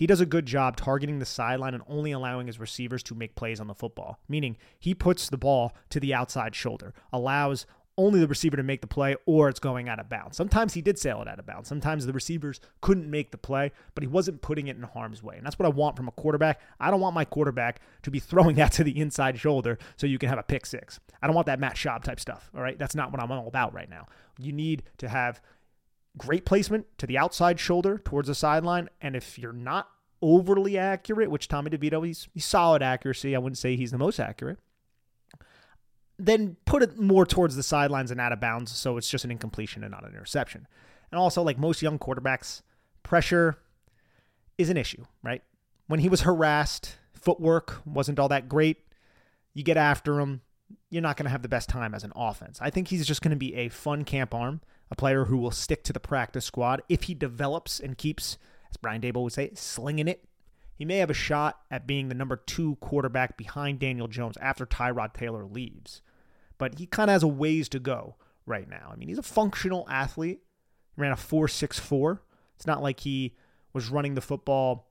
he 0.02 0.08
does 0.08 0.20
a 0.20 0.26
good 0.26 0.48
job 0.48 0.78
targeting 0.78 1.20
the 1.20 1.28
sideline 1.28 1.76
and 1.76 1.84
only 1.86 2.12
allowing 2.12 2.48
his 2.48 2.60
receivers 2.60 3.04
to 3.04 3.14
make 3.14 3.36
plays 3.36 3.60
on 3.60 3.68
the 3.68 3.76
football, 3.76 4.20
meaning 4.28 4.58
he 4.80 4.96
puts 4.96 5.30
the 5.30 5.38
ball 5.38 5.76
to 5.92 6.00
the 6.00 6.12
outside 6.12 6.56
shoulder, 6.56 6.96
allows 7.14 7.68
only 8.00 8.20
the 8.20 8.28
receiver 8.28 8.58
to 8.58 8.64
make 8.64 8.82
the 8.82 8.88
play 8.88 9.16
or 9.28 9.48
it's 9.48 9.60
going 9.60 9.88
out 9.88 10.00
of 10.00 10.10
bounds. 10.10 10.36
Sometimes 10.36 10.74
he 10.74 10.82
did 10.82 10.98
sail 10.98 11.22
it 11.22 11.28
out 11.28 11.38
of 11.38 11.46
bounds. 11.46 11.70
Sometimes 11.70 12.08
the 12.08 12.14
receivers 12.14 12.60
couldn't 12.82 13.12
make 13.12 13.30
the 13.30 13.38
play, 13.38 13.72
but 13.94 14.02
he 14.02 14.08
wasn't 14.08 14.42
putting 14.42 14.66
it 14.66 14.76
in 14.76 14.82
harm's 14.82 15.22
way. 15.22 15.38
And 15.38 15.46
that's 15.46 15.60
what 15.60 15.68
I 15.68 15.70
want 15.70 15.98
from 15.98 16.08
a 16.08 16.12
quarterback. 16.14 16.60
I 16.80 16.90
don't 16.90 17.00
want 17.00 17.14
my 17.14 17.24
quarterback 17.24 17.80
to 18.02 18.10
be 18.10 18.18
throwing 18.20 18.56
that 18.56 18.72
to 18.72 18.84
the 18.84 19.00
inside 19.00 19.38
shoulder 19.38 19.78
so 19.98 20.08
you 20.08 20.18
can 20.18 20.30
have 20.30 20.40
a 20.40 20.44
pick 20.44 20.66
six. 20.66 21.00
I 21.22 21.28
don't 21.28 21.36
want 21.36 21.46
that 21.46 21.60
Matt 21.60 21.76
Schaub 21.76 22.02
type 22.02 22.20
stuff. 22.20 22.50
All 22.56 22.64
right. 22.64 22.80
That's 22.80 22.96
not 22.96 23.12
what 23.12 23.22
I'm 23.22 23.32
all 23.32 23.48
about 23.48 23.72
right 23.76 23.88
now. 23.88 24.08
You 24.40 24.52
need 24.52 24.82
to 24.98 25.08
have 25.08 25.42
great 26.18 26.46
placement 26.46 26.86
to 26.98 27.08
the 27.08 27.18
outside 27.18 27.60
shoulder 27.60 27.98
towards 27.98 28.28
the 28.28 28.36
sideline. 28.36 28.90
And 29.02 29.16
if 29.16 29.40
you're 29.40 29.54
not 29.54 29.88
overly 30.22 30.78
accurate, 30.78 31.32
which 31.32 31.48
Tommy 31.48 31.72
DeVito, 31.72 32.06
he's, 32.06 32.28
he's 32.34 32.46
solid 32.46 32.82
accuracy. 32.82 33.36
I 33.36 33.40
wouldn't 33.40 33.58
say 33.58 33.76
he's 33.76 33.92
the 33.92 33.98
most 33.98 34.20
accurate. 34.20 34.60
Then 36.20 36.58
put 36.66 36.84
it 36.84 37.00
more 37.00 37.26
towards 37.26 37.56
the 37.56 37.64
sidelines 37.64 38.12
and 38.12 38.22
out 38.22 38.32
of 38.32 38.40
bounds, 38.40 38.72
so 38.72 38.98
it's 38.98 39.10
just 39.10 39.26
an 39.26 39.32
incompletion 39.32 39.84
and 39.84 39.92
not 39.92 40.04
an 40.04 40.14
interception. 40.14 40.68
And 41.12 41.20
also, 41.20 41.42
like 41.42 41.58
most 41.58 41.82
young 41.82 41.98
quarterbacks, 41.98 42.62
pressure 43.02 43.58
is 44.58 44.70
an 44.70 44.78
issue, 44.78 45.06
right? 45.24 45.42
When 45.88 46.00
he 46.00 46.10
was 46.10 46.22
harassed, 46.22 46.98
footwork 47.14 47.82
wasn't 47.86 48.20
all 48.20 48.30
that 48.30 48.48
great. 48.48 48.78
You 49.54 49.64
get 49.64 49.78
after 49.78 50.20
him, 50.20 50.42
you're 50.90 51.02
not 51.02 51.18
going 51.18 51.26
to 51.26 51.32
have 51.32 51.42
the 51.42 51.50
best 51.50 51.70
time 51.70 51.96
as 51.96 52.04
an 52.04 52.14
offense. 52.16 52.60
I 52.62 52.70
think 52.70 52.90
he's 52.90 53.06
just 53.06 53.22
going 53.22 53.32
to 53.32 53.38
be 53.38 53.56
a 53.56 53.70
fun 53.70 54.04
camp 54.06 54.34
arm, 54.36 54.62
a 54.92 54.96
player 54.96 55.26
who 55.26 55.38
will 55.38 55.52
stick 55.52 55.84
to 55.86 55.94
the 55.94 56.00
practice 56.00 56.46
squad 56.46 56.82
if 56.90 57.04
he 57.04 57.16
develops 57.16 57.80
and 57.80 57.98
keeps 57.98 58.38
as 58.72 58.78
Brian 58.78 59.02
Daboll 59.02 59.24
would 59.24 59.34
say, 59.34 59.52
slinging 59.54 60.08
it. 60.08 60.24
He 60.74 60.86
may 60.86 60.98
have 60.98 61.10
a 61.10 61.16
shot 61.16 61.60
at 61.70 61.86
being 61.86 62.10
the 62.10 62.16
number 62.16 62.38
two 62.38 62.76
quarterback 62.78 63.38
behind 63.38 63.80
Daniel 63.80 64.08
Jones 64.08 64.38
after 64.42 64.66
Tyrod 64.66 65.14
Taylor 65.14 65.46
leaves. 65.46 66.02
But 66.58 66.80
he 66.80 66.88
kind 66.88 67.10
of 67.10 67.14
has 67.14 67.24
a 67.24 67.28
ways 67.28 67.70
to 67.70 67.80
go 67.80 68.16
right 68.46 68.68
now. 68.68 68.90
I 68.92 68.96
mean, 68.96 69.10
he's 69.10 69.20
a 69.20 69.24
functional 69.24 69.86
athlete. 69.90 70.42
He 70.96 71.02
ran 71.02 71.12
a 71.12 71.16
4.64. 71.16 72.20
It's 72.56 72.66
not 72.66 72.82
like 72.82 73.02
he 73.02 73.36
was 73.74 73.90
running 73.90 74.16
the 74.16 74.22
football 74.22 74.88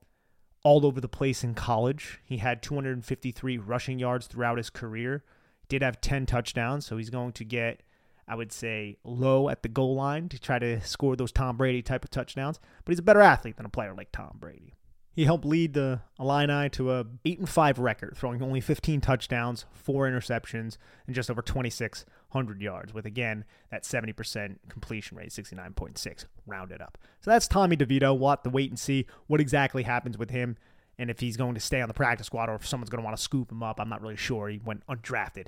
all 0.63 0.85
over 0.85 1.01
the 1.01 1.09
place 1.09 1.43
in 1.43 1.55
college. 1.55 2.19
He 2.23 2.37
had 2.37 2.61
253 2.61 3.57
rushing 3.57 3.99
yards 3.99 4.27
throughout 4.27 4.57
his 4.57 4.69
career. 4.69 5.23
Did 5.67 5.81
have 5.81 6.01
10 6.01 6.25
touchdowns, 6.25 6.85
so 6.85 6.97
he's 6.97 7.09
going 7.09 7.31
to 7.33 7.43
get 7.43 7.81
I 8.31 8.35
would 8.35 8.53
say, 8.53 8.95
low 9.03 9.49
at 9.49 9.61
the 9.61 9.67
goal 9.67 9.93
line 9.93 10.29
to 10.29 10.39
try 10.39 10.57
to 10.57 10.79
score 10.79 11.17
those 11.17 11.33
Tom 11.33 11.57
Brady 11.57 11.81
type 11.81 12.05
of 12.05 12.11
touchdowns. 12.11 12.61
But 12.85 12.93
he's 12.93 12.99
a 12.99 13.03
better 13.03 13.19
athlete 13.19 13.57
than 13.57 13.65
a 13.65 13.69
player 13.69 13.93
like 13.93 14.13
Tom 14.13 14.37
Brady. 14.39 14.73
He 15.11 15.25
helped 15.25 15.43
lead 15.43 15.73
the 15.73 15.99
Illini 16.17 16.69
to 16.69 16.93
a 16.93 17.05
8 17.25 17.39
and 17.39 17.49
5 17.49 17.79
record, 17.79 18.15
throwing 18.15 18.41
only 18.41 18.61
15 18.61 19.01
touchdowns, 19.01 19.65
4 19.73 20.09
interceptions, 20.09 20.77
and 21.05 21.13
just 21.13 21.29
over 21.29 21.41
2600 21.41 22.61
yards 22.61 22.93
with 22.93 23.05
again 23.05 23.43
that 23.69 23.83
70% 23.83 24.59
completion 24.69 25.17
rate, 25.17 25.31
69.6 25.31 26.25
rounded 26.47 26.81
up. 26.81 26.97
So 27.19 27.31
that's 27.31 27.49
Tommy 27.49 27.75
DeVito. 27.75 28.17
We'll 28.17 28.29
have 28.29 28.43
to 28.43 28.49
wait 28.49 28.69
and 28.69 28.79
see 28.79 29.07
what 29.27 29.41
exactly 29.41 29.83
happens 29.83 30.17
with 30.17 30.29
him 30.29 30.55
and 30.97 31.09
if 31.09 31.19
he's 31.19 31.35
going 31.35 31.55
to 31.55 31.59
stay 31.59 31.81
on 31.81 31.89
the 31.89 31.93
practice 31.93 32.27
squad 32.27 32.47
or 32.47 32.55
if 32.55 32.65
someone's 32.65 32.89
going 32.89 33.01
to 33.01 33.05
want 33.05 33.17
to 33.17 33.21
scoop 33.21 33.51
him 33.51 33.61
up. 33.61 33.77
I'm 33.77 33.89
not 33.89 34.01
really 34.01 34.15
sure. 34.15 34.47
He 34.47 34.61
went 34.63 34.87
undrafted. 34.87 35.47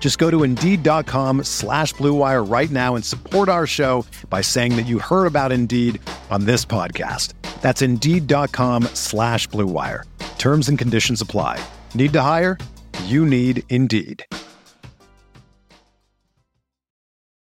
Just 0.00 0.18
go 0.18 0.30
to 0.30 0.42
Indeed.com 0.42 1.44
slash 1.44 1.92
BlueWire 1.94 2.50
right 2.50 2.70
now 2.70 2.94
and 2.94 3.04
support 3.04 3.50
our 3.50 3.66
show 3.66 4.06
by 4.30 4.40
saying 4.40 4.76
that 4.76 4.86
you 4.86 4.98
heard 4.98 5.26
about 5.26 5.52
Indeed 5.52 6.00
on 6.30 6.46
this 6.46 6.64
podcast. 6.64 7.34
That's 7.60 7.82
Indeed.com 7.82 8.84
slash 8.94 9.46
BlueWire. 9.48 10.04
Terms 10.38 10.70
and 10.70 10.78
conditions 10.78 11.20
apply. 11.20 11.62
Need 11.94 12.14
to 12.14 12.22
hire? 12.22 12.56
You 13.04 13.26
need 13.26 13.64
Indeed. 13.68 14.24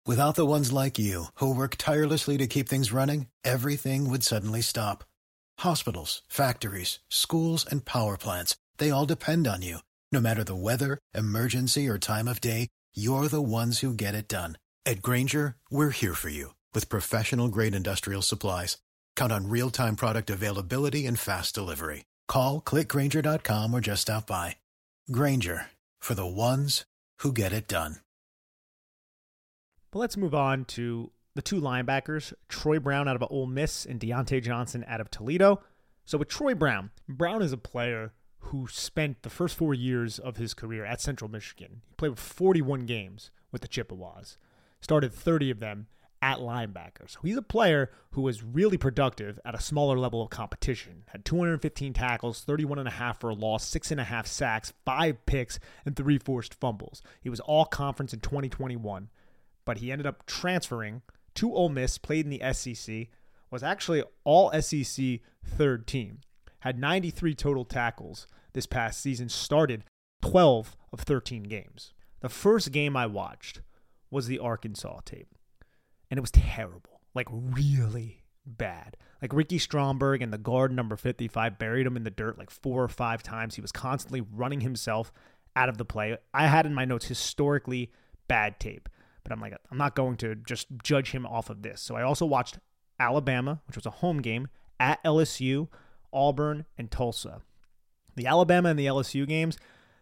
Without 0.06 0.34
the 0.34 0.44
ones 0.44 0.70
like 0.70 0.98
you, 0.98 1.28
who 1.36 1.54
work 1.54 1.76
tirelessly 1.78 2.36
to 2.36 2.46
keep 2.46 2.68
things 2.68 2.92
running, 2.92 3.28
everything 3.42 4.10
would 4.10 4.22
suddenly 4.22 4.60
stop. 4.60 5.02
Hospitals, 5.60 6.20
factories, 6.28 6.98
schools, 7.08 7.64
and 7.64 7.86
power 7.86 8.18
plants, 8.18 8.54
they 8.76 8.90
all 8.90 9.06
depend 9.06 9.46
on 9.46 9.62
you. 9.62 9.78
No 10.14 10.20
matter 10.20 10.44
the 10.44 10.54
weather, 10.54 11.00
emergency, 11.12 11.88
or 11.88 11.98
time 11.98 12.28
of 12.28 12.40
day, 12.40 12.68
you're 12.94 13.26
the 13.26 13.42
ones 13.42 13.80
who 13.80 13.92
get 13.92 14.14
it 14.14 14.28
done. 14.28 14.58
At 14.86 15.02
Grainger, 15.02 15.56
we're 15.72 15.90
here 15.90 16.14
for 16.14 16.28
you 16.28 16.54
with 16.72 16.88
professional 16.88 17.48
grade 17.48 17.74
industrial 17.74 18.22
supplies. 18.22 18.76
Count 19.16 19.32
on 19.32 19.48
real 19.48 19.70
time 19.70 19.96
product 19.96 20.30
availability 20.30 21.06
and 21.06 21.18
fast 21.18 21.52
delivery. 21.52 22.04
Call 22.28 22.60
clickgrainger.com 22.60 23.74
or 23.74 23.80
just 23.80 24.02
stop 24.02 24.28
by. 24.28 24.54
Grainger 25.10 25.72
for 25.98 26.14
the 26.14 26.24
ones 26.24 26.84
who 27.18 27.32
get 27.32 27.52
it 27.52 27.66
done. 27.66 27.96
But 29.90 29.98
let's 29.98 30.16
move 30.16 30.32
on 30.32 30.64
to 30.76 31.10
the 31.34 31.42
two 31.42 31.60
linebackers, 31.60 32.32
Troy 32.48 32.78
Brown 32.78 33.08
out 33.08 33.16
of 33.20 33.24
Ole 33.32 33.48
Miss 33.48 33.84
and 33.84 33.98
Dyontae 33.98 34.44
Johnson 34.44 34.84
out 34.86 35.00
of 35.00 35.10
Toledo. 35.10 35.60
So 36.04 36.18
with 36.18 36.28
Troy 36.28 36.54
Brown, 36.54 36.92
Brown 37.08 37.42
is 37.42 37.50
a 37.50 37.56
player 37.56 38.12
who 38.46 38.66
spent 38.68 39.22
the 39.22 39.30
first 39.30 39.56
four 39.56 39.74
years 39.74 40.18
of 40.18 40.36
his 40.36 40.54
career 40.54 40.84
at 40.84 41.00
Central 41.00 41.30
Michigan. 41.30 41.82
He 41.88 41.94
played 41.96 42.18
41 42.18 42.86
games 42.86 43.30
with 43.50 43.62
the 43.62 43.68
Chippewas, 43.68 44.36
started 44.80 45.12
30 45.12 45.50
of 45.50 45.60
them 45.60 45.86
at 46.20 46.38
linebacker. 46.38 47.08
So 47.08 47.20
he's 47.22 47.36
a 47.36 47.42
player 47.42 47.90
who 48.12 48.22
was 48.22 48.42
really 48.42 48.78
productive 48.78 49.38
at 49.44 49.54
a 49.54 49.60
smaller 49.60 49.98
level 49.98 50.22
of 50.22 50.30
competition. 50.30 51.04
Had 51.08 51.24
215 51.24 51.92
tackles, 51.92 52.40
31 52.42 52.78
and 52.78 52.88
a 52.88 52.92
half 52.92 53.20
for 53.20 53.28
a 53.28 53.34
loss, 53.34 53.66
six 53.66 53.90
and 53.90 54.00
a 54.00 54.04
half 54.04 54.26
sacks, 54.26 54.72
five 54.84 55.24
picks, 55.26 55.58
and 55.84 55.94
three 55.94 56.18
forced 56.18 56.54
fumbles. 56.54 57.02
He 57.20 57.28
was 57.28 57.40
all 57.40 57.66
conference 57.66 58.14
in 58.14 58.20
2021, 58.20 59.10
but 59.64 59.78
he 59.78 59.92
ended 59.92 60.06
up 60.06 60.24
transferring 60.26 61.02
to 61.34 61.52
Ole 61.52 61.68
Miss, 61.68 61.98
played 61.98 62.24
in 62.24 62.30
the 62.30 62.52
SEC, 62.52 63.08
was 63.50 63.62
actually 63.62 64.02
all 64.24 64.50
SEC 64.60 65.20
third 65.44 65.86
team. 65.86 66.20
Had 66.64 66.78
93 66.78 67.34
total 67.34 67.66
tackles 67.66 68.26
this 68.54 68.64
past 68.64 69.00
season, 69.00 69.28
started 69.28 69.84
12 70.22 70.76
of 70.92 71.00
13 71.00 71.42
games. 71.42 71.92
The 72.20 72.30
first 72.30 72.72
game 72.72 72.96
I 72.96 73.06
watched 73.06 73.60
was 74.10 74.26
the 74.26 74.38
Arkansas 74.38 75.00
tape 75.04 75.34
and 76.10 76.16
it 76.16 76.22
was 76.22 76.30
terrible, 76.30 77.02
like 77.14 77.28
really 77.30 78.22
bad. 78.46 78.96
Like 79.20 79.34
Ricky 79.34 79.58
Stromberg 79.58 80.22
and 80.22 80.32
the 80.32 80.38
guard 80.38 80.72
number 80.72 80.96
55 80.96 81.58
buried 81.58 81.86
him 81.86 81.98
in 81.98 82.04
the 82.04 82.10
dirt 82.10 82.38
like 82.38 82.50
four 82.50 82.82
or 82.82 82.88
five 82.88 83.22
times. 83.22 83.56
He 83.56 83.60
was 83.60 83.72
constantly 83.72 84.22
running 84.22 84.62
himself 84.62 85.12
out 85.54 85.68
of 85.68 85.76
the 85.76 85.84
play. 85.84 86.16
I 86.32 86.46
had 86.46 86.64
in 86.64 86.72
my 86.72 86.86
notes 86.86 87.06
historically 87.06 87.92
bad 88.26 88.58
tape, 88.58 88.88
but 89.22 89.32
I'm 89.32 89.40
like, 89.40 89.54
I'm 89.70 89.76
not 89.76 89.94
going 89.94 90.16
to 90.18 90.34
just 90.34 90.68
judge 90.82 91.10
him 91.10 91.26
off 91.26 91.50
of 91.50 91.60
this. 91.60 91.82
So 91.82 91.94
I 91.94 92.02
also 92.02 92.24
watched 92.24 92.58
Alabama, 92.98 93.60
which 93.66 93.76
was 93.76 93.84
a 93.86 93.90
home 93.90 94.22
game, 94.22 94.48
at 94.80 95.02
LSU, 95.04 95.68
Auburn, 96.14 96.64
and 96.78 96.90
Tulsa. 96.90 97.42
The 98.16 98.26
Alabama 98.26 98.70
and 98.70 98.78
the 98.78 98.86
LSU 98.86 99.26
games, 99.26 99.58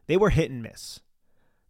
they 0.06 0.16
were 0.16 0.30
hit 0.30 0.50
and 0.50 0.62
miss. 0.62 1.00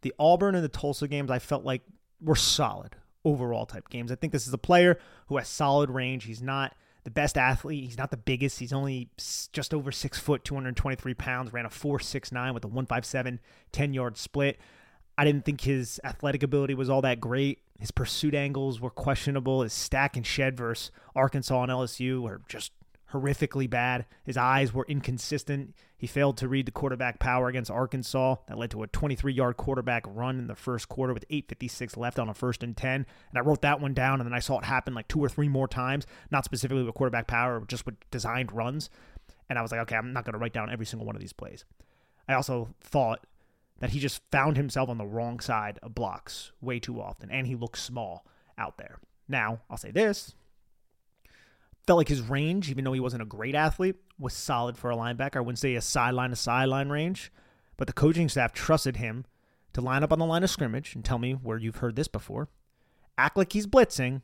The 0.03 0.13
Auburn 0.19 0.55
and 0.55 0.65
the 0.65 0.69
Tulsa 0.69 1.07
games, 1.07 1.31
I 1.31 1.39
felt 1.39 1.65
like 1.65 1.83
were 2.21 2.37
solid 2.37 2.97
overall 3.25 3.67
type 3.67 3.89
games. 3.89 4.11
I 4.11 4.17
think 4.17 4.33
this 4.33 4.47
is 4.47 4.53
a 4.53 4.59
player 4.59 4.99
who 5.27 5.37
has 5.37 5.49
solid 5.49 5.91
range. 5.91 6.25
He's 6.25 6.43
not 6.43 6.75
the 7.05 7.11
best 7.11 7.37
athlete. 7.37 7.85
He's 7.85 7.99
not 7.99 8.11
the 8.11 8.17
biggest. 8.17 8.59
He's 8.59 8.73
only 8.73 9.09
just 9.53 9.75
over 9.75 9.91
six 9.93 10.19
foot, 10.19 10.45
223 10.45 11.15
pounds, 11.15 11.53
ran 11.53 11.67
a 11.67 11.69
4.69 11.69 12.55
with 12.55 12.65
a 12.65 12.69
157 12.69 13.41
10 13.73 13.95
yard 13.95 14.17
split. 14.17 14.59
I 15.19 15.25
didn't 15.25 15.45
think 15.45 15.61
his 15.61 16.01
athletic 16.05 16.43
ability 16.43 16.75
was 16.75 16.89
all 16.89 17.03
that 17.03 17.21
great. 17.21 17.59
His 17.79 17.91
pursuit 17.91 18.35
angles 18.35 18.81
were 18.81 18.91
questionable. 18.91 19.63
His 19.63 19.73
stack 19.73 20.17
and 20.17 20.27
shed 20.27 20.57
versus 20.57 20.91
Arkansas 21.15 21.63
and 21.63 21.71
LSU 21.71 22.23
were 22.23 22.41
just 22.49 22.73
horrifically 23.13 23.69
bad. 23.69 24.07
His 24.25 24.37
eyes 24.37 24.73
were 24.73 24.87
inconsistent. 24.89 25.75
He 25.97 26.07
failed 26.07 26.37
to 26.39 26.49
read 26.49 26.67
the 26.67 26.73
quarterback 26.73 27.19
power 27.19 27.49
against 27.49 27.71
Arkansas. 27.71 28.37
That 28.49 28.59
led 28.59 28.71
to 28.73 28.83
a 28.83 28.87
23 28.87 29.33
yard 29.33 29.57
quarterback 29.57 30.05
run 30.09 30.39
in 30.39 30.47
the 30.47 30.55
first 30.55 30.89
quarter 30.89 31.15
with 31.15 31.29
8.56 31.29 31.97
left 31.97 32.19
on 32.19 32.29
a 32.29 32.35
first 32.35 32.63
and 32.63 32.77
10. 32.77 32.95
And 32.95 33.07
I 33.39 33.41
wrote 33.41 33.63
that 33.63 33.81
one 33.81 33.95
down, 33.95 34.21
and 34.21 34.27
then 34.27 34.35
I 34.35 34.41
saw 34.41 34.59
it 34.59 34.65
happen 34.65 34.95
like 34.95 35.09
two 35.09 35.23
or 35.23 35.29
three 35.29 35.49
more 35.49 35.69
times, 35.69 36.07
not 36.31 36.45
specifically 36.45 36.83
with 36.83 36.95
quarterback 36.95 37.27
power, 37.27 37.63
just 37.67 37.87
with 37.87 37.97
designed 38.11 38.53
runs. 38.53 38.91
And 39.49 39.59
I 39.59 39.63
was 39.63 39.71
like, 39.71 39.81
okay, 39.83 39.97
I'm 39.97 40.13
not 40.13 40.25
going 40.25 40.33
to 40.33 40.39
write 40.39 40.55
down 40.55 40.71
every 40.71 40.87
single 40.87 41.07
one 41.07 41.15
of 41.15 41.21
these 41.21 41.33
plays. 41.33 41.65
I 42.29 42.35
also 42.35 42.75
thought 42.81 43.27
that 43.81 43.91
he 43.91 43.99
just 43.99 44.23
found 44.31 44.57
himself 44.57 44.89
on 44.89 44.99
the 44.99 45.05
wrong 45.05 45.41
side 45.41 45.79
of 45.83 45.95
blocks 45.95 46.53
way 46.61 46.79
too 46.79 47.01
often, 47.01 47.31
and 47.31 47.47
he 47.47 47.55
looked 47.55 47.79
small 47.79 48.25
out 48.57 48.79
there. 48.79 48.99
Now, 49.29 49.61
I'll 49.69 49.77
say 49.77 49.91
this 49.91 50.35
felt 51.87 51.99
like 51.99 52.09
his 52.09 52.23
range, 52.23 52.71
even 52.71 52.85
though 52.85 52.93
he 52.93 53.01
wasn't 53.01 53.23
a 53.23 53.27
great 53.27 53.55
athlete, 53.55 53.97
was 54.19 54.35
solid 54.35 54.77
for 54.77 54.91
a 54.91 54.97
linebacker. 54.97 55.37
I 55.37 55.41
wouldn't 55.41 55.59
say 55.59 55.75
a 55.75 55.81
sideline 55.81 56.31
to 56.31 56.37
sideline 56.37 56.89
range, 56.89 57.33
but 57.77 57.87
the 57.87 57.93
coaching 57.93 58.29
staff 58.29 58.53
trusted 58.53 58.97
him 58.97 59.25
to 59.73 59.81
line 59.81 60.03
up 60.03 60.13
on 60.13 60.19
the 60.19 60.27
line 60.27 60.45
of 60.45 60.51
scrimmage 60.51 60.95
and 60.95 61.05
tell 61.05 61.19
me 61.19 61.33
where 61.33 61.59
you've 61.59 61.77
heard 61.77 61.97
this 61.97 62.09
before, 62.09 62.49
act 63.19 63.37
like 63.37 63.53
he's 63.53 63.67
blitzing, 63.67 64.23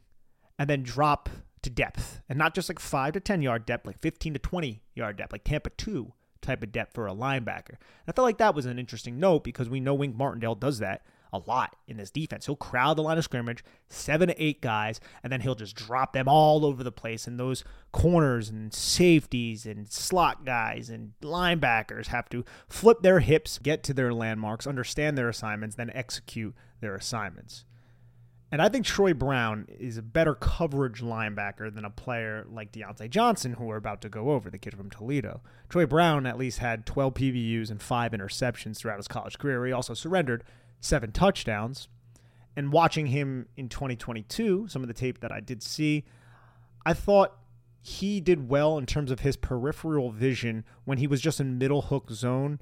and 0.59 0.69
then 0.69 0.83
drop 0.83 1.29
to 1.63 1.71
depth. 1.71 2.21
And 2.29 2.39
not 2.39 2.55
just 2.55 2.69
like 2.69 2.79
5 2.79 3.15
to 3.15 3.21
10 3.21 3.43
yard 3.43 3.67
depth, 3.67 3.87
like 3.87 3.99
15 4.01 4.35
to 4.35 4.39
20 4.39 4.83
yard 4.95 5.17
depth, 5.17 5.33
like 5.33 5.45
Tampa 5.45 5.71
2 5.71 6.13
type 6.41 6.63
of 6.63 6.73
depth 6.73 6.95
for 6.95 7.07
a 7.07 7.15
linebacker. 7.15 7.71
And 7.71 8.09
I 8.09 8.13
felt 8.13 8.27
like 8.27 8.39
that 8.39 8.55
was 8.55 8.67
an 8.67 8.79
interesting 8.79 9.19
note 9.19 9.45
because 9.45 9.69
we 9.69 9.81
know 9.81 9.95
Wink 9.95 10.17
Martindale 10.17 10.55
does 10.55 10.79
that 10.79 11.03
a 11.33 11.39
lot 11.39 11.77
in 11.87 11.97
this 11.97 12.11
defense. 12.11 12.47
He'll 12.47 12.57
crowd 12.57 12.97
the 12.97 13.03
line 13.03 13.19
of 13.19 13.25
scrimmage, 13.25 13.65
seven 13.89 14.29
to 14.29 14.43
eight 14.43 14.61
guys, 14.61 15.01
and 15.23 15.33
then 15.33 15.41
he'll 15.41 15.55
just 15.55 15.77
drop 15.77 16.13
them 16.13 16.29
all 16.29 16.65
over 16.65 16.83
the 16.83 16.93
place. 16.93 17.27
And 17.27 17.39
those 17.39 17.65
corners 17.93 18.49
and 18.49 18.73
safeties 18.73 19.67
and 19.67 19.91
slot 19.91 20.45
guys 20.45 20.91
and 20.91 21.13
linebackers 21.23 22.09
have 22.09 22.29
to 22.31 22.45
flip 22.69 23.03
their 23.03 23.21
hips, 23.21 23.59
get 23.59 23.83
to 23.85 23.95
their 23.95 24.13
landmarks, 24.13 24.67
understand 24.67 25.17
their 25.17 25.29
assignments, 25.29 25.77
then 25.77 25.91
execute 25.95 26.55
their 26.81 26.95
assignments. 26.95 27.65
And 28.51 28.63
I 28.63 28.71
think 28.71 28.87
Troy 28.87 29.13
Brown 29.13 29.67
is 29.79 29.99
a 29.99 30.03
better 30.03 30.35
coverage 30.35 31.03
linebacker 31.03 31.73
than 31.75 31.85
a 31.85 31.91
player 31.91 32.47
like 32.51 32.73
Dyontae 32.73 33.11
Johnson, 33.11 33.55
who 33.55 33.65
we're 33.65 33.77
about 33.77 34.01
to 34.03 34.09
go 34.09 34.31
over, 34.31 34.49
the 34.49 34.57
kid 34.57 34.75
from 34.75 34.91
Toledo. 34.91 35.43
Troy 35.69 35.85
Brown 35.85 36.25
at 36.25 36.39
least 36.39 36.59
had 36.59 36.87
12 36.87 37.15
PBUs 37.15 37.71
and 37.71 37.83
five 37.83 38.13
interceptions 38.13 38.79
throughout 38.79 38.97
his 38.97 39.09
college 39.09 39.39
career. 39.39 39.67
He 39.67 39.73
also 39.73 39.93
surrendered 39.93 40.45
seven 40.81 41.13
touchdowns. 41.13 41.89
And 42.57 42.73
watching 42.73 43.07
him 43.07 43.47
in 43.57 43.69
2022, 43.69 44.67
some 44.69 44.83
of 44.83 44.89
the 44.89 44.95
tape 44.95 45.21
that 45.21 45.31
I 45.31 45.41
did 45.41 45.63
see, 45.63 46.05
I 46.85 46.93
thought 46.93 47.39
he 47.81 48.21
did 48.21 48.49
well 48.49 48.77
in 48.79 48.87
terms 48.87 49.11
of 49.11 49.21
his 49.21 49.37
peripheral 49.37 50.11
vision 50.11 50.65
when 50.85 50.99
he 50.99 51.07
was 51.07 51.21
just 51.21 51.41
in 51.41 51.59
middle 51.59 51.83
hook 51.83 52.11
zone. 52.11 52.61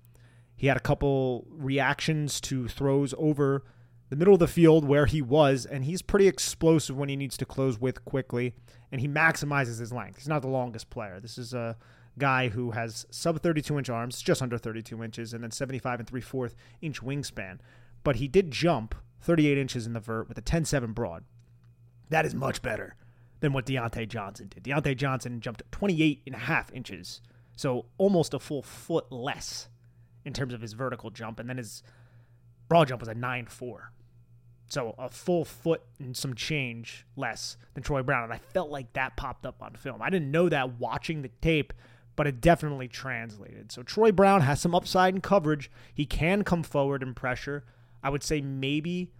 He 0.55 0.67
had 0.67 0.77
a 0.77 0.81
couple 0.81 1.47
reactions 1.49 2.41
to 2.43 2.69
throws 2.69 3.15
over 3.19 3.65
the 4.09 4.17
middle 4.17 4.35
of 4.35 4.41
the 4.41 4.47
field 4.47 4.85
where 4.85 5.07
he 5.07 5.21
was, 5.21 5.67
and 5.67 5.85
he's 5.85 6.03
pretty 6.03 6.29
explosive 6.29 6.97
when 6.97 7.09
he 7.09 7.17
needs 7.17 7.37
to 7.39 7.45
close 7.45 7.81
with 7.81 8.05
quickly, 8.05 8.55
and 8.93 9.01
he 9.01 9.09
maximizes 9.09 9.81
his 9.81 9.93
length. 9.93 10.19
He's 10.19 10.29
not 10.29 10.43
the 10.43 10.49
longest 10.49 10.91
player. 10.91 11.19
This 11.21 11.39
is 11.39 11.53
a 11.53 11.77
guy 12.19 12.49
who 12.49 12.71
has 12.71 13.05
sub 13.11 13.41
32 13.41 13.79
inch 13.79 13.91
arms, 13.91 14.23
just 14.23 14.43
under 14.43 14.59
32 14.59 15.03
inches, 15.03 15.33
and 15.35 15.43
then 15.43 15.51
75 15.51 16.01
and 16.01 16.09
3 16.09 16.21
4 16.21 16.51
inch 16.81 17.03
wingspan 17.03 17.59
but 18.05 18.17
he 18.17 18.29
did 18.29 18.51
jump 18.51 18.95
38 19.21 19.59
inches 19.59 19.87
in 19.87 19.93
the 19.93 20.01
vert 20.01 20.29
with 20.29 20.39
a 20.39 20.43
10-7 20.43 20.95
broad. 20.95 21.25
That 22.09 22.25
is 22.25 22.35
much 22.35 22.63
better 22.63 22.97
than 23.41 23.53
what 23.53 23.67
Dyontae 23.67 24.09
Johnson 24.09 24.49
did. 24.49 24.65
Dyontae 24.65 24.97
Johnson 24.97 25.41
jumped 25.41 25.63
28 25.73 26.23
and 26.27 26.35
a 26.35 26.39
half 26.39 26.73
inches, 26.73 27.21
so 27.57 27.87
almost 27.99 28.35
a 28.35 28.39
full 28.39 28.63
foot 28.63 29.11
less 29.11 29.69
in 30.25 30.33
terms 30.33 30.55
of 30.55 30.61
his 30.61 30.73
vertical 30.73 31.11
jump, 31.11 31.39
and 31.39 31.49
then 31.49 31.57
his 31.57 31.83
broad 32.69 32.89
jump 32.89 33.01
was 33.01 33.09
a 33.09 33.15
9-4. 33.15 33.89
So 34.69 34.95
a 34.99 35.09
full 35.09 35.45
foot 35.45 35.83
and 36.01 36.17
some 36.17 36.35
change 36.35 37.07
less 37.15 37.57
than 37.75 37.85
Troy 37.85 38.03
Brown. 38.03 38.25
And 38.25 38.33
I 38.33 38.39
felt 38.39 38.71
like 38.71 38.93
that 38.95 39.17
popped 39.17 39.47
up 39.47 39.63
on 39.63 39.75
film. 39.75 40.03
I 40.03 40.11
didn't 40.11 40.33
know 40.33 40.49
that 40.49 40.81
watching 40.81 41.23
the 41.23 41.31
tape, 41.41 41.73
but 42.17 42.27
it 42.27 42.41
definitely 42.41 42.89
translated. 42.89 43.71
So 43.71 43.85
Troy 43.85 44.11
Brown 44.11 44.41
has 44.41 44.61
some 44.61 44.75
upside 44.75 45.15
in 45.15 45.21
coverage. 45.21 45.71
He 45.95 46.05
can 46.05 46.43
come 46.43 46.65
forward 46.65 47.03
and 47.05 47.15
pressure. 47.15 47.65
I 48.07 48.09
would 48.09 48.23
say 48.23 48.41
maybe 48.41 49.11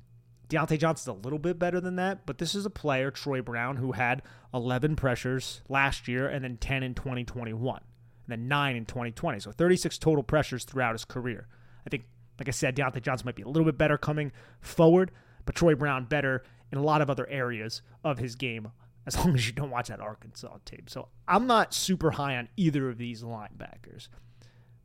Dyontae 0.49 0.79
Johnson's 0.79 1.09
a 1.09 1.21
little 1.21 1.41
bit 1.41 1.59
better 1.59 1.81
than 1.81 1.97
that, 1.97 2.25
but 2.25 2.39
this 2.39 2.55
is 2.55 2.65
a 2.65 2.71
player, 2.71 3.11
Troy 3.11 3.43
Brown, 3.43 3.79
who 3.79 3.91
had 3.91 4.23
11 4.55 4.95
pressures 4.95 5.61
last 5.69 6.07
year 6.07 6.29
and 6.29 6.45
then 6.45 6.57
10 6.57 6.85
in 6.85 6.95
2021 6.95 7.79
and 7.79 7.85
then 8.29 8.47
9 8.47 8.77
in 8.77 8.85
2020. 8.87 9.41
So 9.41 9.51
36 9.51 9.99
total 9.99 10.23
pressures 10.23 10.63
throughout 10.63 10.93
his 10.93 11.05
career. 11.05 11.49
I 11.85 11.91
think, 11.91 12.05
like 12.39 12.47
I 12.47 12.53
said, 12.53 12.77
Dyontae 12.77 13.03
Johnson 13.03 13.27
might 13.27 13.35
be 13.35 13.43
a 13.43 13.49
little 13.49 13.65
bit 13.65 13.77
better 13.77 13.99
coming 13.99 14.31
forward, 14.61 15.11
but 15.47 15.57
Troy 15.57 15.75
Brown 15.75 16.05
better 16.05 16.45
in 16.71 16.79
a 16.79 16.83
lot 16.83 17.03
of 17.03 17.11
other 17.11 17.29
areas 17.29 17.83
of 18.05 18.19
his 18.19 18.37
game 18.37 18.71
as 19.05 19.17
long 19.17 19.35
as 19.35 19.49
you 19.49 19.53
don't 19.53 19.71
watch 19.71 19.89
that 19.89 19.99
Arkansas 19.99 20.59
tape. 20.65 20.89
So 20.89 21.09
I'm 21.27 21.49
not 21.49 21.75
super 21.75 22.13
high 22.13 22.37
on 22.37 22.49
either 22.57 22.89
of 22.89 22.99
these 22.99 23.25
linebackers. 23.25 24.07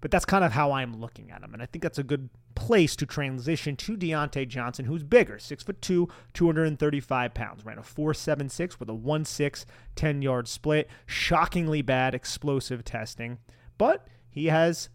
But 0.01 0.11
that's 0.11 0.25
kind 0.25 0.43
of 0.43 0.51
how 0.51 0.71
I'm 0.71 0.99
looking 0.99 1.31
at 1.31 1.43
him. 1.43 1.53
And 1.53 1.61
I 1.61 1.67
think 1.67 1.83
that's 1.83 1.99
a 1.99 2.03
good 2.03 2.29
place 2.55 2.95
to 2.97 3.05
transition 3.05 3.75
to 3.77 3.95
Dyontae 3.95 4.47
Johnson, 4.47 4.85
who's 4.85 5.03
bigger, 5.03 5.39
six 5.39 5.63
foot 5.63 5.81
two, 5.81 6.09
235 6.33 7.33
pounds, 7.33 7.65
ran 7.65 7.77
a 7.77 7.81
4.76 7.81 8.79
with 8.79 8.89
a 8.89 8.93
1.6 8.93 9.65
10 9.95 10.21
yard 10.21 10.47
split. 10.47 10.89
Shockingly 11.05 11.81
bad 11.81 12.13
explosive 12.15 12.83
testing, 12.83 13.37
but 13.77 14.07
he 14.29 14.47
has 14.47 14.89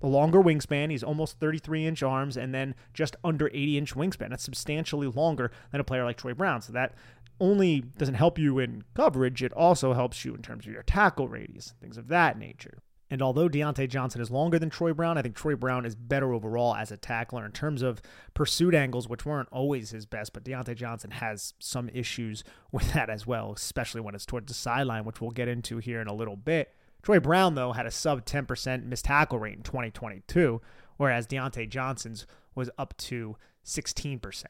a 0.00 0.06
longer 0.06 0.40
wingspan. 0.40 0.90
He's 0.90 1.02
almost 1.02 1.38
33 1.40 1.86
inch 1.86 2.02
arms 2.02 2.36
and 2.36 2.54
then 2.54 2.74
just 2.94 3.16
under 3.24 3.48
80 3.48 3.78
inch 3.78 3.94
wingspan. 3.94 4.30
That's 4.30 4.44
substantially 4.44 5.08
longer 5.08 5.50
than 5.72 5.80
a 5.80 5.84
player 5.84 6.04
like 6.04 6.16
Troy 6.16 6.34
Brown. 6.34 6.62
So 6.62 6.72
that 6.72 6.94
only 7.40 7.80
doesn't 7.80 8.14
help 8.14 8.38
you 8.38 8.58
in 8.58 8.82
coverage, 8.94 9.42
it 9.42 9.52
also 9.52 9.92
helps 9.92 10.24
you 10.24 10.34
in 10.34 10.42
terms 10.42 10.66
of 10.66 10.72
your 10.72 10.82
tackle 10.82 11.28
radius, 11.28 11.74
things 11.80 11.96
of 11.96 12.08
that 12.08 12.38
nature. 12.38 12.78
And 13.10 13.22
although 13.22 13.48
Dyontae 13.48 13.88
Johnson 13.88 14.20
is 14.20 14.30
longer 14.30 14.58
than 14.58 14.68
Troy 14.68 14.92
Brown, 14.92 15.16
I 15.16 15.22
think 15.22 15.34
Troy 15.34 15.56
Brown 15.56 15.86
is 15.86 15.94
better 15.94 16.34
overall 16.34 16.74
as 16.74 16.92
a 16.92 16.96
tackler 16.96 17.46
in 17.46 17.52
terms 17.52 17.80
of 17.80 18.02
pursuit 18.34 18.74
angles, 18.74 19.08
which 19.08 19.24
weren't 19.24 19.48
always 19.50 19.90
his 19.90 20.04
best. 20.04 20.34
But 20.34 20.44
Dyontae 20.44 20.76
Johnson 20.76 21.12
has 21.12 21.54
some 21.58 21.88
issues 21.88 22.44
with 22.72 22.92
that 22.92 23.08
as 23.08 23.26
well, 23.26 23.52
especially 23.52 24.02
when 24.02 24.14
it's 24.14 24.26
towards 24.26 24.48
the 24.48 24.54
sideline, 24.54 25.04
which 25.04 25.20
we'll 25.20 25.30
get 25.30 25.48
into 25.48 25.78
here 25.78 26.00
in 26.00 26.08
a 26.08 26.14
little 26.14 26.36
bit. 26.36 26.74
Troy 27.02 27.20
Brown, 27.20 27.54
though, 27.54 27.72
had 27.72 27.86
a 27.86 27.90
sub 27.90 28.24
10% 28.24 28.84
missed 28.84 29.04
tackle 29.06 29.38
rate 29.38 29.56
in 29.56 29.62
2022, 29.62 30.60
whereas 30.96 31.26
Dyontae 31.26 31.68
Johnson's 31.68 32.26
was 32.54 32.70
up 32.76 32.96
to 32.98 33.36
16%, 33.64 34.44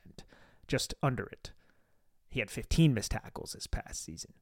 just 0.67 0.95
under 1.03 1.27
it. 1.27 1.53
He 2.31 2.41
had 2.41 2.51
15 2.51 2.95
missed 2.95 3.13
tackles 3.13 3.53
this 3.53 3.67
past 3.67 4.03
season. 4.03 4.33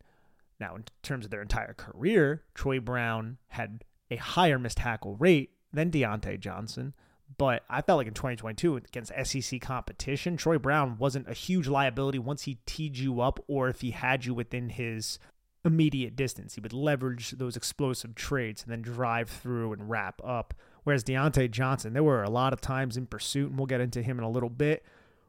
Now, 0.59 0.77
in 0.77 0.85
terms 1.03 1.25
of 1.25 1.31
their 1.31 1.43
entire 1.43 1.75
career, 1.75 2.45
Troy 2.55 2.81
Brown 2.81 3.39
had 3.49 3.85
a 4.11 4.17
higher 4.17 4.59
missed 4.59 4.79
tackle 4.79 5.17
rate 5.17 5.51
than 5.73 5.91
Dyontae 5.91 6.41
Johnson. 6.41 6.95
But 7.39 7.65
I 7.69 7.83
felt 7.83 7.99
like 7.99 8.07
in 8.07 8.15
2022 8.15 8.77
against 8.77 9.13
SEC 9.25 9.61
competition, 9.61 10.37
Troy 10.37 10.59
Brown 10.59 10.97
wasn't 10.99 11.29
a 11.29 11.35
huge 11.35 11.67
liability 11.67 12.19
once 12.19 12.43
he 12.43 12.59
teed 12.67 12.97
you 12.97 13.21
up 13.21 13.41
or 13.49 13.69
if 13.69 13.81
he 13.81 13.91
had 13.91 14.25
you 14.25 14.33
within 14.33 14.71
his 14.71 15.19
immediate 15.65 16.15
distance. 16.15 16.55
He 16.55 16.61
would 16.61 16.73
leverage 16.73 17.33
those 17.33 17.57
explosive 17.57 18.15
traits 18.15 18.63
and 18.63 18.71
then 18.71 18.81
drive 18.81 19.29
through 19.29 19.73
and 19.73 19.91
wrap 19.91 20.23
up. 20.25 20.55
Whereas 20.85 21.03
Dyontae 21.03 21.51
Johnson, 21.51 21.93
there 21.93 22.05
were 22.05 22.23
a 22.23 22.31
lot 22.31 22.53
of 22.53 22.61
times 22.61 22.97
in 22.97 23.07
pursuit, 23.07 23.51
and 23.51 23.59
we'll 23.59 23.67
get 23.67 23.81
into 23.81 24.03
him 24.03 24.19
in 24.19 24.25
a 24.25 24.31
little 24.31 24.49
bit, 24.49 24.85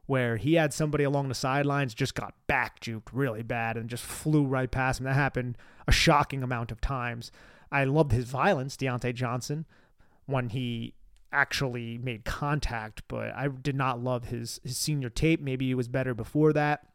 where 0.05 0.37
he 0.37 0.53
had 0.53 0.71
somebody 0.71 1.03
along 1.03 1.29
the 1.29 1.35
sidelines 1.35 1.95
just 1.95 2.13
got 2.13 2.35
back 2.45 2.79
juked 2.79 3.09
really 3.11 3.41
bad 3.41 3.75
and 3.75 3.89
just 3.89 4.03
flew 4.03 4.45
right 4.45 4.69
past 4.69 4.99
him. 4.99 5.05
That 5.05 5.15
happened 5.15 5.57
a 5.87 5.91
shocking 5.91 6.43
amount 6.43 6.71
of 6.71 6.79
times. 6.79 7.31
I 7.71 7.83
loved 7.83 8.11
his 8.11 8.25
violence, 8.25 8.77
Dyontae 8.77 9.13
Johnson, 9.13 9.65
when 10.25 10.49
he 10.49 10.93
actually 11.31 11.97
made 11.97 12.25
contact, 12.25 13.03
but 13.07 13.33
I 13.35 13.47
did 13.47 13.75
not 13.75 14.03
love 14.03 14.25
his 14.25 14.59
his 14.63 14.77
senior 14.77 15.09
tape. 15.09 15.41
Maybe 15.41 15.67
he 15.67 15.75
was 15.75 15.87
better 15.87 16.13
before 16.13 16.53
that 16.53 16.85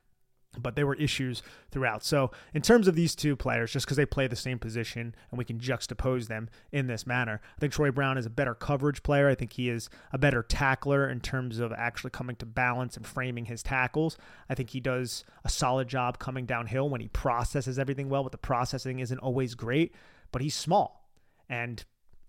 but 0.59 0.77
there 0.77 0.87
were 0.87 0.95
issues 0.97 1.43
throughout. 1.71 2.05
So, 2.05 2.31
in 2.53 2.63
terms 2.63 2.87
of 2.87 2.95
these 2.95 3.15
two 3.15 3.37
players, 3.37 3.73
just 3.73 3.87
because 3.87 3.97
they 3.97 4.07
play 4.07 4.27
the 4.27 4.37
same 4.37 4.59
position 4.59 5.15
and 5.31 5.39
we 5.39 5.45
can 5.45 5.59
juxtapose 5.59 6.29
them 6.29 6.49
in 6.71 6.87
this 6.87 7.07
manner, 7.07 7.41
I 7.57 7.61
think 7.61 7.73
Troy 7.73 7.91
Brown 7.91 8.19
is 8.19 8.27
a 8.27 8.31
better 8.31 8.55
coverage 8.55 9.03
player. 9.03 9.29
I 9.29 9.35
think 9.35 9.55
he 9.55 9.69
is 9.69 9.89
a 10.13 10.19
better 10.19 10.43
tackler 10.43 11.09
in 11.09 11.21
terms 11.21 11.59
of 11.59 11.73
actually 11.73 12.11
coming 12.11 12.37
to 12.37 12.47
balance 12.47 12.97
and 12.97 13.07
framing 13.07 13.47
his 13.47 13.63
tackles. 13.63 14.19
I 14.49 14.55
think 14.55 14.71
he 14.71 14.81
does 14.81 15.25
a 15.45 15.49
solid 15.49 15.89
job 15.89 16.19
coming 16.19 16.45
downhill 16.45 16.89
when 16.89 17.01
he 17.01 17.09
processes 17.09 17.79
everything 17.79 18.09
well, 18.09 18.23
but 18.23 18.33
the 18.33 18.39
processing 18.39 18.99
isn't 18.99 19.19
always 19.19 19.55
great, 19.55 19.95
but 20.33 20.43
he's 20.43 20.57
small. 20.57 21.09
And 21.49 21.85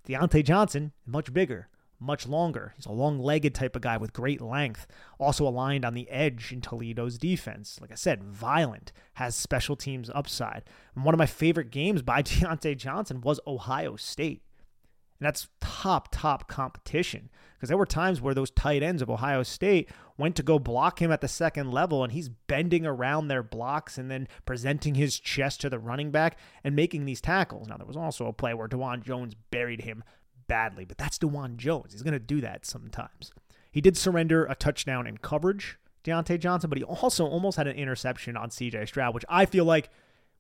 Dyontae 0.08 0.44
Johnson, 0.44 0.92
much 1.06 1.34
bigger 1.34 1.70
much 2.04 2.28
longer. 2.28 2.74
He's 2.76 2.86
a 2.86 2.92
long 2.92 3.20
legged 3.20 3.56
type 3.56 3.76
of 3.76 3.82
guy 3.82 3.98
with 3.98 4.14
great 4.14 4.42
length, 4.42 4.86
also 5.20 5.48
aligned 5.48 5.86
on 5.86 5.94
the 5.94 6.10
edge 6.10 6.52
in 6.52 6.62
Toledo's 6.62 7.18
defense. 7.18 7.80
Like 7.82 7.92
I 7.92 7.96
said, 7.96 8.24
violent, 8.24 8.92
has 9.14 9.36
special 9.36 9.76
teams 9.76 10.12
upside. 10.14 10.64
And 10.96 11.06
one 11.06 11.16
of 11.16 11.20
my 11.20 11.26
favorite 11.26 11.72
games 11.72 12.02
by 12.02 12.22
Dyontae 12.24 12.78
Johnson 12.78 13.22
was 13.22 13.40
Ohio 13.48 13.96
State. 13.96 14.44
And 15.24 15.28
that's 15.30 15.48
top, 15.62 16.10
top 16.12 16.50
competition. 16.50 17.30
Because 17.56 17.70
there 17.70 17.78
were 17.78 17.86
times 17.86 18.20
where 18.20 18.34
those 18.34 18.52
tight 18.52 18.84
ends 18.84 19.02
of 19.02 19.10
Ohio 19.10 19.42
State 19.42 19.90
went 20.18 20.36
to 20.36 20.44
go 20.44 20.60
block 20.60 21.02
him 21.02 21.14
at 21.14 21.22
the 21.22 21.30
second 21.30 21.72
level, 21.72 22.04
and 22.04 22.12
he's 22.12 22.28
bending 22.28 22.86
around 22.86 23.30
their 23.30 23.42
blocks 23.42 23.98
and 23.98 24.12
then 24.12 24.28
presenting 24.46 24.96
his 24.96 25.18
chest 25.18 25.62
to 25.62 25.70
the 25.70 25.80
running 25.80 26.12
back 26.12 26.38
and 26.62 26.76
making 26.76 27.06
these 27.06 27.22
tackles. 27.22 27.70
Now, 27.70 27.78
there 27.78 27.88
was 27.88 27.96
also 27.96 28.28
a 28.28 28.34
play 28.34 28.54
where 28.54 28.68
Dawand 28.68 29.04
Jones 29.04 29.34
buried 29.50 29.84
him 29.84 30.04
badly, 30.50 30.84
but 30.84 30.98
that's 30.98 31.18
Dawand 31.18 31.56
Jones. 31.56 31.94
He's 31.94 32.04
going 32.04 32.12
to 32.12 32.20
do 32.20 32.42
that 32.42 32.66
sometimes. 32.66 33.32
He 33.72 33.80
did 33.80 33.96
surrender 33.96 34.44
a 34.44 34.56
touchdown 34.56 35.08
in 35.08 35.20
coverage, 35.20 35.78
Dyontae 36.04 36.38
Johnson, 36.38 36.70
but 36.70 36.80
he 36.80 36.84
also 36.84 37.26
almost 37.26 37.56
had 37.56 37.68
an 37.68 37.78
interception 37.78 38.36
on 38.36 38.50
CJ 38.50 38.90
Stroud, 38.90 39.16
which 39.16 39.24
I 39.30 39.46
feel 39.46 39.64
like 39.64 39.90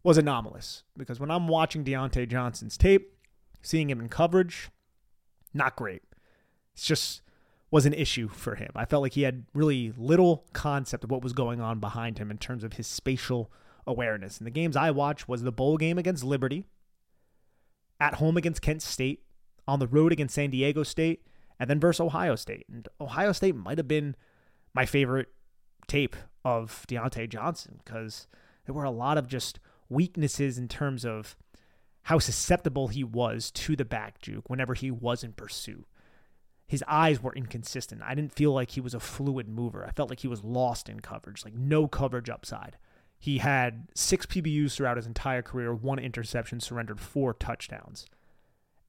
was 0.04 0.18
anomalous 0.18 0.84
because 0.98 1.22
when 1.22 1.32
I'm 1.32 1.48
watching 1.48 1.86
Dyontae 1.86 2.28
Johnson's 2.28 2.78
tape, 2.78 3.14
seeing 3.64 3.90
him 3.90 4.00
in 4.00 4.10
coverage, 4.10 4.70
not 5.54 5.76
great. 5.76 6.04
It's 6.74 6.86
just 6.86 7.22
was 7.72 7.88
an 7.88 7.94
issue 7.94 8.28
for 8.28 8.54
him. 8.54 8.70
I 8.76 8.86
felt 8.86 9.02
like 9.02 9.14
he 9.14 9.24
had 9.24 9.46
really 9.56 9.92
little 9.98 10.46
concept 10.54 11.04
of 11.04 11.10
what 11.10 11.24
was 11.24 11.34
going 11.34 11.60
on 11.60 11.80
behind 11.80 12.20
him 12.20 12.30
in 12.30 12.38
terms 12.38 12.64
of 12.64 12.74
his 12.74 12.86
spatial 12.86 13.52
awareness. 13.88 14.38
And 14.38 14.46
the 14.46 14.52
games 14.52 14.76
I 14.78 14.92
watched 14.92 15.28
was 15.28 15.42
the 15.42 15.52
bowl 15.52 15.78
game 15.78 15.98
against 15.98 16.24
Liberty, 16.24 16.66
at 18.00 18.16
home 18.16 18.38
against 18.38 18.62
Kent 18.62 18.84
State, 18.84 19.24
on 19.68 19.80
the 19.80 19.88
road 19.88 20.12
against 20.12 20.36
San 20.36 20.52
Diego 20.52 20.84
State, 20.84 21.26
and 21.60 21.68
then 21.68 21.80
versus 21.80 22.02
Ohio 22.02 22.36
State. 22.36 22.66
And 22.72 22.88
Ohio 23.02 23.32
State 23.32 23.56
might 23.56 23.80
have 23.80 23.88
been 23.88 24.16
my 24.76 24.86
favorite 24.86 25.30
tape 25.88 26.16
of 26.46 26.86
Dyontae 26.88 27.30
Johnson 27.30 27.80
because 27.84 28.28
there 28.66 28.76
were 28.76 28.84
a 28.84 28.92
lot 28.92 29.18
of 29.18 29.28
just 29.28 29.60
weaknesses 29.90 30.60
in 30.60 30.68
terms 30.68 31.06
of 31.06 31.36
how 32.04 32.20
susceptible 32.20 32.90
he 32.90 33.04
was 33.04 33.52
to 33.52 33.76
the 33.76 33.86
back 33.86 34.20
juke 34.20 34.50
whenever 34.50 34.74
he 34.74 34.92
was 34.92 35.24
in 35.24 35.34
pursuit. 35.34 35.86
His 36.68 36.84
eyes 36.88 37.22
were 37.22 37.36
inconsistent. 37.36 38.02
I 38.04 38.16
didn't 38.16 38.34
feel 38.34 38.52
like 38.52 38.72
he 38.72 38.82
was 38.82 38.94
a 38.94 39.00
fluid 39.00 39.48
mover. 39.48 39.86
I 39.86 39.92
felt 39.92 40.10
like 40.10 40.22
he 40.22 40.28
was 40.28 40.44
lost 40.44 40.90
in 40.90 41.02
coverage, 41.02 41.44
like 41.44 41.54
no 41.54 41.88
coverage 41.88 42.30
upside. 42.30 42.78
He 43.20 43.38
had 43.38 43.88
six 43.96 44.26
PBUs 44.26 44.76
throughout 44.76 44.98
his 44.98 45.06
entire 45.06 45.42
career, 45.42 45.74
one 45.74 46.00
interception, 46.00 46.60
surrendered 46.60 47.00
four 47.00 47.34
touchdowns 47.34 48.06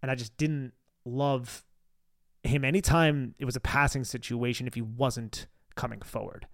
and 0.05 0.11
I 0.11 0.17
just 0.17 0.37
didn't 0.37 0.75
love 1.07 1.65
him 2.43 2.63
anytime 2.63 3.35
it 3.39 3.47
was 3.47 3.57
a 3.57 3.61
passing 3.61 4.05
situation 4.05 4.67
if 4.67 4.75
he 4.75 4.83
wasn't 4.83 5.47
coming 5.77 6.03
forward. 6.03 6.47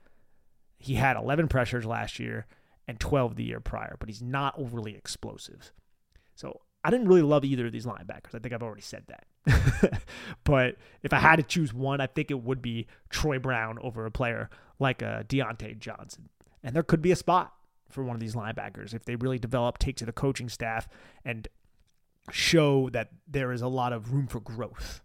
He 0.78 0.94
had 0.94 1.16
11 1.16 1.48
pressures 1.48 1.84
last 1.84 2.20
year 2.20 2.46
and 2.86 3.00
12 3.00 3.34
the 3.34 3.42
year 3.42 3.58
prior, 3.58 3.96
but 3.98 4.08
he's 4.08 4.22
not 4.22 4.54
overly 4.56 4.94
explosive. 4.94 5.72
So 6.40 6.58
I 6.82 6.90
didn't 6.90 7.08
really 7.08 7.20
love 7.20 7.44
either 7.44 7.66
of 7.66 7.72
these 7.72 7.84
linebackers. 7.84 8.34
I 8.34 8.38
think 8.38 8.54
I've 8.54 8.62
already 8.62 8.80
said 8.80 9.04
that. 9.08 10.02
but 10.44 10.76
if 11.02 11.12
I 11.12 11.18
had 11.18 11.36
to 11.36 11.42
choose 11.42 11.74
one, 11.74 12.00
I 12.00 12.06
think 12.06 12.30
it 12.30 12.42
would 12.42 12.62
be 12.62 12.86
Troy 13.10 13.38
Brown 13.38 13.78
over 13.82 14.06
a 14.06 14.10
player 14.10 14.48
like 14.78 15.02
a 15.02 15.08
uh, 15.08 15.22
Dyontae 15.24 15.78
Johnson. 15.78 16.30
And 16.62 16.74
there 16.74 16.82
could 16.82 17.02
be 17.02 17.12
a 17.12 17.16
spot 17.16 17.52
for 17.90 18.02
one 18.02 18.16
of 18.16 18.20
these 18.20 18.34
linebackers 18.34 18.94
if 18.94 19.04
they 19.04 19.16
really 19.16 19.38
develop, 19.38 19.76
take 19.76 19.96
to 19.96 20.06
the 20.06 20.12
coaching 20.12 20.48
staff, 20.48 20.88
and 21.26 21.46
show 22.30 22.88
that 22.90 23.10
there 23.28 23.52
is 23.52 23.60
a 23.60 23.68
lot 23.68 23.92
of 23.92 24.14
room 24.14 24.26
for 24.26 24.40
growth. 24.40 25.02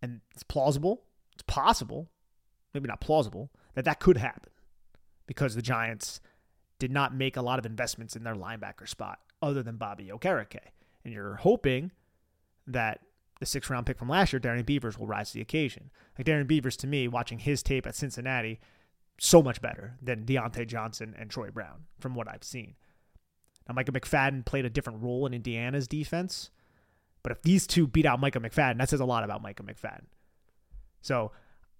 And 0.00 0.22
it's 0.32 0.42
plausible, 0.42 1.02
it's 1.34 1.44
possible, 1.46 2.08
maybe 2.72 2.88
not 2.88 3.00
plausible, 3.02 3.50
that 3.74 3.84
that 3.84 4.00
could 4.00 4.16
happen 4.16 4.52
because 5.26 5.54
the 5.54 5.62
Giants 5.62 6.20
did 6.78 6.90
not 6.90 7.14
make 7.14 7.36
a 7.36 7.42
lot 7.42 7.58
of 7.58 7.66
investments 7.66 8.16
in 8.16 8.24
their 8.24 8.34
linebacker 8.34 8.88
spot 8.88 9.18
other 9.42 9.62
than 9.62 9.76
Bobby 9.76 10.10
Okereke. 10.12 10.58
And 11.04 11.12
you're 11.12 11.36
hoping 11.36 11.92
that 12.66 13.00
the 13.40 13.46
sixth 13.46 13.70
round 13.70 13.86
pick 13.86 13.98
from 13.98 14.08
last 14.08 14.32
year, 14.32 14.40
Darrian 14.40 14.64
Beavers, 14.64 14.98
will 14.98 15.06
rise 15.06 15.28
to 15.28 15.34
the 15.34 15.42
occasion. 15.42 15.90
Like 16.18 16.24
Darrian 16.26 16.46
Beavers, 16.46 16.76
to 16.78 16.86
me, 16.86 17.08
watching 17.08 17.38
his 17.38 17.62
tape 17.62 17.86
at 17.86 17.94
Cincinnati, 17.94 18.60
so 19.18 19.42
much 19.42 19.60
better 19.60 19.96
than 20.02 20.24
Dyontae 20.24 20.66
Johnson 20.66 21.14
and 21.18 21.30
Troy 21.30 21.50
Brown 21.50 21.84
from 22.00 22.14
what 22.14 22.28
I've 22.28 22.44
seen. 22.44 22.74
Now, 23.68 23.74
Michael 23.74 23.94
McFadden 23.94 24.44
played 24.44 24.64
a 24.64 24.70
different 24.70 25.02
role 25.02 25.26
in 25.26 25.34
Indiana's 25.34 25.88
defense. 25.88 26.50
But 27.22 27.32
if 27.32 27.42
these 27.42 27.66
two 27.66 27.86
beat 27.86 28.06
out 28.06 28.20
Michael 28.20 28.42
McFadden, 28.42 28.78
that 28.78 28.90
says 28.90 29.00
a 29.00 29.04
lot 29.04 29.24
about 29.24 29.42
Michael 29.42 29.64
McFadden. 29.64 30.04
So 31.00 31.32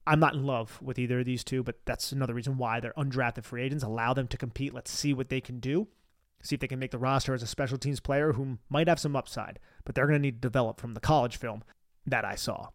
I'm 0.06 0.20
not 0.20 0.34
in 0.34 0.44
love 0.44 0.80
with 0.82 0.98
either 0.98 1.20
of 1.20 1.26
these 1.26 1.44
two, 1.44 1.62
but 1.62 1.76
that's 1.84 2.12
another 2.12 2.34
reason 2.34 2.56
why 2.56 2.80
they're 2.80 2.94
undrafted 2.96 3.44
free 3.44 3.62
agents. 3.62 3.84
Allow 3.84 4.14
them 4.14 4.26
to 4.28 4.38
compete. 4.38 4.72
Let's 4.72 4.90
see 4.90 5.12
what 5.12 5.28
they 5.28 5.40
can 5.40 5.60
do. 5.60 5.88
See 6.44 6.54
if 6.54 6.60
they 6.60 6.68
can 6.68 6.78
make 6.78 6.90
the 6.92 6.98
roster 6.98 7.34
as 7.34 7.42
a 7.42 7.46
special 7.46 7.78
teams 7.78 8.00
player 8.00 8.34
who 8.34 8.58
might 8.68 8.86
have 8.86 9.00
some 9.00 9.16
upside, 9.16 9.58
but 9.84 9.94
they're 9.94 10.06
going 10.06 10.18
to 10.18 10.22
need 10.22 10.42
to 10.42 10.48
develop 10.48 10.78
from 10.78 10.94
the 10.94 11.00
college 11.00 11.36
film 11.36 11.64
that 12.06 12.24
I 12.24 12.36
saw. 12.36 12.68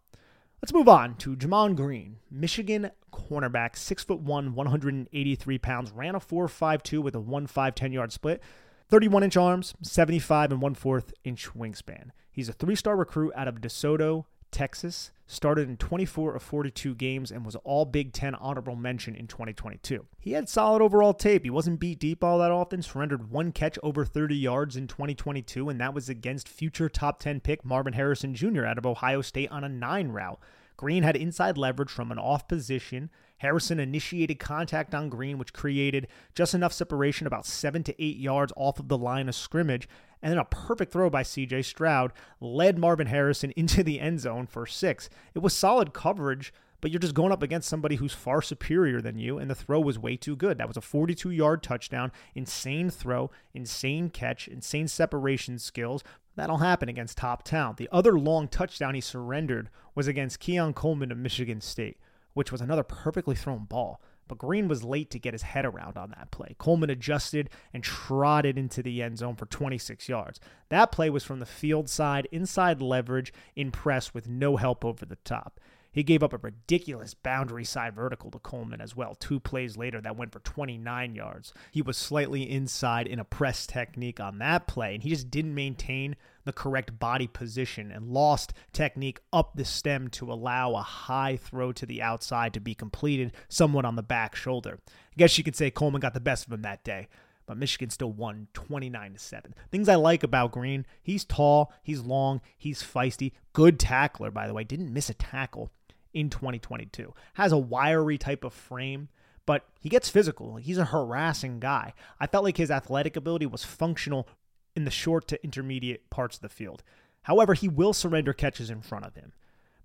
Let's 0.60 0.74
move 0.74 0.88
on 0.88 1.14
to 1.18 1.36
Gemon 1.36 1.74
Green, 1.74 2.16
Michigan 2.30 2.90
cornerback, 3.12 3.76
6'1, 3.76 4.52
183 4.52 5.58
pounds, 5.58 5.90
ran 5.92 6.14
a 6.14 6.20
4.52 6.20 7.02
with 7.02 7.14
a 7.14 7.20
1.5 7.20 7.74
10 7.74 7.92
yard 7.92 8.12
split. 8.12 8.42
31 8.88 9.22
inch 9.22 9.36
arms, 9.36 9.74
75 9.82 10.50
and 10.50 10.60
1 10.60 10.74
4th 10.74 11.12
inch 11.22 11.48
wingspan. 11.54 12.10
He's 12.32 12.48
a 12.48 12.52
three 12.52 12.74
star 12.74 12.96
recruit 12.96 13.32
out 13.36 13.46
of 13.46 13.60
DeSoto, 13.60 14.24
Texas. 14.50 15.12
Started 15.32 15.68
in 15.68 15.76
24 15.76 16.34
of 16.34 16.42
42 16.42 16.96
games 16.96 17.30
and 17.30 17.46
was 17.46 17.54
all 17.62 17.84
Big 17.84 18.12
Ten 18.12 18.34
honorable 18.34 18.74
mention 18.74 19.14
in 19.14 19.28
2022. 19.28 20.04
He 20.18 20.32
had 20.32 20.48
solid 20.48 20.82
overall 20.82 21.14
tape. 21.14 21.44
He 21.44 21.50
wasn't 21.50 21.78
beat 21.78 22.00
deep 22.00 22.24
all 22.24 22.40
that 22.40 22.50
often, 22.50 22.82
surrendered 22.82 23.30
one 23.30 23.52
catch 23.52 23.78
over 23.80 24.04
30 24.04 24.34
yards 24.34 24.74
in 24.74 24.88
2022, 24.88 25.68
and 25.68 25.80
that 25.80 25.94
was 25.94 26.08
against 26.08 26.48
future 26.48 26.88
top 26.88 27.20
10 27.20 27.38
pick 27.38 27.64
Marvin 27.64 27.92
Harrison 27.92 28.34
Jr. 28.34 28.64
out 28.64 28.76
of 28.76 28.84
Ohio 28.84 29.20
State 29.22 29.52
on 29.52 29.62
a 29.62 29.68
nine 29.68 30.08
route. 30.08 30.40
Green 30.76 31.04
had 31.04 31.14
inside 31.14 31.56
leverage 31.56 31.90
from 31.90 32.10
an 32.10 32.18
off 32.18 32.48
position 32.48 33.08
Harrison 33.40 33.80
initiated 33.80 34.38
contact 34.38 34.94
on 34.94 35.08
Green, 35.08 35.38
which 35.38 35.54
created 35.54 36.08
just 36.34 36.52
enough 36.52 36.74
separation, 36.74 37.26
about 37.26 37.46
seven 37.46 37.82
to 37.84 38.02
eight 38.02 38.18
yards 38.18 38.52
off 38.54 38.78
of 38.78 38.88
the 38.88 38.98
line 38.98 39.30
of 39.30 39.34
scrimmage, 39.34 39.88
And 40.22 40.30
then 40.30 40.38
a 40.38 40.44
perfect 40.44 40.92
throw 40.92 41.08
by 41.08 41.22
CJ 41.22 41.64
Stroud 41.64 42.12
led 42.40 42.78
Marvin 42.78 43.06
Harrison 43.06 43.52
into 43.56 43.82
the 43.82 44.00
end 44.00 44.20
zone 44.20 44.46
for 44.46 44.66
six. 44.66 45.08
It 45.34 45.40
was 45.40 45.54
solid 45.54 45.92
coverage, 45.92 46.52
but 46.80 46.90
you're 46.90 47.00
just 47.00 47.14
going 47.14 47.32
up 47.32 47.42
against 47.42 47.68
somebody 47.68 47.96
who's 47.96 48.12
far 48.12 48.40
superior 48.42 49.00
than 49.00 49.18
you, 49.18 49.38
and 49.38 49.50
the 49.50 49.54
throw 49.54 49.80
was 49.80 49.98
way 49.98 50.16
too 50.16 50.36
good. 50.36 50.58
That 50.58 50.68
was 50.68 50.76
a 50.76 50.82
42 50.82 51.30
yard 51.30 51.62
touchdown, 51.62 52.12
insane 52.34 52.90
throw, 52.90 53.30
insane 53.54 54.10
catch, 54.10 54.48
insane 54.48 54.88
separation 54.88 55.58
skills. 55.58 56.02
That'll 56.36 56.58
happen 56.58 56.88
against 56.88 57.18
top 57.18 57.42
talent. 57.42 57.76
The 57.76 57.88
other 57.92 58.18
long 58.18 58.48
touchdown 58.48 58.94
he 58.94 59.00
surrendered 59.00 59.68
was 59.94 60.06
against 60.06 60.40
Keon 60.40 60.72
Coleman 60.72 61.12
of 61.12 61.18
Michigan 61.18 61.60
State, 61.60 61.98
which 62.34 62.52
was 62.52 62.60
another 62.60 62.82
perfectly 62.82 63.34
thrown 63.34 63.64
ball 63.64 64.00
but 64.30 64.38
Green 64.38 64.68
was 64.68 64.84
late 64.84 65.10
to 65.10 65.18
get 65.18 65.34
his 65.34 65.42
head 65.42 65.66
around 65.66 65.98
on 65.98 66.10
that 66.10 66.30
play. 66.30 66.54
Coleman 66.56 66.88
adjusted 66.88 67.50
and 67.74 67.82
trotted 67.82 68.56
into 68.56 68.80
the 68.80 69.02
end 69.02 69.18
zone 69.18 69.34
for 69.34 69.46
26 69.46 70.08
yards. 70.08 70.38
That 70.68 70.92
play 70.92 71.10
was 71.10 71.24
from 71.24 71.40
the 71.40 71.46
field 71.46 71.90
side, 71.90 72.28
inside 72.30 72.80
leverage, 72.80 73.32
in 73.56 73.72
press 73.72 74.14
with 74.14 74.28
no 74.28 74.54
help 74.54 74.84
over 74.84 75.04
the 75.04 75.16
top. 75.24 75.58
He 75.90 76.04
gave 76.04 76.22
up 76.22 76.32
a 76.32 76.38
ridiculous 76.38 77.12
boundary 77.12 77.64
side 77.64 77.96
vertical 77.96 78.30
to 78.30 78.38
Coleman 78.38 78.80
as 78.80 78.94
well, 78.94 79.16
two 79.16 79.40
plays 79.40 79.76
later 79.76 80.00
that 80.00 80.16
went 80.16 80.30
for 80.30 80.38
29 80.38 81.16
yards. 81.16 81.52
He 81.72 81.82
was 81.82 81.96
slightly 81.96 82.48
inside 82.48 83.08
in 83.08 83.18
a 83.18 83.24
press 83.24 83.66
technique 83.66 84.20
on 84.20 84.38
that 84.38 84.68
play, 84.68 84.94
and 84.94 85.02
he 85.02 85.08
just 85.08 85.28
didn't 85.28 85.56
maintain 85.56 86.14
the 86.44 86.52
correct 86.52 86.98
body 86.98 87.26
position 87.26 87.90
and 87.90 88.08
lost 88.08 88.52
technique 88.72 89.20
up 89.32 89.52
the 89.54 89.64
stem 89.64 90.08
to 90.08 90.32
allow 90.32 90.74
a 90.74 90.82
high 90.82 91.36
throw 91.36 91.72
to 91.72 91.86
the 91.86 92.02
outside 92.02 92.54
to 92.54 92.60
be 92.60 92.74
completed 92.74 93.32
somewhat 93.48 93.84
on 93.84 93.96
the 93.96 94.02
back 94.02 94.34
shoulder. 94.34 94.78
I 94.88 95.14
guess 95.16 95.36
you 95.38 95.44
could 95.44 95.56
say 95.56 95.70
Coleman 95.70 96.00
got 96.00 96.14
the 96.14 96.20
best 96.20 96.46
of 96.46 96.52
him 96.52 96.62
that 96.62 96.84
day 96.84 97.08
but 97.50 97.56
Michigan 97.56 97.90
still 97.90 98.12
won 98.12 98.46
29 98.52 99.14
to 99.14 99.18
7. 99.18 99.54
Things 99.72 99.88
I 99.88 99.96
like 99.96 100.22
about 100.22 100.52
Green, 100.52 100.86
he's 101.02 101.24
tall, 101.24 101.72
he's 101.82 101.98
long, 101.98 102.40
he's 102.56 102.80
feisty, 102.80 103.32
good 103.52 103.80
tackler 103.80 104.30
by 104.30 104.46
the 104.46 104.54
way, 104.54 104.62
didn't 104.62 104.92
miss 104.92 105.10
a 105.10 105.14
tackle 105.14 105.72
in 106.14 106.30
2022. 106.30 107.12
Has 107.34 107.50
a 107.50 107.58
wiry 107.58 108.18
type 108.18 108.44
of 108.44 108.52
frame, 108.52 109.08
but 109.46 109.66
he 109.80 109.88
gets 109.88 110.08
physical. 110.08 110.58
He's 110.58 110.78
a 110.78 110.84
harassing 110.84 111.58
guy. 111.58 111.92
I 112.20 112.28
felt 112.28 112.44
like 112.44 112.56
his 112.56 112.70
athletic 112.70 113.16
ability 113.16 113.46
was 113.46 113.64
functional 113.64 114.28
in 114.74 114.84
the 114.84 114.90
short 114.90 115.26
to 115.28 115.42
intermediate 115.44 116.10
parts 116.10 116.36
of 116.36 116.42
the 116.42 116.48
field. 116.48 116.82
However, 117.22 117.54
he 117.54 117.68
will 117.68 117.92
surrender 117.92 118.32
catches 118.32 118.70
in 118.70 118.82
front 118.82 119.04
of 119.04 119.14
him. 119.14 119.32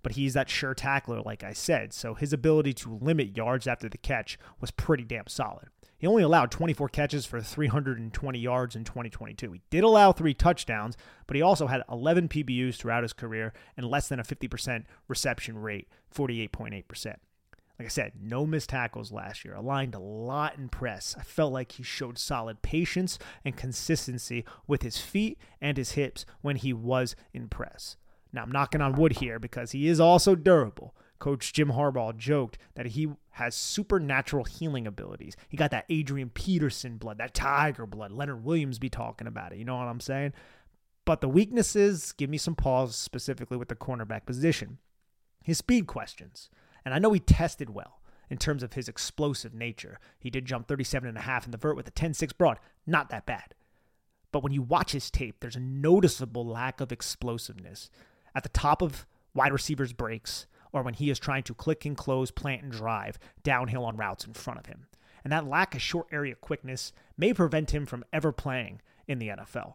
But 0.02 0.12
he's 0.12 0.34
that 0.34 0.48
sure 0.48 0.74
tackler, 0.74 1.20
like 1.20 1.42
I 1.42 1.52
said, 1.52 1.92
so 1.92 2.14
his 2.14 2.32
ability 2.32 2.74
to 2.74 2.94
limit 2.94 3.36
yards 3.36 3.66
after 3.66 3.88
the 3.88 3.98
catch 3.98 4.38
was 4.60 4.70
pretty 4.70 5.02
damn 5.02 5.26
solid. 5.26 5.68
He 5.98 6.06
only 6.06 6.22
allowed 6.22 6.50
24 6.50 6.90
catches 6.90 7.26
for 7.26 7.40
320 7.40 8.38
yards 8.38 8.76
in 8.76 8.84
2022. 8.84 9.52
He 9.52 9.62
did 9.70 9.82
allow 9.82 10.12
three 10.12 10.34
touchdowns, 10.34 10.96
but 11.26 11.36
he 11.36 11.42
also 11.42 11.66
had 11.66 11.82
11 11.90 12.28
PBUs 12.28 12.76
throughout 12.76 13.02
his 13.02 13.14
career 13.14 13.52
and 13.76 13.88
less 13.88 14.08
than 14.08 14.20
a 14.20 14.24
50% 14.24 14.84
reception 15.08 15.58
rate, 15.58 15.88
48.8%. 16.14 17.16
Like 17.78 17.86
I 17.86 17.90
said, 17.90 18.12
no 18.20 18.46
missed 18.46 18.70
tackles 18.70 19.12
last 19.12 19.44
year. 19.44 19.54
Aligned 19.54 19.94
a 19.94 19.98
lot 19.98 20.56
in 20.56 20.68
press. 20.68 21.14
I 21.18 21.22
felt 21.22 21.52
like 21.52 21.72
he 21.72 21.82
showed 21.82 22.18
solid 22.18 22.62
patience 22.62 23.18
and 23.44 23.56
consistency 23.56 24.44
with 24.66 24.82
his 24.82 24.98
feet 24.98 25.38
and 25.60 25.76
his 25.76 25.92
hips 25.92 26.24
when 26.40 26.56
he 26.56 26.72
was 26.72 27.14
in 27.34 27.48
press. 27.48 27.96
Now, 28.32 28.42
I'm 28.42 28.52
knocking 28.52 28.80
on 28.80 28.94
wood 28.94 29.18
here 29.18 29.38
because 29.38 29.72
he 29.72 29.88
is 29.88 30.00
also 30.00 30.34
durable. 30.34 30.94
Coach 31.18 31.52
Jim 31.52 31.70
Harbaugh 31.70 32.16
joked 32.16 32.58
that 32.74 32.86
he 32.86 33.08
has 33.30 33.54
supernatural 33.54 34.44
healing 34.44 34.86
abilities. 34.86 35.36
He 35.48 35.56
got 35.56 35.70
that 35.70 35.86
Adrian 35.88 36.30
Peterson 36.30 36.96
blood, 36.96 37.18
that 37.18 37.34
Tiger 37.34 37.86
blood. 37.86 38.12
Leonard 38.12 38.44
Williams 38.44 38.78
be 38.78 38.90
talking 38.90 39.26
about 39.26 39.52
it. 39.52 39.58
You 39.58 39.64
know 39.64 39.76
what 39.76 39.88
I'm 39.88 40.00
saying? 40.00 40.32
But 41.04 41.20
the 41.20 41.28
weaknesses 41.28 42.12
give 42.12 42.28
me 42.28 42.38
some 42.38 42.54
pause, 42.54 42.96
specifically 42.96 43.56
with 43.56 43.68
the 43.68 43.76
cornerback 43.76 44.26
position. 44.26 44.78
His 45.42 45.58
speed 45.58 45.86
questions. 45.86 46.50
And 46.86 46.94
I 46.94 47.00
know 47.00 47.12
he 47.12 47.18
tested 47.18 47.68
well 47.68 48.00
in 48.30 48.38
terms 48.38 48.62
of 48.62 48.74
his 48.74 48.88
explosive 48.88 49.52
nature. 49.52 49.98
He 50.20 50.30
did 50.30 50.44
jump 50.44 50.68
37 50.68 51.08
and 51.08 51.18
a 51.18 51.22
half 51.22 51.44
in 51.44 51.50
the 51.50 51.58
vert 51.58 51.76
with 51.76 51.88
a 51.88 51.90
10-6 51.90 52.30
broad. 52.38 52.60
Not 52.86 53.10
that 53.10 53.26
bad. 53.26 53.54
But 54.30 54.44
when 54.44 54.52
you 54.52 54.62
watch 54.62 54.92
his 54.92 55.10
tape, 55.10 55.40
there's 55.40 55.56
a 55.56 55.60
noticeable 55.60 56.46
lack 56.46 56.80
of 56.80 56.92
explosiveness 56.92 57.90
at 58.36 58.44
the 58.44 58.48
top 58.50 58.82
of 58.82 59.04
wide 59.34 59.52
receivers' 59.52 59.92
breaks 59.92 60.46
or 60.72 60.82
when 60.82 60.94
he 60.94 61.10
is 61.10 61.18
trying 61.18 61.42
to 61.42 61.54
click 61.54 61.84
and 61.84 61.96
close, 61.96 62.30
plant 62.30 62.62
and 62.62 62.70
drive 62.70 63.18
downhill 63.42 63.84
on 63.84 63.96
routes 63.96 64.24
in 64.24 64.34
front 64.34 64.60
of 64.60 64.66
him. 64.66 64.86
And 65.24 65.32
that 65.32 65.48
lack 65.48 65.74
of 65.74 65.82
short 65.82 66.06
area 66.12 66.36
quickness 66.36 66.92
may 67.18 67.32
prevent 67.32 67.74
him 67.74 67.84
from 67.84 68.04
ever 68.12 68.30
playing 68.30 68.80
in 69.08 69.18
the 69.18 69.28
NFL. 69.28 69.74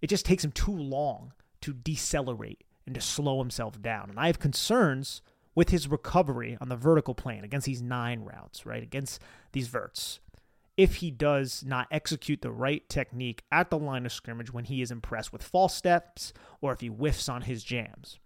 It 0.00 0.06
just 0.06 0.24
takes 0.24 0.44
him 0.44 0.52
too 0.52 0.74
long 0.74 1.34
to 1.60 1.74
decelerate 1.74 2.64
and 2.86 2.94
to 2.94 3.02
slow 3.02 3.40
himself 3.40 3.82
down. 3.82 4.08
And 4.08 4.18
I 4.18 4.28
have 4.28 4.38
concerns 4.38 5.20
with 5.58 5.70
his 5.70 5.88
recovery 5.88 6.56
on 6.60 6.68
the 6.68 6.76
vertical 6.76 7.16
plane 7.16 7.42
against 7.42 7.66
these 7.66 7.82
nine 7.82 8.20
routes, 8.20 8.64
right? 8.64 8.80
Against 8.80 9.20
these 9.50 9.66
verts. 9.66 10.20
If 10.76 10.96
he 10.96 11.10
does 11.10 11.64
not 11.66 11.88
execute 11.90 12.42
the 12.42 12.52
right 12.52 12.88
technique 12.88 13.42
at 13.50 13.68
the 13.68 13.76
line 13.76 14.06
of 14.06 14.12
scrimmage 14.12 14.52
when 14.52 14.66
he 14.66 14.82
is 14.82 14.92
impressed 14.92 15.32
with 15.32 15.42
false 15.42 15.74
steps 15.74 16.32
or 16.60 16.72
if 16.72 16.80
he 16.80 16.86
whiffs 16.86 17.28
on 17.28 17.42
his 17.42 17.64
jams 17.64 18.20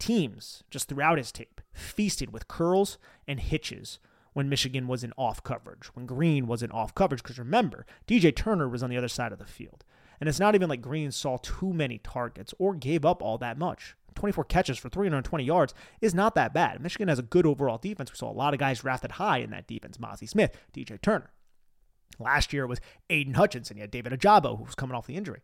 teams 0.00 0.64
just 0.68 0.88
throughout 0.88 1.18
his 1.18 1.30
tape 1.30 1.60
feasted 1.72 2.32
with 2.32 2.48
curls 2.48 2.98
and 3.28 3.38
hitches 3.38 4.00
when 4.32 4.48
Michigan 4.48 4.88
was 4.88 5.04
in 5.04 5.12
off 5.16 5.44
coverage, 5.44 5.86
when 5.94 6.06
Green 6.06 6.48
was 6.48 6.64
in 6.64 6.72
off 6.72 6.92
coverage. 6.92 7.22
Because 7.22 7.38
remember, 7.38 7.86
DJ 8.08 8.34
Turner 8.34 8.68
was 8.68 8.82
on 8.82 8.90
the 8.90 8.96
other 8.96 9.06
side 9.06 9.30
of 9.30 9.38
the 9.38 9.46
field. 9.46 9.84
And 10.20 10.28
it's 10.28 10.40
not 10.40 10.56
even 10.56 10.68
like 10.68 10.82
Green 10.82 11.12
saw 11.12 11.36
too 11.36 11.72
many 11.72 11.98
targets 11.98 12.52
or 12.58 12.74
gave 12.74 13.04
up 13.04 13.22
all 13.22 13.38
that 13.38 13.58
much. 13.58 13.94
24 14.18 14.44
catches 14.44 14.78
for 14.78 14.88
320 14.88 15.44
yards 15.44 15.74
is 16.00 16.14
not 16.14 16.34
that 16.34 16.52
bad. 16.52 16.82
Michigan 16.82 17.08
has 17.08 17.18
a 17.18 17.22
good 17.22 17.46
overall 17.46 17.78
defense. 17.78 18.12
We 18.12 18.16
saw 18.16 18.30
a 18.30 18.32
lot 18.32 18.52
of 18.52 18.60
guys 18.60 18.80
drafted 18.80 19.12
high 19.12 19.38
in 19.38 19.50
that 19.50 19.66
defense. 19.66 19.96
Mazi 19.98 20.28
Smith, 20.28 20.56
DJ 20.74 21.00
Turner. 21.00 21.30
Last 22.18 22.52
year 22.52 22.64
it 22.64 22.68
was 22.68 22.80
Aidan 23.10 23.34
Hutchinson. 23.34 23.76
You 23.76 23.82
had 23.82 23.90
David 23.90 24.12
Ojabo, 24.12 24.58
who 24.58 24.64
was 24.64 24.74
coming 24.74 24.96
off 24.96 25.06
the 25.06 25.16
injury. 25.16 25.40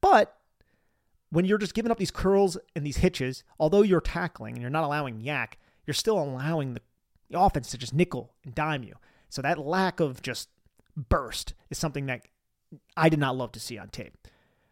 But 0.00 0.36
when 1.30 1.44
you're 1.44 1.58
just 1.58 1.74
giving 1.74 1.90
up 1.90 1.98
these 1.98 2.10
curls 2.10 2.58
and 2.76 2.86
these 2.86 2.98
hitches, 2.98 3.42
although 3.58 3.82
you're 3.82 4.00
tackling 4.00 4.54
and 4.54 4.60
you're 4.60 4.70
not 4.70 4.84
allowing 4.84 5.20
YAC, 5.20 5.54
you're 5.86 5.94
still 5.94 6.18
allowing 6.18 6.74
the, 6.74 6.82
the 7.30 7.40
offense 7.40 7.70
to 7.70 7.78
just 7.78 7.94
nickel 7.94 8.34
and 8.44 8.54
dime 8.54 8.82
you. 8.82 8.94
So 9.30 9.42
that 9.42 9.58
lack 9.58 9.98
of 9.98 10.22
just 10.22 10.48
burst 10.96 11.54
is 11.70 11.78
something 11.78 12.06
that 12.06 12.28
I 12.96 13.08
did 13.08 13.18
not 13.18 13.36
love 13.36 13.52
to 13.52 13.60
see 13.60 13.78
on 13.78 13.88
tape. 13.88 14.16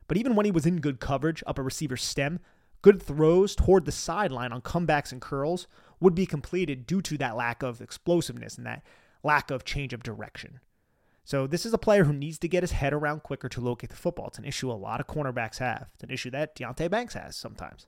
But 0.06 0.16
even 0.16 0.34
when 0.34 0.46
he 0.46 0.52
was 0.52 0.66
in 0.66 0.80
good 0.80 1.00
coverage 1.00 1.42
up 1.46 1.58
a 1.58 1.62
receiver's 1.62 2.02
stem, 2.02 2.40
good 2.82 3.02
throws 3.02 3.54
toward 3.54 3.84
the 3.84 3.92
sideline 3.92 4.52
on 4.52 4.60
comebacks 4.60 5.12
and 5.12 5.20
curls 5.20 5.66
would 6.00 6.14
be 6.14 6.26
completed 6.26 6.86
due 6.86 7.00
to 7.00 7.16
that 7.18 7.36
lack 7.36 7.62
of 7.62 7.80
explosiveness 7.80 8.56
and 8.56 8.66
that 8.66 8.82
lack 9.22 9.50
of 9.50 9.64
change 9.64 9.92
of 9.92 10.02
direction. 10.02 10.60
So 11.24 11.46
this 11.46 11.64
is 11.64 11.72
a 11.72 11.78
player 11.78 12.04
who 12.04 12.12
needs 12.12 12.38
to 12.40 12.48
get 12.48 12.64
his 12.64 12.72
head 12.72 12.92
around 12.92 13.22
quicker 13.22 13.48
to 13.48 13.60
locate 13.60 13.90
the 13.90 13.96
football. 13.96 14.26
It's 14.26 14.38
an 14.38 14.44
issue 14.44 14.70
a 14.70 14.74
lot 14.74 15.00
of 15.00 15.06
cornerbacks 15.06 15.58
have. 15.58 15.88
It's 15.94 16.02
an 16.02 16.10
issue 16.10 16.30
that 16.30 16.56
Deonte 16.56 16.90
Banks 16.90 17.14
has 17.14 17.36
sometimes. 17.36 17.86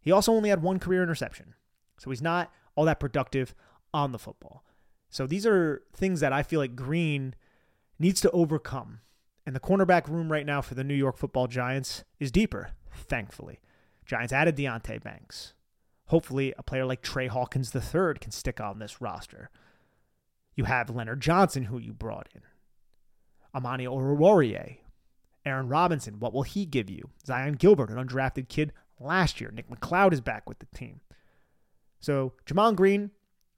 He 0.00 0.12
also 0.12 0.32
only 0.32 0.50
had 0.50 0.62
one 0.62 0.78
career 0.78 1.02
interception. 1.02 1.54
So 1.98 2.10
he's 2.10 2.22
not 2.22 2.52
all 2.74 2.84
that 2.84 3.00
productive 3.00 3.54
on 3.94 4.12
the 4.12 4.18
football. 4.18 4.64
So 5.08 5.26
these 5.26 5.46
are 5.46 5.82
things 5.94 6.20
that 6.20 6.32
I 6.32 6.42
feel 6.42 6.60
like 6.60 6.76
Green 6.76 7.34
needs 7.98 8.20
to 8.20 8.30
overcome. 8.30 9.00
And 9.46 9.56
the 9.56 9.60
cornerback 9.60 10.06
room 10.08 10.30
right 10.30 10.44
now 10.44 10.60
for 10.60 10.74
the 10.74 10.84
New 10.84 10.94
York 10.94 11.16
football 11.16 11.46
Giants 11.46 12.04
is 12.20 12.30
deeper, 12.30 12.72
thankfully. 12.92 13.60
Giants 14.08 14.32
added 14.32 14.56
Deonte 14.56 15.02
Banks. 15.02 15.52
Hopefully, 16.06 16.54
a 16.56 16.62
player 16.62 16.86
like 16.86 17.02
Trey 17.02 17.26
Hawkins 17.26 17.74
III 17.74 18.14
can 18.18 18.32
stick 18.32 18.60
on 18.60 18.78
this 18.78 19.00
roster. 19.00 19.50
You 20.56 20.64
have 20.64 20.90
Leonard 20.90 21.20
Johnson, 21.20 21.64
who 21.64 21.78
you 21.78 21.92
brought 21.92 22.28
in. 22.34 22.40
Amani 23.54 23.84
Oruwariye. 23.84 24.78
Aaron 25.44 25.68
Robinson, 25.68 26.18
what 26.18 26.32
will 26.32 26.42
he 26.42 26.64
give 26.64 26.90
you? 26.90 27.10
Zyon 27.26 27.58
Gilbert, 27.58 27.90
an 27.90 27.96
undrafted 27.96 28.48
kid 28.48 28.72
last 28.98 29.40
year. 29.40 29.50
Nick 29.52 29.68
McCloud 29.70 30.12
is 30.12 30.20
back 30.22 30.48
with 30.48 30.58
the 30.58 30.66
team. 30.74 31.00
So 32.00 32.32
Gemon 32.46 32.76
Green, 32.76 33.10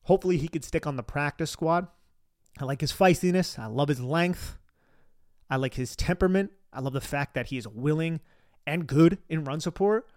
hopefully 0.03 0.36
he 0.36 0.48
could 0.48 0.64
stick 0.64 0.86
on 0.86 0.96
the 0.96 1.03
practice 1.03 1.51
squad. 1.51 1.86
I 2.59 2.64
like 2.64 2.80
his 2.80 2.92
feistiness. 2.92 3.59
I 3.59 3.66
love 3.66 3.88
his 3.88 4.01
length. 4.01 4.59
I 5.48 5.57
like 5.57 5.74
his 5.74 5.94
temperament. 5.96 6.51
I 6.72 6.80
love 6.80 6.92
the 6.92 7.01
fact 7.01 7.34
that 7.34 7.46
he 7.46 7.57
is 7.57 7.66
willing 7.68 8.20
and 8.66 8.86
good 8.86 9.18
in 9.28 9.44
run 9.44 9.61
support. 9.61 10.09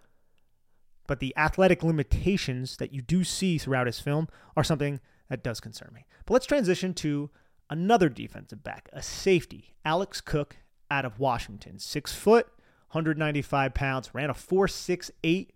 But 1.08 1.20
the 1.20 1.34
athletic 1.38 1.84
limitations 1.84 2.78
that 2.78 2.94
you 2.94 3.02
do 3.02 3.24
see 3.24 3.58
throughout 3.58 3.88
his 3.88 4.00
film 4.00 4.28
are 4.56 4.64
something 4.64 5.00
that 5.30 5.44
does 5.44 5.60
concern 5.60 5.92
me. 5.94 6.06
But 6.26 6.34
let's 6.34 6.46
transition 6.46 6.94
to 6.96 7.30
another 7.70 8.10
defensive 8.10 8.64
back, 8.64 8.90
a 8.94 9.02
safety, 9.02 9.76
Alex 9.84 10.22
Cook 10.22 10.58
out 10.90 11.06
of 11.06 11.20
Washington. 11.20 11.80
Six 11.80 12.14
foot, 12.14 12.46
195 12.92 13.74
pounds, 13.74 14.14
ran 14.14 14.30
a 14.30 14.34
4.68, 14.34 15.50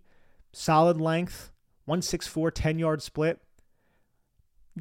solid 0.52 1.00
length, 1.00 1.52
164, 1.84 2.50
10 2.50 2.78
yard 2.78 3.02
split. 3.02 3.40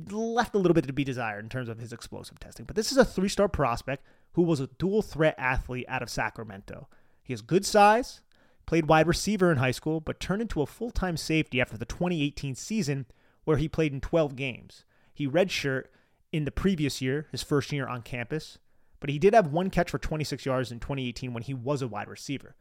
Left 0.10 0.54
a 0.54 0.60
little 0.60 0.76
bit 0.76 0.86
to 0.86 0.94
be 0.94 1.04
desired 1.04 1.44
in 1.44 1.50
terms 1.50 1.70
of 1.70 1.80
his 1.80 1.94
explosive 1.94 2.40
testing. 2.40 2.66
But 2.66 2.76
this 2.76 2.92
is 2.92 2.98
a 2.98 3.06
three 3.06 3.30
star 3.30 3.48
prospect 3.48 4.04
who 4.34 4.44
was 4.44 4.60
a 4.60 4.68
dual 4.78 5.02
threat 5.02 5.36
athlete 5.38 5.86
out 5.88 6.04
of 6.04 6.10
Sacramento. 6.10 6.88
He 7.24 7.34
has 7.34 7.42
good 7.42 7.66
size, 7.66 8.22
played 8.68 8.88
wide 8.88 9.08
receiver 9.08 9.52
in 9.52 9.58
high 9.58 9.72
school, 9.72 10.00
but 10.00 10.20
turned 10.20 10.44
into 10.44 10.62
a 10.62 10.68
full 10.68 10.92
time 10.92 11.18
safety 11.18 11.60
after 11.60 11.78
the 11.78 11.86
2018 11.86 12.54
season 12.54 13.08
where 13.46 13.58
he 13.58 13.68
played 13.68 13.94
in 13.94 14.02
12 14.02 14.36
games. 14.36 14.86
He 15.14 15.28
redshirt 15.28 15.86
in 16.32 16.46
the 16.46 16.52
previous 16.52 17.02
year, 17.02 17.28
his 17.32 17.42
first 17.42 17.72
year 17.72 17.88
on 17.88 18.04
campus, 18.04 18.60
but 19.00 19.10
he 19.10 19.18
did 19.18 19.34
have 19.34 19.48
one 19.48 19.70
catch 19.70 19.90
for 19.90 19.98
26 19.98 20.46
yards 20.46 20.72
in 20.72 20.80
2018 20.80 21.34
when 21.34 21.44
he 21.44 21.54
was 21.54 21.82
a 21.82 21.88
wide 21.88 22.10
receiver. 22.10 22.56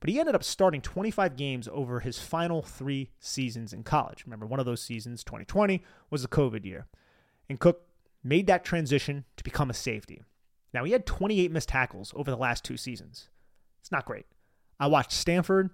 But 0.00 0.10
he 0.10 0.20
ended 0.20 0.34
up 0.34 0.44
starting 0.44 0.82
25 0.82 1.36
games 1.36 1.68
over 1.72 2.00
his 2.00 2.18
final 2.18 2.60
three 2.60 3.12
seasons 3.18 3.72
in 3.72 3.82
college. 3.82 4.24
Remember, 4.26 4.46
one 4.46 4.60
of 4.60 4.66
those 4.66 4.82
seasons, 4.82 5.24
2020, 5.24 5.82
was 6.10 6.22
the 6.22 6.28
COVID 6.28 6.64
year. 6.66 6.86
And 7.48 7.58
Cook 7.58 7.82
made 8.22 8.46
that 8.48 8.64
transition 8.64 9.24
to 9.36 9.44
become 9.44 9.70
a 9.70 9.74
safety. 9.74 10.22
Now, 10.74 10.84
he 10.84 10.92
had 10.92 11.06
28 11.06 11.50
missed 11.50 11.70
tackles 11.70 12.12
over 12.14 12.30
the 12.30 12.36
last 12.36 12.64
two 12.64 12.76
seasons. 12.76 13.30
It's 13.80 13.92
not 13.92 14.04
great. 14.04 14.26
I 14.78 14.86
watched 14.86 15.12
Stanford, 15.12 15.70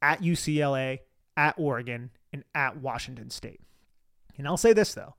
at 0.00 0.20
UCLA, 0.20 1.00
at 1.36 1.54
Oregon, 1.56 2.10
and 2.32 2.44
at 2.54 2.76
Washington 2.76 3.30
State. 3.30 3.60
And 4.36 4.46
I'll 4.46 4.56
say 4.56 4.72
this, 4.72 4.94
though 4.94 5.14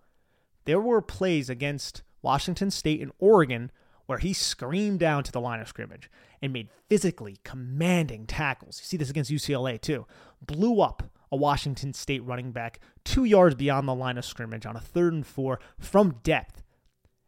there 0.65 0.79
were 0.79 1.01
plays 1.01 1.49
against 1.49 2.03
Washington 2.21 2.71
State 2.71 3.01
and 3.01 3.11
Oregon 3.19 3.71
where 4.05 4.17
he 4.19 4.33
screamed 4.33 4.99
down 4.99 5.23
to 5.23 5.31
the 5.31 5.41
line 5.41 5.59
of 5.59 5.67
scrimmage 5.67 6.09
and 6.41 6.51
made 6.51 6.69
physically 6.89 7.37
commanding 7.43 8.25
tackles. 8.25 8.79
You 8.81 8.85
see 8.85 8.97
this 8.97 9.09
against 9.09 9.31
UCLA 9.31 9.79
too. 9.79 10.05
Blew 10.41 10.81
up 10.81 11.03
a 11.31 11.35
Washington 11.37 11.93
State 11.93 12.23
running 12.23 12.51
back 12.51 12.79
two 13.03 13.23
yards 13.23 13.55
beyond 13.55 13.87
the 13.87 13.95
line 13.95 14.17
of 14.17 14.25
scrimmage 14.25 14.65
on 14.65 14.75
a 14.75 14.81
third 14.81 15.13
and 15.13 15.25
four 15.25 15.59
from 15.79 16.19
depth. 16.23 16.62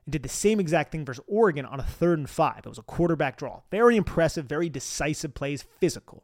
And 0.05 0.11
did 0.11 0.23
the 0.23 0.29
same 0.29 0.59
exact 0.59 0.91
thing 0.91 1.05
versus 1.05 1.23
Oregon 1.27 1.65
on 1.65 1.79
a 1.79 1.83
third 1.83 2.19
and 2.19 2.29
five. 2.29 2.59
It 2.59 2.69
was 2.69 2.77
a 2.77 2.83
quarterback 2.83 3.37
draw. 3.37 3.61
Very 3.71 3.97
impressive, 3.97 4.45
very 4.45 4.69
decisive 4.69 5.33
plays, 5.33 5.63
physical. 5.63 6.23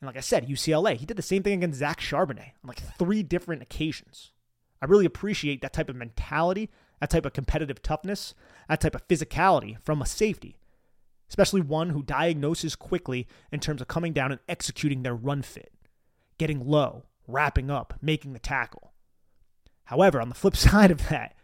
And 0.00 0.08
like 0.08 0.16
I 0.16 0.20
said, 0.20 0.48
UCLA, 0.48 0.96
he 0.96 1.06
did 1.06 1.16
the 1.16 1.22
same 1.22 1.44
thing 1.44 1.54
against 1.54 1.78
Zach 1.78 2.00
Charbonnet 2.00 2.54
on 2.62 2.68
like 2.68 2.82
three 2.98 3.22
different 3.22 3.62
occasions. 3.62 4.32
I 4.80 4.86
really 4.86 5.06
appreciate 5.06 5.62
that 5.62 5.72
type 5.72 5.88
of 5.88 5.94
mentality, 5.94 6.70
that 6.98 7.08
type 7.08 7.24
of 7.24 7.32
competitive 7.32 7.82
toughness, 7.82 8.34
that 8.68 8.80
type 8.80 8.96
of 8.96 9.06
physicality 9.06 9.76
from 9.84 10.02
a 10.02 10.06
safety, 10.06 10.58
especially 11.28 11.60
one 11.60 11.90
who 11.90 12.02
diagnoses 12.02 12.74
quickly 12.74 13.28
in 13.52 13.60
terms 13.60 13.80
of 13.80 13.86
coming 13.86 14.12
down 14.12 14.32
and 14.32 14.40
executing 14.48 15.04
their 15.04 15.14
run 15.14 15.42
fit, 15.42 15.72
getting 16.36 16.66
low, 16.66 17.04
wrapping 17.28 17.70
up, 17.70 17.94
making 18.02 18.32
the 18.32 18.40
tackle. 18.40 18.92
However, 19.84 20.20
on 20.20 20.28
the 20.28 20.34
flip 20.34 20.56
side 20.56 20.90
of 20.90 21.08
that, 21.10 21.36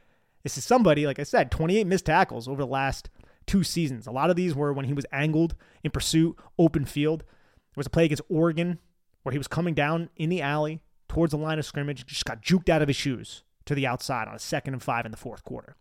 this 0.42 0.58
is 0.58 0.64
somebody, 0.64 1.06
like 1.06 1.18
I 1.18 1.24
said, 1.24 1.50
28 1.50 1.86
missed 1.86 2.06
tackles 2.06 2.48
over 2.48 2.62
the 2.62 2.66
last 2.66 3.10
two 3.46 3.64
seasons. 3.64 4.06
A 4.06 4.12
lot 4.12 4.30
of 4.30 4.36
these 4.36 4.54
were 4.54 4.72
when 4.72 4.86
he 4.86 4.92
was 4.92 5.06
angled 5.12 5.54
in 5.82 5.90
pursuit, 5.90 6.36
open 6.58 6.84
field. 6.84 7.20
There 7.20 7.80
was 7.80 7.86
a 7.86 7.90
play 7.90 8.04
against 8.04 8.22
Oregon 8.28 8.78
where 9.22 9.32
he 9.32 9.38
was 9.38 9.48
coming 9.48 9.74
down 9.74 10.10
in 10.16 10.30
the 10.30 10.40
alley, 10.40 10.80
towards 11.08 11.32
the 11.32 11.38
line 11.38 11.58
of 11.58 11.64
scrimmage, 11.64 12.06
just 12.06 12.24
got 12.24 12.42
juked 12.42 12.68
out 12.68 12.82
of 12.82 12.88
his 12.88 12.96
shoes 12.96 13.42
to 13.64 13.74
the 13.74 13.86
outside 13.86 14.28
on 14.28 14.34
a 14.34 14.38
second 14.38 14.74
and 14.74 14.82
five 14.82 15.04
in 15.04 15.10
the 15.10 15.16
fourth 15.16 15.44
quarter. 15.44 15.76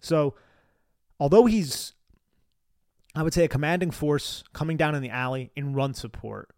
So, 0.00 0.34
although 1.20 1.46
he's, 1.46 1.94
I 3.14 3.22
would 3.22 3.34
say, 3.34 3.44
a 3.44 3.48
commanding 3.48 3.90
force 3.90 4.44
coming 4.52 4.76
down 4.76 4.94
in 4.94 5.02
the 5.02 5.10
alley 5.10 5.50
in 5.54 5.74
run 5.74 5.94
support, 5.94 6.50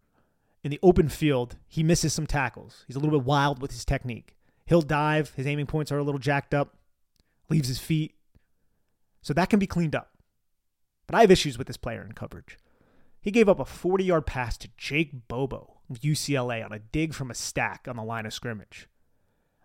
in 0.63 0.71
the 0.71 0.79
open 0.81 1.09
field, 1.09 1.57
he 1.67 1.83
misses 1.83 2.13
some 2.13 2.27
tackles. 2.27 2.83
He's 2.87 2.95
a 2.95 2.99
little 2.99 3.17
bit 3.17 3.25
wild 3.25 3.61
with 3.61 3.71
his 3.71 3.85
technique. 3.85 4.35
He'll 4.65 4.81
dive, 4.81 5.33
his 5.35 5.47
aiming 5.47 5.67
points 5.67 5.91
are 5.91 5.97
a 5.97 6.03
little 6.03 6.19
jacked 6.19 6.53
up, 6.53 6.76
leaves 7.49 7.67
his 7.67 7.79
feet. 7.79 8.15
So 9.21 9.33
that 9.33 9.49
can 9.49 9.59
be 9.59 9.67
cleaned 9.67 9.95
up. 9.95 10.11
But 11.05 11.15
I 11.15 11.21
have 11.21 11.31
issues 11.31 11.57
with 11.57 11.67
this 11.67 11.77
player 11.77 12.03
in 12.03 12.13
coverage. 12.13 12.57
He 13.21 13.31
gave 13.31 13.49
up 13.49 13.59
a 13.59 13.65
40 13.65 14.03
yard 14.03 14.25
pass 14.25 14.57
to 14.59 14.69
Jake 14.77 15.27
Bobo 15.27 15.81
of 15.89 16.01
UCLA 16.01 16.63
on 16.63 16.71
a 16.71 16.79
dig 16.79 17.13
from 17.13 17.31
a 17.31 17.35
stack 17.35 17.87
on 17.87 17.95
the 17.95 18.03
line 18.03 18.25
of 18.25 18.33
scrimmage. 18.33 18.87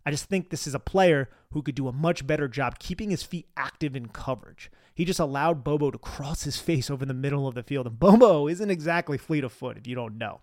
I 0.04 0.10
just 0.10 0.24
think 0.24 0.50
this 0.50 0.66
is 0.66 0.74
a 0.74 0.80
player 0.80 1.28
who 1.52 1.62
could 1.62 1.74
do 1.74 1.88
a 1.88 1.92
much 1.92 2.26
better 2.26 2.48
job 2.48 2.78
keeping 2.78 3.10
his 3.10 3.22
feet 3.22 3.48
active 3.56 3.94
in 3.94 4.08
coverage. 4.08 4.70
He 4.94 5.04
just 5.04 5.20
allowed 5.20 5.64
Bobo 5.64 5.90
to 5.90 5.98
cross 5.98 6.42
his 6.42 6.58
face 6.58 6.90
over 6.90 7.06
the 7.06 7.14
middle 7.14 7.46
of 7.46 7.54
the 7.54 7.62
field, 7.62 7.86
and 7.86 7.98
Bobo 7.98 8.48
isn't 8.48 8.70
exactly 8.70 9.16
fleet 9.16 9.44
of 9.44 9.52
foot 9.52 9.76
if 9.76 9.86
you 9.86 9.94
don't 9.94 10.18
know. 10.18 10.40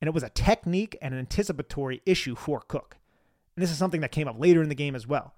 And 0.00 0.08
it 0.08 0.14
was 0.14 0.22
a 0.22 0.30
technique 0.30 0.96
and 1.02 1.14
an 1.14 1.20
anticipatory 1.20 2.00
issue 2.06 2.34
for 2.34 2.60
Cook. 2.60 2.96
And 3.56 3.62
this 3.62 3.70
is 3.70 3.78
something 3.78 4.00
that 4.02 4.12
came 4.12 4.28
up 4.28 4.38
later 4.38 4.62
in 4.62 4.68
the 4.68 4.74
game 4.74 4.94
as 4.94 5.06
well, 5.06 5.34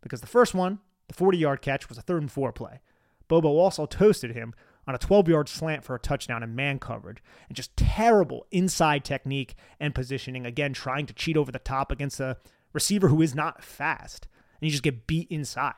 because 0.00 0.20
the 0.20 0.26
first 0.26 0.54
one, 0.54 0.80
the 1.08 1.14
40 1.14 1.38
yard 1.38 1.62
catch, 1.62 1.88
was 1.88 1.98
a 1.98 2.02
third 2.02 2.22
and 2.22 2.30
four 2.30 2.52
play. 2.52 2.80
Bobo 3.28 3.48
also 3.48 3.86
toasted 3.86 4.32
him 4.34 4.54
on 4.86 4.94
a 4.94 4.98
12 4.98 5.28
yard 5.28 5.48
slant 5.48 5.84
for 5.84 5.94
a 5.94 6.00
touchdown 6.00 6.42
in 6.42 6.54
man 6.54 6.78
coverage, 6.78 7.22
and 7.48 7.56
just 7.56 7.76
terrible 7.76 8.46
inside 8.50 9.04
technique 9.04 9.54
and 9.78 9.94
positioning. 9.94 10.46
Again, 10.46 10.72
trying 10.72 11.06
to 11.06 11.12
cheat 11.12 11.36
over 11.36 11.52
the 11.52 11.58
top 11.58 11.92
against 11.92 12.20
a 12.20 12.38
receiver 12.72 13.08
who 13.08 13.20
is 13.20 13.34
not 13.34 13.62
fast, 13.62 14.26
and 14.60 14.66
you 14.66 14.70
just 14.70 14.82
get 14.82 15.06
beat 15.06 15.28
inside. 15.30 15.74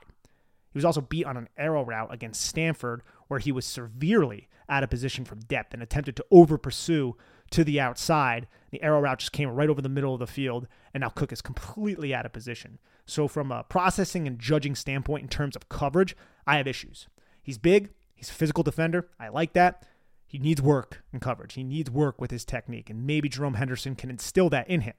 He 0.72 0.78
was 0.78 0.84
also 0.84 1.00
beat 1.00 1.26
on 1.26 1.36
an 1.36 1.48
arrow 1.56 1.84
route 1.84 2.14
against 2.14 2.42
Stanford, 2.42 3.02
where 3.26 3.40
he 3.40 3.50
was 3.50 3.66
severely 3.66 4.48
out 4.68 4.84
of 4.84 4.90
position 4.90 5.24
from 5.24 5.40
depth 5.40 5.74
and 5.74 5.82
attempted 5.82 6.14
to 6.16 6.24
over 6.30 6.56
pursue 6.56 7.16
to 7.50 7.64
the 7.64 7.80
outside. 7.80 8.46
The 8.70 8.82
arrow 8.82 9.00
route 9.00 9.18
just 9.18 9.32
came 9.32 9.48
right 9.50 9.68
over 9.68 9.82
the 9.82 9.88
middle 9.88 10.14
of 10.14 10.20
the 10.20 10.26
field, 10.26 10.66
and 10.94 11.00
now 11.00 11.08
Cook 11.08 11.32
is 11.32 11.42
completely 11.42 12.14
out 12.14 12.26
of 12.26 12.32
position. 12.32 12.78
So, 13.06 13.26
from 13.26 13.50
a 13.50 13.64
processing 13.64 14.26
and 14.26 14.38
judging 14.38 14.74
standpoint 14.74 15.22
in 15.22 15.28
terms 15.28 15.56
of 15.56 15.68
coverage, 15.68 16.16
I 16.46 16.56
have 16.56 16.68
issues. 16.68 17.08
He's 17.42 17.58
big, 17.58 17.90
He's 18.20 18.28
a 18.28 18.34
physical 18.34 18.62
defender. 18.62 19.08
I 19.18 19.28
like 19.28 19.54
that. 19.54 19.86
He 20.26 20.38
needs 20.38 20.60
work 20.60 21.02
in 21.10 21.20
coverage. 21.20 21.54
He 21.54 21.64
needs 21.64 21.90
work 21.90 22.20
with 22.20 22.30
his 22.30 22.44
technique, 22.44 22.90
and 22.90 23.06
maybe 23.06 23.30
Jerome 23.30 23.54
Henderson 23.54 23.94
can 23.94 24.10
instill 24.10 24.50
that 24.50 24.68
in 24.68 24.82
him. 24.82 24.92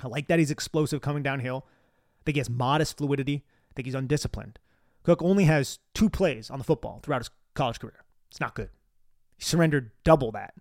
I 0.00 0.06
like 0.06 0.28
that 0.28 0.38
he's 0.38 0.52
explosive 0.52 1.00
coming 1.00 1.24
downhill. 1.24 1.66
I 1.66 2.22
think 2.24 2.36
he 2.36 2.38
has 2.38 2.48
modest 2.48 2.96
fluidity. 2.96 3.42
I 3.44 3.72
think 3.74 3.86
he's 3.86 3.96
undisciplined. 3.96 4.60
Cook 5.02 5.20
only 5.20 5.44
has 5.44 5.80
two 5.94 6.08
plays 6.08 6.48
on 6.48 6.58
the 6.58 6.64
football 6.64 7.00
throughout 7.02 7.22
his 7.22 7.30
college 7.54 7.80
career. 7.80 8.04
It's 8.30 8.40
not 8.40 8.54
good. 8.54 8.70
He 9.36 9.42
surrendered 9.42 9.90
double 10.04 10.30
that 10.30 10.54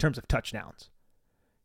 terms 0.00 0.18
of 0.18 0.26
touchdowns. 0.26 0.90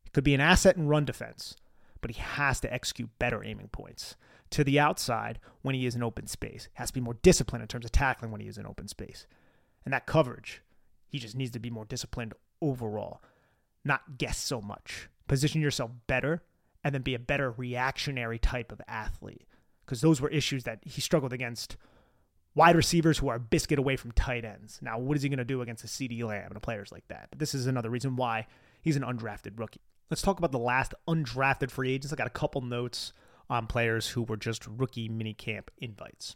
He 0.03 0.11
could 0.11 0.23
be 0.23 0.35
an 0.35 0.41
asset 0.41 0.77
in 0.77 0.87
run 0.87 1.05
defense, 1.05 1.55
but 2.01 2.11
he 2.11 2.21
has 2.21 2.59
to 2.59 2.71
execute 2.71 3.17
better 3.17 3.43
aiming 3.43 3.69
points 3.69 4.15
to 4.51 4.63
the 4.63 4.79
outside 4.79 5.39
when 5.63 5.73
he 5.73 5.87
is 5.87 5.95
in 5.95 6.03
open 6.03 6.27
space. 6.27 6.69
Has 6.73 6.89
to 6.89 6.93
be 6.93 7.01
more 7.01 7.17
disciplined 7.23 7.63
in 7.63 7.67
terms 7.67 7.85
of 7.85 7.91
tackling 7.91 8.31
when 8.31 8.41
he 8.41 8.47
is 8.47 8.59
in 8.59 8.67
open 8.67 8.87
space. 8.87 9.25
And 9.83 9.93
that 9.93 10.05
coverage, 10.05 10.61
he 11.07 11.17
just 11.17 11.35
needs 11.35 11.51
to 11.51 11.59
be 11.59 11.69
more 11.69 11.85
disciplined 11.85 12.33
overall, 12.61 13.21
not 13.83 14.17
guess 14.17 14.37
so 14.37 14.61
much. 14.61 15.09
Position 15.27 15.61
yourself 15.61 15.91
better 16.07 16.43
and 16.83 16.93
then 16.93 17.01
be 17.01 17.15
a 17.15 17.19
better 17.19 17.49
reactionary 17.51 18.37
type 18.37 18.71
of 18.71 18.81
athlete. 18.87 19.47
Because 19.85 20.01
those 20.01 20.21
were 20.21 20.29
issues 20.29 20.63
that 20.63 20.79
he 20.83 21.01
struggled 21.01 21.33
against 21.33 21.77
wide 22.55 22.75
receivers 22.75 23.17
who 23.17 23.27
are 23.27 23.37
biscuit 23.37 23.77
away 23.77 23.97
from 23.97 24.11
tight 24.13 24.45
ends. 24.45 24.79
Now, 24.81 24.97
what 24.97 25.17
is 25.17 25.23
he 25.23 25.29
going 25.29 25.37
to 25.37 25.45
do 25.45 25.61
against 25.61 25.83
a 25.83 25.87
CeeDee 25.87 26.23
Lamb 26.23 26.51
and 26.51 26.61
players 26.61 26.91
like 26.91 27.07
that? 27.09 27.27
But 27.29 27.39
this 27.39 27.53
is 27.53 27.67
another 27.67 27.89
reason 27.89 28.15
why 28.15 28.47
he's 28.81 28.95
an 28.95 29.03
undrafted 29.03 29.59
rookie. 29.59 29.81
Let's 30.09 30.21
talk 30.21 30.39
about 30.39 30.51
the 30.51 30.59
last 30.59 30.93
undrafted 31.07 31.69
free 31.69 31.93
agents. 31.93 32.13
I 32.13 32.15
got 32.15 32.27
a 32.27 32.31
couple 32.31 32.61
notes 32.61 33.11
on 33.49 33.67
players 33.67 34.09
who 34.09 34.23
were 34.23 34.37
just 34.37 34.65
rookie 34.65 35.09
minicamp 35.09 35.67
invites. 35.77 36.35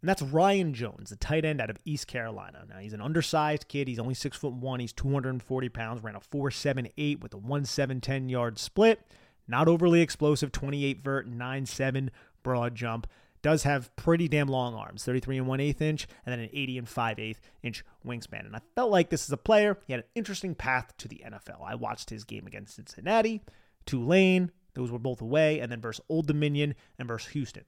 And 0.00 0.08
that's 0.08 0.22
Ryan 0.22 0.72
Jones, 0.72 1.10
the 1.10 1.16
tight 1.16 1.44
end 1.44 1.60
out 1.60 1.68
of 1.68 1.76
East 1.84 2.06
Carolina. 2.06 2.64
Now 2.68 2.78
he's 2.78 2.94
an 2.94 3.02
undersized 3.02 3.68
kid. 3.68 3.86
He's 3.86 3.98
only 3.98 4.14
six 4.14 4.36
foot 4.36 4.54
one. 4.54 4.80
He's 4.80 4.94
240 4.94 5.68
pounds. 5.68 6.02
Ran 6.02 6.14
a 6.14 6.20
4.78 6.20 7.20
with 7.20 7.34
a 7.34 7.36
1.710 7.36 8.30
yard 8.30 8.58
split. 8.58 9.00
Not 9.46 9.68
overly 9.68 10.00
explosive. 10.00 10.52
28 10.52 11.04
vert, 11.04 11.30
9.7 11.30 12.08
broad 12.42 12.74
jump. 12.74 13.06
Does 13.42 13.62
have 13.62 13.94
pretty 13.96 14.28
damn 14.28 14.48
long 14.48 14.74
arms, 14.74 15.04
33 15.04 15.38
and 15.38 15.46
1 15.46 15.60
8 15.60 15.80
inch, 15.80 16.06
and 16.24 16.32
then 16.32 16.40
an 16.40 16.50
80 16.52 16.78
and 16.78 16.88
5 16.88 17.18
8 17.18 17.40
inch 17.62 17.84
wingspan. 18.06 18.46
And 18.46 18.54
I 18.54 18.60
felt 18.74 18.90
like 18.90 19.08
this 19.08 19.24
is 19.24 19.32
a 19.32 19.38
player. 19.38 19.78
He 19.86 19.92
had 19.92 20.00
an 20.00 20.08
interesting 20.14 20.54
path 20.54 20.94
to 20.98 21.08
the 21.08 21.22
NFL. 21.24 21.64
I 21.64 21.74
watched 21.74 22.10
his 22.10 22.24
game 22.24 22.46
against 22.46 22.76
Cincinnati, 22.76 23.42
Tulane. 23.86 24.50
Those 24.74 24.90
were 24.90 24.98
both 24.98 25.20
away, 25.20 25.60
and 25.60 25.72
then 25.72 25.80
versus 25.80 26.04
Old 26.08 26.26
Dominion 26.26 26.74
and 26.98 27.08
versus 27.08 27.32
Houston. 27.32 27.64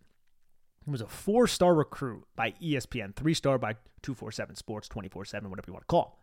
He 0.84 0.90
was 0.90 1.00
a 1.00 1.06
four 1.06 1.46
star 1.46 1.74
recruit 1.74 2.24
by 2.36 2.52
ESPN, 2.62 3.14
three 3.14 3.34
star 3.34 3.58
by 3.58 3.74
247 4.02 4.56
Sports, 4.56 4.88
24 4.88 5.24
7, 5.24 5.50
whatever 5.50 5.66
you 5.68 5.72
want 5.72 5.82
to 5.82 5.86
call. 5.86 6.18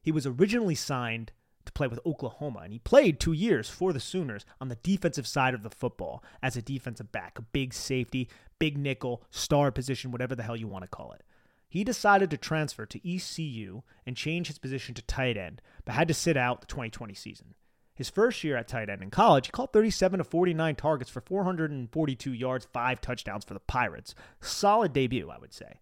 He 0.00 0.12
was 0.12 0.26
originally 0.26 0.74
signed 0.74 1.32
to 1.68 1.72
play 1.72 1.86
with 1.86 2.00
Oklahoma, 2.04 2.60
and 2.64 2.72
he 2.72 2.78
played 2.80 3.20
two 3.20 3.32
years 3.32 3.70
for 3.70 3.92
the 3.92 4.00
Sooners 4.00 4.44
on 4.60 4.68
the 4.68 4.76
defensive 4.76 5.26
side 5.26 5.54
of 5.54 5.62
the 5.62 5.70
football 5.70 6.24
as 6.42 6.56
a 6.56 6.62
defensive 6.62 7.12
back, 7.12 7.38
a 7.38 7.42
big 7.42 7.72
safety, 7.72 8.28
big 8.58 8.76
nickel, 8.76 9.22
star 9.30 9.70
position, 9.70 10.10
whatever 10.10 10.34
the 10.34 10.42
hell 10.42 10.56
you 10.56 10.66
want 10.66 10.84
to 10.84 10.90
call 10.90 11.12
it. 11.12 11.22
He 11.68 11.84
decided 11.84 12.30
to 12.30 12.36
transfer 12.38 12.86
to 12.86 13.14
ECU 13.14 13.82
and 14.06 14.16
change 14.16 14.46
his 14.46 14.58
position 14.58 14.94
to 14.94 15.02
tight 15.02 15.36
end, 15.36 15.60
but 15.84 15.94
had 15.94 16.08
to 16.08 16.14
sit 16.14 16.36
out 16.36 16.60
the 16.60 16.66
2020 16.66 17.12
season. 17.14 17.54
His 17.94 18.08
first 18.08 18.42
year 18.42 18.56
at 18.56 18.68
tight 18.68 18.88
end 18.88 19.02
in 19.02 19.10
college, 19.10 19.46
he 19.46 19.52
caught 19.52 19.72
37 19.72 20.18
to 20.18 20.24
49 20.24 20.76
targets 20.76 21.10
for 21.10 21.20
442 21.20 22.32
yards, 22.32 22.66
five 22.72 23.00
touchdowns 23.00 23.44
for 23.44 23.54
the 23.54 23.60
Pirates. 23.60 24.14
Solid 24.40 24.92
debut, 24.92 25.28
I 25.28 25.38
would 25.38 25.52
say. 25.52 25.80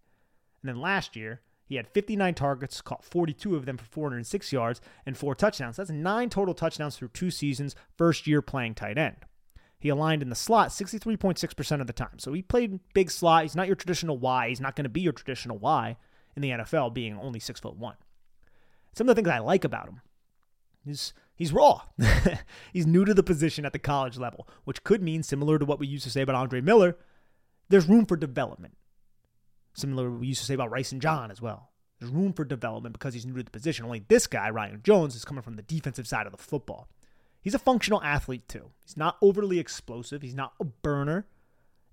And 0.63 0.69
then 0.69 0.81
last 0.81 1.15
year, 1.15 1.43
He 1.67 1.75
had 1.75 1.89
59 1.89 2.35
targets, 2.35 2.81
caught 2.81 3.05
42 3.05 3.57
of 3.57 3.67
them 3.67 3.77
for 3.77 3.85
406 3.85 4.53
yards 4.53 4.81
and 5.05 5.17
four 5.17 5.35
touchdowns. 5.35 5.77
That's 5.77 5.91
nine 5.91 6.31
total 6.31 6.55
touchdowns 6.55 6.97
through 6.97 7.09
two 7.09 7.31
seasons, 7.31 7.75
first 7.97 8.27
year 8.27 8.41
playing 8.41 8.75
tight 8.75 8.97
end. 8.97 9.17
He 9.79 9.89
aligned 9.89 10.23
in 10.23 10.31
the 10.31 10.37
slot 10.37 10.69
63.6% 10.69 11.81
of 11.81 11.87
the 11.87 11.93
time. 11.93 12.19
So 12.19 12.33
he 12.33 12.43
played 12.43 12.81
big 12.95 13.11
slot. 13.11 13.43
He's 13.43 13.57
not 13.57 13.67
your 13.67 13.77
traditional 13.77 14.17
Y. 14.17 14.49
He's 14.49 14.61
not 14.61 14.77
going 14.77 14.85
to 14.85 14.91
be 14.91 15.01
your 15.01 15.13
traditional 15.13 15.59
Y 15.59 15.97
in 16.35 16.43
the 16.43 16.51
NFL, 16.51 16.95
being 16.95 17.19
only 17.19 17.41
six 17.41 17.61
foot 17.61 17.77
one. 17.77 17.97
Some 18.95 19.09
of 19.09 19.15
the 19.15 19.21
things 19.21 19.29
I 19.29 19.39
like 19.39 19.65
about 19.65 19.89
him 19.89 20.01
is 20.87 21.13
he's 21.35 21.53
raw. 21.53 21.83
he's 22.73 22.87
new 22.87 23.05
to 23.05 23.13
the 23.13 23.23
position 23.23 23.67
at 23.67 23.73
the 23.73 23.79
college 23.79 24.17
level, 24.17 24.49
which 24.65 24.85
could 24.85 25.03
mean 25.03 25.23
similar 25.23 25.59
to 25.59 25.65
what 25.65 25.79
we 25.79 25.87
used 25.87 26.05
to 26.05 26.11
say 26.11 26.23
about 26.23 26.37
Andre 26.37 26.61
Miller. 26.61 26.97
There's 27.69 27.89
room 27.89 28.07
for 28.07 28.17
development. 28.17 28.77
Similar 29.77 30.11
we 30.11 30.29
used 30.29 30.41
to 30.41 30.47
say 30.47 30.55
about 30.55 30.71
Rice 30.71 30.93
and 30.93 31.03
John 31.03 31.31
as 31.31 31.43
well. 31.43 31.71
There's 32.01 32.13
room 32.13 32.33
for 32.33 32.45
development 32.45 32.95
because 32.95 33.15
he's 33.15 33.27
new 33.27 33.37
to 33.37 33.43
the 33.43 33.51
position. 33.51 33.85
Only 33.85 34.05
this 34.09 34.27
guy, 34.27 34.51
Ryan 34.51 34.81
Jones, 34.83 35.15
is 35.15 35.25
coming 35.25 35.43
from 35.43 35.55
the 35.55 35.63
defensive 35.63 36.07
side 36.07 36.27
of 36.27 36.33
the 36.33 36.43
football. 36.43 36.89
He's 37.41 37.55
a 37.55 37.59
functional 37.59 38.03
athlete 38.03 38.49
too. 38.49 38.71
He's 38.85 38.97
not 38.97 39.19
overly 39.23 39.59
explosive. 39.59 40.23
He's 40.23 40.35
not 40.35 40.55
a 40.61 40.65
burner. 40.65 41.27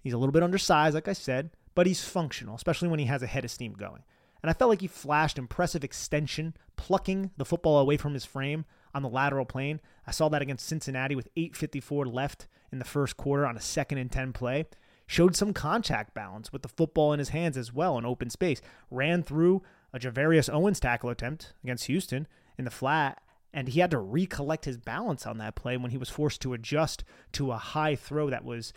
He's 0.02 0.14
a 0.14 0.18
little 0.18 0.34
bit 0.34 0.44
undersized, 0.44 0.96
like 0.96 1.08
I 1.08 1.14
said, 1.14 1.52
but 1.76 1.88
he's 1.88 2.04
functional, 2.04 2.56
especially 2.56 2.88
when 2.88 3.00
he 3.00 3.06
has 3.06 3.22
a 3.22 3.28
head 3.28 3.46
of 3.46 3.52
steam 3.52 3.74
going. 3.74 4.04
And 4.42 4.50
I 4.50 4.54
felt 4.54 4.70
like 4.70 4.82
he 4.82 4.88
flashed 4.88 5.38
impressive 5.38 5.84
extension, 5.84 6.56
plucking 6.76 7.32
the 7.38 7.46
football 7.46 7.80
away 7.80 7.98
from 7.98 8.14
his 8.14 8.26
frame 8.26 8.66
on 8.94 9.02
the 9.02 9.10
lateral 9.10 9.46
plane. 9.46 9.80
I 10.06 10.12
saw 10.12 10.28
that 10.30 10.42
against 10.42 10.66
Cincinnati 10.66 11.16
with 11.16 11.34
8.54 11.36 12.14
left 12.14 12.48
in 12.72 12.80
the 12.80 12.86
first 12.86 13.16
quarter 13.16 13.46
on 13.46 13.56
a 13.56 13.62
second 13.62 14.00
and 14.00 14.12
10 14.12 14.34
play 14.34 14.66
showed 15.14 15.36
some 15.36 15.53
contact 15.53 16.14
balance 16.14 16.51
with 16.51 16.64
the 16.64 16.68
football 16.68 17.14
in 17.14 17.20
his 17.20 17.30
hands 17.30 17.55
as 17.55 17.72
well 17.72 17.97
in 17.97 18.05
open 18.05 18.30
space. 18.30 18.61
Ran 18.89 19.22
through 19.22 19.61
a 19.93 19.99
Javarius 19.99 20.51
Owens 20.51 20.80
tackle 20.80 21.09
attempt 21.09 21.53
against 21.64 21.86
Houston 21.86 22.28
in 22.57 22.66
the 22.66 22.72
flat, 22.72 23.22
and 23.53 23.68
he 23.68 23.80
had 23.80 23.91
to 23.91 23.99
recollect 23.99 24.66
his 24.66 24.78
balance 24.78 25.28
on 25.28 25.38
that 25.38 25.55
play 25.55 25.78
when 25.78 25.91
he 25.91 25.97
was 25.97 26.09
forced 26.09 26.41
to 26.41 26.53
adjust 26.53 27.03
to 27.34 27.51
a 27.51 27.57
high 27.57 27.95
throw 27.95 28.30
that 28.32 28.43
was 28.43 28.74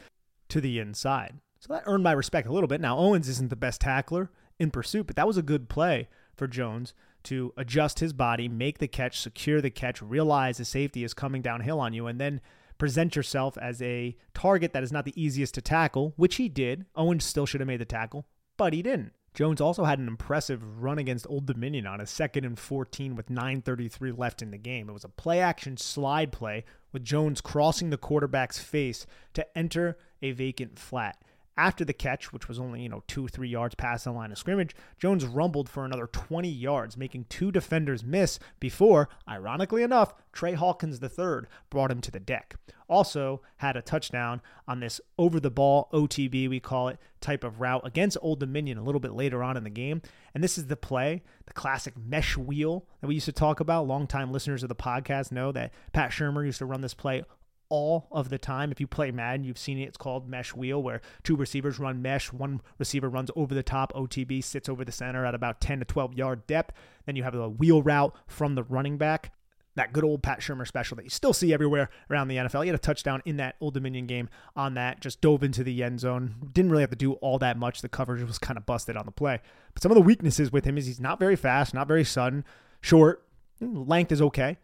to 0.50 0.60
the 0.60 0.78
inside. 0.78 1.40
So 1.58 1.72
that 1.72 1.84
earned 1.86 2.04
my 2.04 2.12
respect 2.12 2.46
a 2.46 2.52
little 2.52 2.68
bit. 2.68 2.82
Now, 2.82 2.98
Owens 2.98 3.28
isn't 3.30 3.48
the 3.48 3.56
best 3.56 3.80
tackler 3.80 4.30
in 4.58 4.70
pursuit, 4.70 5.06
but 5.06 5.16
that 5.16 5.26
was 5.26 5.38
a 5.38 5.42
good 5.42 5.70
play 5.70 6.08
for 6.36 6.46
Jones 6.46 6.92
to 7.24 7.54
adjust 7.56 7.98
his 8.00 8.12
body, 8.12 8.46
make 8.46 8.78
the 8.78 8.86
catch, 8.86 9.18
secure 9.18 9.62
the 9.62 9.70
catch, 9.70 10.02
realize 10.02 10.58
the 10.58 10.64
safety 10.66 11.02
is 11.02 11.14
coming 11.14 11.40
downhill 11.40 11.80
on 11.80 11.94
you, 11.94 12.06
and 12.06 12.20
then 12.20 12.42
present 12.78 13.16
yourself 13.16 13.56
as 13.58 13.80
a 13.82 14.16
target 14.34 14.72
that 14.72 14.82
is 14.82 14.92
not 14.92 15.04
the 15.04 15.20
easiest 15.20 15.54
to 15.54 15.60
tackle, 15.60 16.12
which 16.16 16.36
he 16.36 16.48
did. 16.48 16.86
Owens 16.94 17.24
still 17.24 17.46
should 17.46 17.60
have 17.60 17.68
made 17.68 17.80
the 17.80 17.84
tackle, 17.84 18.26
but 18.56 18.72
he 18.72 18.82
didn't. 18.82 19.12
Jones 19.36 19.60
also 19.60 19.84
had 19.84 19.98
an 19.98 20.08
impressive 20.08 20.82
run 20.82 20.98
against 20.98 21.26
Old 21.28 21.44
Dominion 21.44 21.86
on 21.86 22.00
a 22.00 22.06
second 22.06 22.46
and 22.46 22.58
14 22.58 23.14
with 23.14 23.28
9.33 23.28 24.16
left 24.16 24.40
in 24.40 24.50
the 24.50 24.56
game. 24.56 24.88
It 24.88 24.92
was 24.92 25.04
a 25.04 25.10
play 25.10 25.40
action 25.40 25.76
slide 25.76 26.32
play 26.32 26.64
with 26.90 27.04
Jones 27.04 27.42
crossing 27.42 27.90
the 27.90 27.98
quarterback's 27.98 28.58
face 28.58 29.06
to 29.34 29.46
enter 29.56 29.98
a 30.22 30.32
vacant 30.32 30.78
flat. 30.78 31.20
After 31.58 31.86
the 31.86 31.94
catch, 31.94 32.34
which 32.34 32.48
was 32.48 32.58
only, 32.58 32.82
you 32.82 32.88
know, 32.90 33.02
two, 33.06 33.28
three 33.28 33.48
yards 33.48 33.74
past 33.74 34.04
the 34.04 34.12
line 34.12 34.30
of 34.30 34.36
scrimmage, 34.36 34.76
Jones 34.98 35.24
rumbled 35.24 35.70
for 35.70 35.86
another 35.86 36.06
20 36.06 36.48
yards, 36.48 36.98
making 36.98 37.26
two 37.30 37.50
defenders 37.50 38.04
miss 38.04 38.38
before, 38.60 39.08
ironically 39.26 39.82
enough, 39.82 40.12
Trey 40.32 40.52
Hawkins 40.52 41.02
III 41.02 41.48
brought 41.70 41.90
him 41.90 42.02
to 42.02 42.10
the 42.10 42.20
deck. 42.20 42.56
Also 42.88 43.40
had 43.56 43.74
a 43.74 43.82
touchdown 43.82 44.42
on 44.68 44.80
this 44.80 45.00
over 45.18 45.40
the 45.40 45.50
ball 45.50 45.88
OTB, 45.92 46.48
we 46.48 46.60
call 46.60 46.88
it, 46.88 46.98
type 47.22 47.42
of 47.42 47.58
route 47.58 47.86
against 47.86 48.18
Old 48.20 48.38
Dominion 48.38 48.76
a 48.76 48.82
little 48.82 49.00
bit 49.00 49.12
later 49.12 49.42
on 49.42 49.56
in 49.56 49.64
the 49.64 49.70
game. 49.70 50.02
And 50.34 50.44
this 50.44 50.58
is 50.58 50.66
the 50.66 50.76
play, 50.76 51.22
the 51.46 51.54
classic 51.54 51.94
mesh 51.96 52.36
wheel 52.36 52.84
that 53.00 53.06
we 53.06 53.14
used 53.14 53.26
to 53.26 53.32
talk 53.32 53.60
about. 53.60 53.86
Longtime 53.86 54.30
listeners 54.30 54.62
of 54.62 54.68
the 54.68 54.74
podcast 54.74 55.32
know 55.32 55.52
that 55.52 55.72
Pat 55.92 56.10
Shurmur 56.10 56.44
used 56.44 56.58
to 56.58 56.66
run 56.66 56.82
this 56.82 56.94
play 56.94 57.24
all 57.68 58.06
of 58.10 58.28
the 58.28 58.38
time. 58.38 58.70
If 58.70 58.80
you 58.80 58.86
play 58.86 59.10
Madden, 59.10 59.44
you've 59.44 59.58
seen 59.58 59.78
it. 59.78 59.84
It's 59.84 59.96
called 59.96 60.28
mesh 60.28 60.54
wheel, 60.54 60.82
where 60.82 61.00
two 61.22 61.36
receivers 61.36 61.78
run 61.78 62.02
mesh. 62.02 62.32
One 62.32 62.60
receiver 62.78 63.08
runs 63.08 63.30
over 63.36 63.54
the 63.54 63.62
top. 63.62 63.92
OTB 63.92 64.42
sits 64.42 64.68
over 64.68 64.84
the 64.84 64.92
center 64.92 65.24
at 65.24 65.34
about 65.34 65.60
10 65.60 65.80
to 65.80 65.84
12 65.84 66.14
yard 66.14 66.46
depth. 66.46 66.74
Then 67.04 67.16
you 67.16 67.22
have 67.22 67.34
a 67.34 67.48
wheel 67.48 67.82
route 67.82 68.14
from 68.26 68.54
the 68.54 68.62
running 68.62 68.98
back. 68.98 69.32
That 69.76 69.92
good 69.92 70.04
old 70.04 70.22
Pat 70.22 70.40
Shurmur 70.40 70.66
special 70.66 70.96
that 70.96 71.04
you 71.04 71.10
still 71.10 71.34
see 71.34 71.52
everywhere 71.52 71.90
around 72.10 72.28
the 72.28 72.36
NFL. 72.36 72.62
He 72.62 72.68
had 72.68 72.74
a 72.74 72.78
touchdown 72.78 73.22
in 73.26 73.36
that 73.36 73.56
Old 73.60 73.74
Dominion 73.74 74.06
game 74.06 74.30
on 74.56 74.72
that, 74.74 75.00
just 75.00 75.20
dove 75.20 75.42
into 75.42 75.62
the 75.62 75.82
end 75.82 76.00
zone. 76.00 76.34
Didn't 76.54 76.70
really 76.70 76.82
have 76.82 76.90
to 76.90 76.96
do 76.96 77.12
all 77.14 77.38
that 77.40 77.58
much. 77.58 77.82
The 77.82 77.88
coverage 77.90 78.22
was 78.22 78.38
kind 78.38 78.56
of 78.56 78.64
busted 78.64 78.96
on 78.96 79.04
the 79.04 79.12
play. 79.12 79.38
But 79.74 79.82
some 79.82 79.92
of 79.92 79.96
the 79.96 80.02
weaknesses 80.02 80.50
with 80.50 80.64
him 80.64 80.78
is 80.78 80.86
he's 80.86 80.98
not 80.98 81.18
very 81.18 81.36
fast, 81.36 81.74
not 81.74 81.88
very 81.88 82.04
sudden, 82.04 82.42
short. 82.80 83.22
Length 83.60 84.12
is 84.12 84.22
okay. 84.22 84.56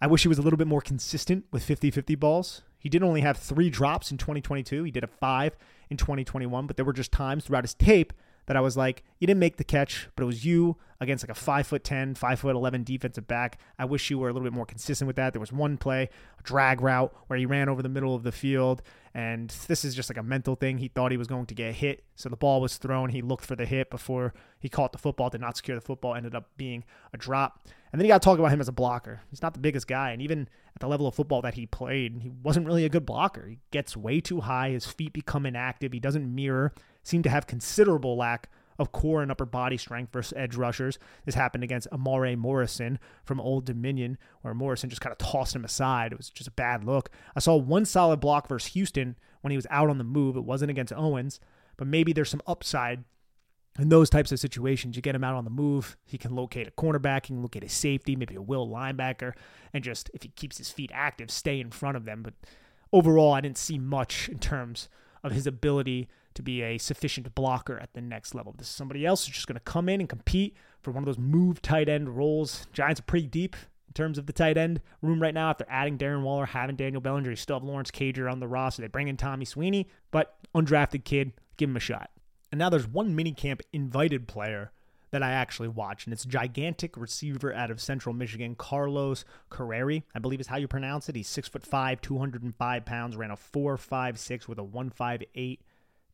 I 0.00 0.06
wish 0.06 0.22
he 0.22 0.28
was 0.28 0.38
a 0.38 0.42
little 0.42 0.56
bit 0.56 0.66
more 0.66 0.80
consistent 0.80 1.44
with 1.50 1.62
50 1.62 1.90
50 1.90 2.14
balls. 2.16 2.62
He 2.78 2.88
did 2.88 3.02
only 3.02 3.22
have 3.22 3.36
three 3.36 3.70
drops 3.70 4.10
in 4.10 4.18
2022. 4.18 4.84
He 4.84 4.90
did 4.90 5.04
a 5.04 5.08
five 5.08 5.56
in 5.90 5.96
2021, 5.96 6.66
but 6.66 6.76
there 6.76 6.84
were 6.84 6.92
just 6.92 7.12
times 7.12 7.44
throughout 7.44 7.64
his 7.64 7.74
tape 7.74 8.12
that 8.46 8.56
I 8.56 8.60
was 8.60 8.76
like, 8.76 9.04
you 9.18 9.26
didn't 9.26 9.40
make 9.40 9.56
the 9.56 9.64
catch, 9.64 10.08
but 10.14 10.22
it 10.22 10.26
was 10.26 10.44
you 10.44 10.76
against 11.00 11.24
like 11.24 11.36
a 11.36 11.38
five 11.38 11.66
foot 11.66 11.84
10, 11.84 12.14
five 12.14 12.40
foot 12.40 12.54
11 12.54 12.84
defensive 12.84 13.26
back. 13.26 13.60
I 13.78 13.84
wish 13.84 14.10
you 14.10 14.18
were 14.18 14.28
a 14.28 14.32
little 14.32 14.46
bit 14.46 14.54
more 14.54 14.66
consistent 14.66 15.06
with 15.06 15.16
that. 15.16 15.32
There 15.32 15.40
was 15.40 15.52
one 15.52 15.76
play, 15.76 16.08
a 16.38 16.42
drag 16.42 16.80
route 16.80 17.14
where 17.26 17.38
he 17.38 17.46
ran 17.46 17.68
over 17.68 17.82
the 17.82 17.88
middle 17.88 18.14
of 18.14 18.22
the 18.22 18.32
field. 18.32 18.82
And 19.14 19.48
this 19.66 19.84
is 19.84 19.94
just 19.94 20.10
like 20.10 20.18
a 20.18 20.22
mental 20.22 20.56
thing. 20.56 20.78
He 20.78 20.88
thought 20.88 21.10
he 21.10 21.16
was 21.16 21.26
going 21.26 21.46
to 21.46 21.54
get 21.54 21.74
hit. 21.74 22.04
So 22.16 22.28
the 22.28 22.36
ball 22.36 22.60
was 22.60 22.76
thrown. 22.76 23.10
He 23.10 23.22
looked 23.22 23.46
for 23.46 23.56
the 23.56 23.66
hit 23.66 23.90
before 23.90 24.34
he 24.58 24.68
caught 24.68 24.92
the 24.92 24.98
football, 24.98 25.30
did 25.30 25.40
not 25.40 25.56
secure 25.56 25.76
the 25.76 25.84
football, 25.84 26.14
ended 26.14 26.34
up 26.34 26.50
being 26.56 26.84
a 27.12 27.16
drop. 27.16 27.66
And 27.92 28.00
then 28.00 28.06
you 28.06 28.12
got 28.12 28.20
to 28.20 28.24
talk 28.26 28.38
about 28.38 28.52
him 28.52 28.60
as 28.60 28.68
a 28.68 28.72
blocker. 28.72 29.22
He's 29.30 29.42
not 29.42 29.54
the 29.54 29.60
biggest 29.60 29.86
guy. 29.86 30.10
And 30.10 30.20
even 30.20 30.48
at 30.74 30.80
the 30.80 30.88
level 30.88 31.06
of 31.06 31.14
football 31.14 31.40
that 31.42 31.54
he 31.54 31.64
played, 31.64 32.20
he 32.20 32.30
wasn't 32.42 32.66
really 32.66 32.84
a 32.84 32.90
good 32.90 33.06
blocker. 33.06 33.46
He 33.48 33.58
gets 33.70 33.96
way 33.96 34.20
too 34.20 34.42
high. 34.42 34.70
His 34.70 34.84
feet 34.84 35.14
become 35.14 35.46
inactive. 35.46 35.92
He 35.92 36.00
doesn't 36.00 36.34
mirror, 36.34 36.74
seem 37.06 37.22
to 37.22 37.30
have 37.30 37.46
considerable 37.46 38.16
lack 38.16 38.48
of 38.78 38.92
core 38.92 39.22
and 39.22 39.30
upper 39.30 39.46
body 39.46 39.76
strength 39.76 40.12
versus 40.12 40.34
edge 40.36 40.56
rushers. 40.56 40.98
This 41.24 41.34
happened 41.34 41.64
against 41.64 41.88
Amare 41.92 42.36
Morrison 42.36 42.98
from 43.24 43.40
Old 43.40 43.64
Dominion, 43.64 44.18
where 44.42 44.54
Morrison 44.54 44.90
just 44.90 45.00
kind 45.00 45.12
of 45.12 45.18
tossed 45.18 45.56
him 45.56 45.64
aside. 45.64 46.12
It 46.12 46.18
was 46.18 46.30
just 46.30 46.48
a 46.48 46.52
bad 46.52 46.84
look. 46.84 47.10
I 47.34 47.40
saw 47.40 47.56
one 47.56 47.84
solid 47.84 48.20
block 48.20 48.48
versus 48.48 48.74
Houston 48.74 49.16
when 49.40 49.50
he 49.50 49.56
was 49.56 49.66
out 49.70 49.88
on 49.88 49.98
the 49.98 50.04
move. 50.04 50.36
It 50.36 50.44
wasn't 50.44 50.70
against 50.70 50.92
Owens, 50.92 51.40
but 51.76 51.86
maybe 51.86 52.12
there's 52.12 52.30
some 52.30 52.42
upside 52.46 53.04
in 53.78 53.90
those 53.90 54.08
types 54.08 54.32
of 54.32 54.40
situations, 54.40 54.96
you 54.96 55.02
get 55.02 55.14
him 55.14 55.24
out 55.24 55.34
on 55.34 55.44
the 55.44 55.50
move. 55.50 55.96
He 56.04 56.16
can 56.16 56.34
locate 56.34 56.66
a 56.66 56.70
cornerback, 56.70 57.26
he 57.26 57.34
can 57.34 57.42
locate 57.42 57.64
a 57.64 57.68
safety, 57.68 58.16
maybe 58.16 58.34
a 58.34 58.42
will 58.42 58.66
linebacker, 58.66 59.34
and 59.72 59.84
just, 59.84 60.10
if 60.14 60.22
he 60.22 60.30
keeps 60.30 60.58
his 60.58 60.70
feet 60.70 60.90
active, 60.94 61.30
stay 61.30 61.60
in 61.60 61.70
front 61.70 61.96
of 61.96 62.04
them. 62.04 62.22
But 62.22 62.34
overall, 62.92 63.34
I 63.34 63.42
didn't 63.42 63.58
see 63.58 63.78
much 63.78 64.28
in 64.30 64.38
terms 64.38 64.88
of 65.22 65.32
his 65.32 65.46
ability 65.46 66.08
to 66.36 66.42
be 66.42 66.62
a 66.62 66.78
sufficient 66.78 67.34
blocker 67.34 67.78
at 67.78 67.92
the 67.94 68.00
next 68.00 68.34
level. 68.34 68.54
This 68.56 68.68
is 68.68 68.74
somebody 68.74 69.04
else 69.04 69.26
who's 69.26 69.34
just 69.34 69.46
going 69.46 69.56
to 69.56 69.60
come 69.60 69.88
in 69.88 70.00
and 70.00 70.08
compete 70.08 70.56
for 70.80 70.92
one 70.92 71.02
of 71.02 71.06
those 71.06 71.18
move 71.18 71.60
tight 71.60 71.88
end 71.88 72.16
roles. 72.16 72.66
Giants 72.72 73.00
are 73.00 73.04
pretty 73.04 73.26
deep 73.26 73.56
in 73.88 73.94
terms 73.94 74.18
of 74.18 74.26
the 74.26 74.32
tight 74.32 74.56
end 74.56 74.80
room 75.02 75.20
right 75.20 75.34
now. 75.34 75.50
After 75.50 75.66
adding 75.68 75.98
Darren 75.98 76.22
Waller, 76.22 76.46
having 76.46 76.76
Daniel 76.76 77.00
Bellinger, 77.00 77.30
you 77.30 77.36
still 77.36 77.56
have 77.56 77.64
Lawrence 77.64 77.90
Cager 77.90 78.30
on 78.30 78.40
the 78.40 78.48
roster. 78.48 78.82
They 78.82 78.88
bring 78.88 79.08
in 79.08 79.16
Tommy 79.16 79.44
Sweeney, 79.44 79.88
but 80.10 80.36
undrafted 80.54 81.04
kid, 81.04 81.32
give 81.56 81.68
him 81.68 81.76
a 81.76 81.80
shot. 81.80 82.10
And 82.52 82.58
now 82.58 82.70
there's 82.70 82.86
one 82.86 83.16
minicamp 83.16 83.60
invited 83.72 84.28
player 84.28 84.70
that 85.10 85.22
I 85.22 85.32
actually 85.32 85.68
watch, 85.68 86.04
and 86.04 86.12
it's 86.12 86.24
gigantic 86.24 86.96
receiver 86.96 87.54
out 87.54 87.70
of 87.70 87.80
Central 87.80 88.14
Michigan, 88.14 88.54
Carlos 88.54 89.24
Carriere, 89.50 90.02
I 90.14 90.18
believe 90.18 90.40
is 90.40 90.48
how 90.48 90.56
you 90.56 90.68
pronounce 90.68 91.08
it. 91.08 91.16
He's 91.16 91.28
six 91.28 91.48
foot 91.48 91.64
five, 91.64 92.00
205 92.00 92.84
pounds, 92.84 93.16
ran 93.16 93.30
a 93.30 93.36
four 93.36 93.76
five 93.76 94.18
six 94.18 94.48
with 94.48 94.58
a 94.58 94.64
one 94.64 94.90
five 94.90 95.22
eight 95.34 95.62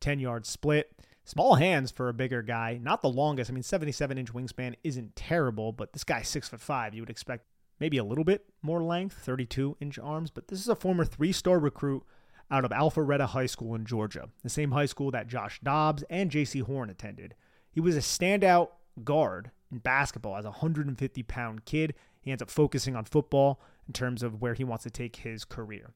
10 0.03 0.19
yard 0.19 0.45
split. 0.45 0.91
Small 1.23 1.55
hands 1.55 1.89
for 1.89 2.09
a 2.09 2.13
bigger 2.13 2.41
guy. 2.41 2.77
Not 2.81 3.01
the 3.01 3.09
longest. 3.09 3.49
I 3.49 3.53
mean, 3.53 3.63
77 3.63 4.17
inch 4.17 4.33
wingspan 4.33 4.75
isn't 4.83 5.15
terrible, 5.15 5.71
but 5.71 5.93
this 5.93 6.03
guy's 6.03 6.27
six 6.27 6.49
foot 6.49 6.59
five. 6.59 6.93
You 6.93 7.01
would 7.01 7.09
expect 7.09 7.45
maybe 7.79 7.97
a 7.97 8.03
little 8.03 8.25
bit 8.25 8.45
more 8.61 8.83
length, 8.83 9.15
32 9.15 9.77
inch 9.79 9.97
arms. 9.97 10.29
But 10.29 10.49
this 10.49 10.59
is 10.59 10.67
a 10.67 10.75
former 10.75 11.05
three 11.05 11.31
star 11.31 11.57
recruit 11.57 12.03
out 12.51 12.65
of 12.65 12.71
Alpharetta 12.71 13.27
High 13.27 13.45
School 13.45 13.73
in 13.73 13.85
Georgia, 13.85 14.27
the 14.43 14.49
same 14.49 14.71
high 14.71 14.85
school 14.85 15.09
that 15.11 15.29
Josh 15.29 15.61
Dobbs 15.63 16.03
and 16.09 16.29
Jaycee 16.29 16.63
Horn 16.63 16.89
attended. 16.89 17.33
He 17.71 17.79
was 17.79 17.95
a 17.95 17.99
standout 17.99 18.69
guard 19.05 19.51
in 19.71 19.77
basketball 19.77 20.35
as 20.35 20.43
a 20.43 20.49
150 20.49 21.23
pound 21.23 21.63
kid. 21.63 21.95
He 22.21 22.31
ends 22.31 22.43
up 22.43 22.51
focusing 22.51 22.97
on 22.97 23.05
football 23.05 23.61
in 23.87 23.93
terms 23.93 24.21
of 24.21 24.41
where 24.41 24.53
he 24.53 24.65
wants 24.65 24.83
to 24.83 24.89
take 24.89 25.15
his 25.17 25.45
career. 25.45 25.93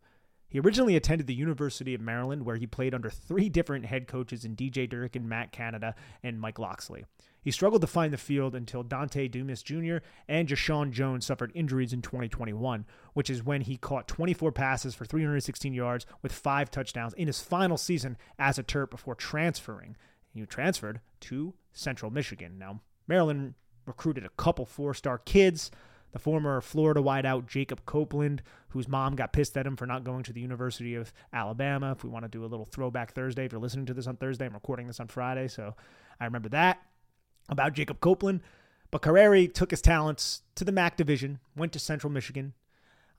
He 0.49 0.59
originally 0.59 0.95
attended 0.95 1.27
the 1.27 1.33
University 1.33 1.93
of 1.93 2.01
Maryland, 2.01 2.45
where 2.45 2.55
he 2.55 2.65
played 2.65 2.93
under 2.93 3.09
three 3.09 3.49
different 3.49 3.85
head 3.85 4.07
coaches 4.07 4.45
in 4.45 4.55
DJ 4.55 4.89
Durkin, 4.89 5.27
Matt 5.27 5.51
Canada, 5.51 5.93
and 6.23 6.39
Mike 6.39 6.57
Locksley. 6.57 7.05
He 7.41 7.51
struggled 7.51 7.81
to 7.81 7.87
find 7.87 8.13
the 8.13 8.17
field 8.17 8.55
until 8.55 8.83
Dontay 8.83 9.29
Demus 9.31 9.61
Jr. 9.61 9.97
and 10.27 10.47
Jeshaun 10.47 10.91
Jones 10.91 11.25
suffered 11.25 11.51
injuries 11.53 11.93
in 11.93 12.01
2021, 12.01 12.85
which 13.13 13.29
is 13.29 13.43
when 13.43 13.61
he 13.61 13.77
caught 13.77 14.07
24 14.07 14.51
passes 14.51 14.95
for 14.95 15.05
316 15.05 15.73
yards 15.73 16.05
with 16.21 16.31
five 16.31 16.71
touchdowns 16.71 17.13
in 17.13 17.27
his 17.27 17.41
final 17.41 17.77
season 17.77 18.17
as 18.39 18.57
a 18.57 18.63
Terp 18.63 18.89
before 18.89 19.15
transferring. 19.15 19.95
He 20.33 20.45
transferred 20.45 21.01
to 21.21 21.53
Central 21.73 22.11
Michigan. 22.11 22.57
Now, 22.57 22.81
Maryland 23.07 23.55
recruited 23.85 24.25
a 24.25 24.29
couple 24.29 24.65
four 24.65 24.93
star 24.93 25.17
kids. 25.17 25.71
The 26.13 26.19
former 26.19 26.61
Florida 26.61 27.01
wideout 27.01 27.47
Jacob 27.47 27.85
Copeland, 27.85 28.41
whose 28.69 28.87
mom 28.87 29.15
got 29.15 29.33
pissed 29.33 29.57
at 29.57 29.67
him 29.67 29.75
for 29.75 29.85
not 29.85 30.03
going 30.03 30.23
to 30.23 30.33
the 30.33 30.41
University 30.41 30.95
of 30.95 31.11
Alabama. 31.33 31.91
If 31.91 32.03
we 32.03 32.09
want 32.09 32.23
to 32.23 32.29
do 32.29 32.43
a 32.43 32.47
little 32.47 32.65
throwback 32.65 33.13
Thursday, 33.13 33.45
if 33.45 33.51
you're 33.51 33.61
listening 33.61 33.85
to 33.87 33.93
this 33.93 34.07
on 34.07 34.17
Thursday, 34.17 34.45
I'm 34.45 34.53
recording 34.53 34.87
this 34.87 34.99
on 34.99 35.07
Friday, 35.07 35.47
so 35.47 35.75
I 36.19 36.25
remember 36.25 36.49
that 36.49 36.81
about 37.49 37.73
Jacob 37.73 37.99
Copeland. 37.99 38.41
But 38.89 39.01
Carriere 39.01 39.47
took 39.47 39.71
his 39.71 39.81
talents 39.81 40.43
to 40.55 40.63
the 40.63 40.71
MAC 40.71 40.95
division, 40.95 41.39
went 41.55 41.73
to 41.73 41.79
Central 41.79 42.11
Michigan. 42.11 42.53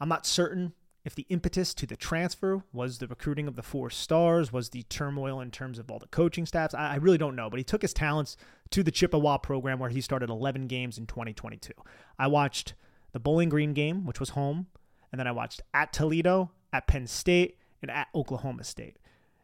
I'm 0.01 0.09
not 0.09 0.27
certain 0.27 0.73
if 1.05 1.15
the 1.15 1.27
impetus 1.29 1.75
to 1.75 1.87
the 1.87 1.97
transfer 1.97 2.63
was 2.73 2.99
the 2.99 3.07
recruiting 3.07 3.49
of 3.49 3.57
the 3.57 3.63
four 3.63 3.89
stars, 3.89 4.53
was 4.53 4.71
the 4.71 4.83
turmoil 4.85 5.41
in 5.41 5.51
terms 5.51 5.79
of 5.79 5.91
all 5.91 5.99
the 5.99 6.09
coaching 6.09 6.45
staffs. 6.45 6.75
I, 6.75 6.93
I, 6.93 6.97
really 6.97 7.19
don't 7.19 7.37
know, 7.37 7.49
but 7.49 7.59
he 7.59 7.65
took 7.65 7.83
his 7.83 7.95
talents 7.95 8.37
to 8.71 8.83
the 8.83 8.91
Chippewa 8.91 9.39
program 9.39 9.79
where 9.79 9.91
he 9.91 10.01
started 10.01 10.29
11 10.29 10.67
games 10.67 10.99
in 10.99 11.07
2022. 11.07 11.73
I 12.19 12.27
watched 12.27 12.75
the 13.13 13.21
Bowling 13.21 13.49
Green 13.49 13.73
game, 13.73 14.05
which 14.05 14.21
was 14.21 14.31
home, 14.31 14.67
and 15.11 15.19
then 15.19 15.27
I 15.27 15.33
watched 15.33 15.63
at 15.73 15.93
Toledo, 15.93 16.51
at 16.73 16.87
Penn 16.87 17.07
State, 17.07 17.57
and 17.81 17.91
at 17.91 18.09
Oklahoma 18.15 18.65
State. 18.65 18.99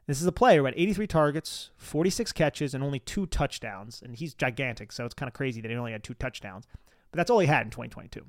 This 0.06 0.20
is 0.20 0.26
a 0.26 0.32
player 0.32 0.58
who 0.58 0.66
had 0.66 0.74
83 0.76 1.06
targets, 1.06 1.70
46 1.76 2.32
catches, 2.32 2.74
and 2.74 2.84
only 2.84 2.98
two 2.98 3.26
touchdowns. 3.26 4.02
And 4.02 4.16
he's 4.16 4.34
gigantic, 4.34 4.92
so 4.92 5.06
it's 5.06 5.14
kind 5.14 5.28
of 5.28 5.32
crazy 5.32 5.62
that 5.62 5.70
he 5.70 5.76
only 5.76 5.92
had 5.92 6.04
two 6.04 6.14
touchdowns. 6.14 6.66
But 7.10 7.16
that's 7.16 7.30
all 7.30 7.38
he 7.38 7.46
had 7.46 7.64
in 7.64 7.70
2022. 7.70 8.26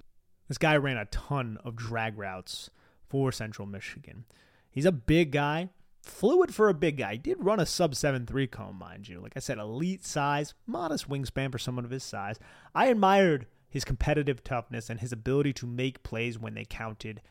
This 0.48 0.58
guy 0.58 0.78
ran 0.78 0.96
a 0.96 1.06
ton 1.06 1.58
of 1.66 1.76
drag 1.76 2.18
routes 2.18 2.70
for 3.08 3.32
Central 3.32 3.68
Michigan. 3.68 4.26
He's 4.70 4.86
a 4.86 4.92
big 4.92 5.32
guy, 5.32 5.70
fluid 6.02 6.54
for 6.54 6.70
a 6.70 6.74
big 6.74 6.98
guy. 6.98 7.14
He 7.14 7.18
did 7.20 7.44
run 7.44 7.60
a 7.60 7.66
sub 7.66 7.94
7.3 7.94 8.50
cone, 8.52 8.76
mind 8.76 9.08
you. 9.08 9.20
Like 9.20 9.34
I 9.36 9.40
said, 9.40 9.58
elite 9.58 10.06
size, 10.06 10.54
modest 10.66 11.10
wingspan 11.10 11.52
for 11.52 11.60
someone 11.60 11.86
of 11.86 11.92
his 11.92 12.04
size. 12.04 12.40
I 12.74 12.88
admired 12.88 13.48
his 13.70 13.86
competitive 13.86 14.44
toughness 14.44 14.90
and 14.90 15.00
his 15.00 15.12
ability 15.12 15.54
to 15.54 15.68
make 15.68 16.04
plays 16.04 16.40
when 16.40 16.54
they 16.54 16.66
counted 16.66 17.22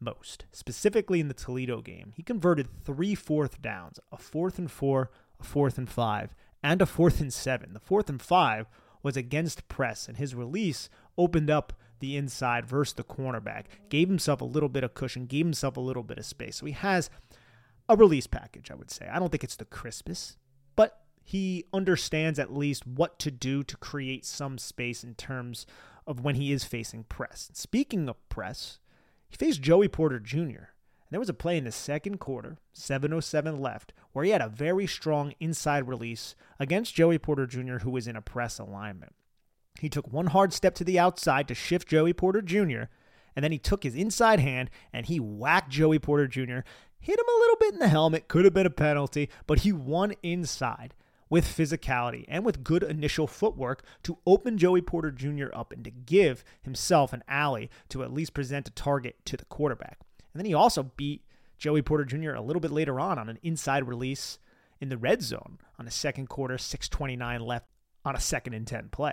most. 0.00 0.46
Specifically 0.52 1.20
in 1.20 1.28
the 1.28 1.34
Toledo 1.34 1.80
game, 1.80 2.12
he 2.14 2.22
converted 2.22 2.68
three 2.84 3.14
fourth 3.14 3.62
downs 3.62 3.98
a 4.12 4.18
fourth 4.18 4.58
and 4.58 4.70
four, 4.70 5.10
a 5.40 5.44
fourth 5.44 5.78
and 5.78 5.88
five, 5.88 6.34
and 6.62 6.82
a 6.82 6.86
fourth 6.86 7.20
and 7.20 7.32
seven. 7.32 7.72
The 7.72 7.80
fourth 7.80 8.08
and 8.08 8.20
five 8.20 8.66
was 9.02 9.16
against 9.16 9.68
press, 9.68 10.08
and 10.08 10.16
his 10.16 10.34
release 10.34 10.88
opened 11.16 11.50
up 11.50 11.72
the 12.04 12.18
inside 12.18 12.66
versus 12.66 12.92
the 12.92 13.02
cornerback, 13.02 13.64
gave 13.88 14.08
himself 14.08 14.42
a 14.42 14.44
little 14.44 14.68
bit 14.68 14.84
of 14.84 14.92
cushion, 14.92 15.24
gave 15.24 15.46
himself 15.46 15.78
a 15.78 15.80
little 15.80 16.02
bit 16.02 16.18
of 16.18 16.26
space. 16.26 16.56
So 16.56 16.66
he 16.66 16.72
has 16.72 17.08
a 17.88 17.96
release 17.96 18.26
package, 18.26 18.70
I 18.70 18.74
would 18.74 18.90
say. 18.90 19.08
I 19.10 19.18
don't 19.18 19.30
think 19.30 19.42
it's 19.42 19.56
the 19.56 19.64
crispest, 19.64 20.36
but 20.76 21.00
he 21.22 21.64
understands 21.72 22.38
at 22.38 22.52
least 22.52 22.86
what 22.86 23.18
to 23.20 23.30
do 23.30 23.62
to 23.62 23.76
create 23.78 24.26
some 24.26 24.58
space 24.58 25.02
in 25.02 25.14
terms 25.14 25.64
of 26.06 26.20
when 26.20 26.34
he 26.34 26.52
is 26.52 26.64
facing 26.64 27.04
press. 27.04 27.50
Speaking 27.54 28.06
of 28.06 28.28
press, 28.28 28.80
he 29.26 29.36
faced 29.36 29.62
Joey 29.62 29.88
Porter 29.88 30.20
Jr. 30.20 30.36
And 30.36 31.10
there 31.10 31.20
was 31.20 31.30
a 31.30 31.34
play 31.34 31.56
in 31.56 31.64
the 31.64 31.72
second 31.72 32.18
quarter, 32.18 32.58
707 32.74 33.58
left, 33.58 33.94
where 34.12 34.26
he 34.26 34.30
had 34.30 34.42
a 34.42 34.48
very 34.48 34.86
strong 34.86 35.32
inside 35.40 35.88
release 35.88 36.36
against 36.58 36.94
Joey 36.94 37.18
Porter 37.18 37.46
Jr., 37.46 37.78
who 37.78 37.90
was 37.90 38.06
in 38.06 38.16
a 38.16 38.20
press 38.20 38.58
alignment. 38.58 39.14
He 39.80 39.88
took 39.88 40.12
one 40.12 40.28
hard 40.28 40.52
step 40.52 40.74
to 40.76 40.84
the 40.84 40.98
outside 40.98 41.48
to 41.48 41.54
shift 41.54 41.88
Joey 41.88 42.12
Porter 42.12 42.42
Jr., 42.42 42.84
and 43.36 43.42
then 43.42 43.52
he 43.52 43.58
took 43.58 43.82
his 43.82 43.96
inside 43.96 44.38
hand 44.38 44.70
and 44.92 45.06
he 45.06 45.18
whacked 45.18 45.70
Joey 45.70 45.98
Porter 45.98 46.28
Jr., 46.28 46.60
hit 47.00 47.18
him 47.18 47.26
a 47.28 47.40
little 47.40 47.56
bit 47.58 47.72
in 47.74 47.80
the 47.80 47.88
helmet, 47.88 48.28
could 48.28 48.44
have 48.44 48.54
been 48.54 48.66
a 48.66 48.70
penalty, 48.70 49.28
but 49.46 49.60
he 49.60 49.72
won 49.72 50.14
inside 50.22 50.94
with 51.28 51.44
physicality 51.44 52.24
and 52.28 52.44
with 52.44 52.62
good 52.62 52.82
initial 52.82 53.26
footwork 53.26 53.82
to 54.04 54.18
open 54.26 54.56
Joey 54.56 54.80
Porter 54.80 55.10
Jr. 55.10 55.48
up 55.52 55.72
and 55.72 55.84
to 55.84 55.90
give 55.90 56.44
himself 56.62 57.12
an 57.12 57.24
alley 57.26 57.70
to 57.88 58.04
at 58.04 58.12
least 58.12 58.34
present 58.34 58.68
a 58.68 58.72
target 58.72 59.16
to 59.24 59.36
the 59.36 59.44
quarterback. 59.46 59.98
And 60.32 60.40
then 60.40 60.46
he 60.46 60.54
also 60.54 60.92
beat 60.96 61.24
Joey 61.58 61.82
Porter 61.82 62.04
Jr. 62.04 62.34
a 62.34 62.40
little 62.40 62.60
bit 62.60 62.70
later 62.70 63.00
on 63.00 63.18
on 63.18 63.28
an 63.28 63.38
inside 63.42 63.88
release 63.88 64.38
in 64.80 64.88
the 64.88 64.98
red 64.98 65.22
zone 65.22 65.58
on 65.78 65.86
a 65.86 65.90
second 65.90 66.28
quarter, 66.28 66.58
629 66.58 67.40
left 67.40 67.66
on 68.04 68.14
a 68.14 68.20
second 68.20 68.54
and 68.54 68.66
10 68.66 68.90
play. 68.90 69.12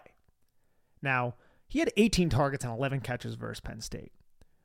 Now, 1.01 1.35
he 1.67 1.79
had 1.79 1.91
18 1.97 2.29
targets 2.29 2.63
and 2.63 2.73
11 2.73 3.01
catches 3.01 3.35
versus 3.35 3.61
Penn 3.61 3.81
State, 3.81 4.11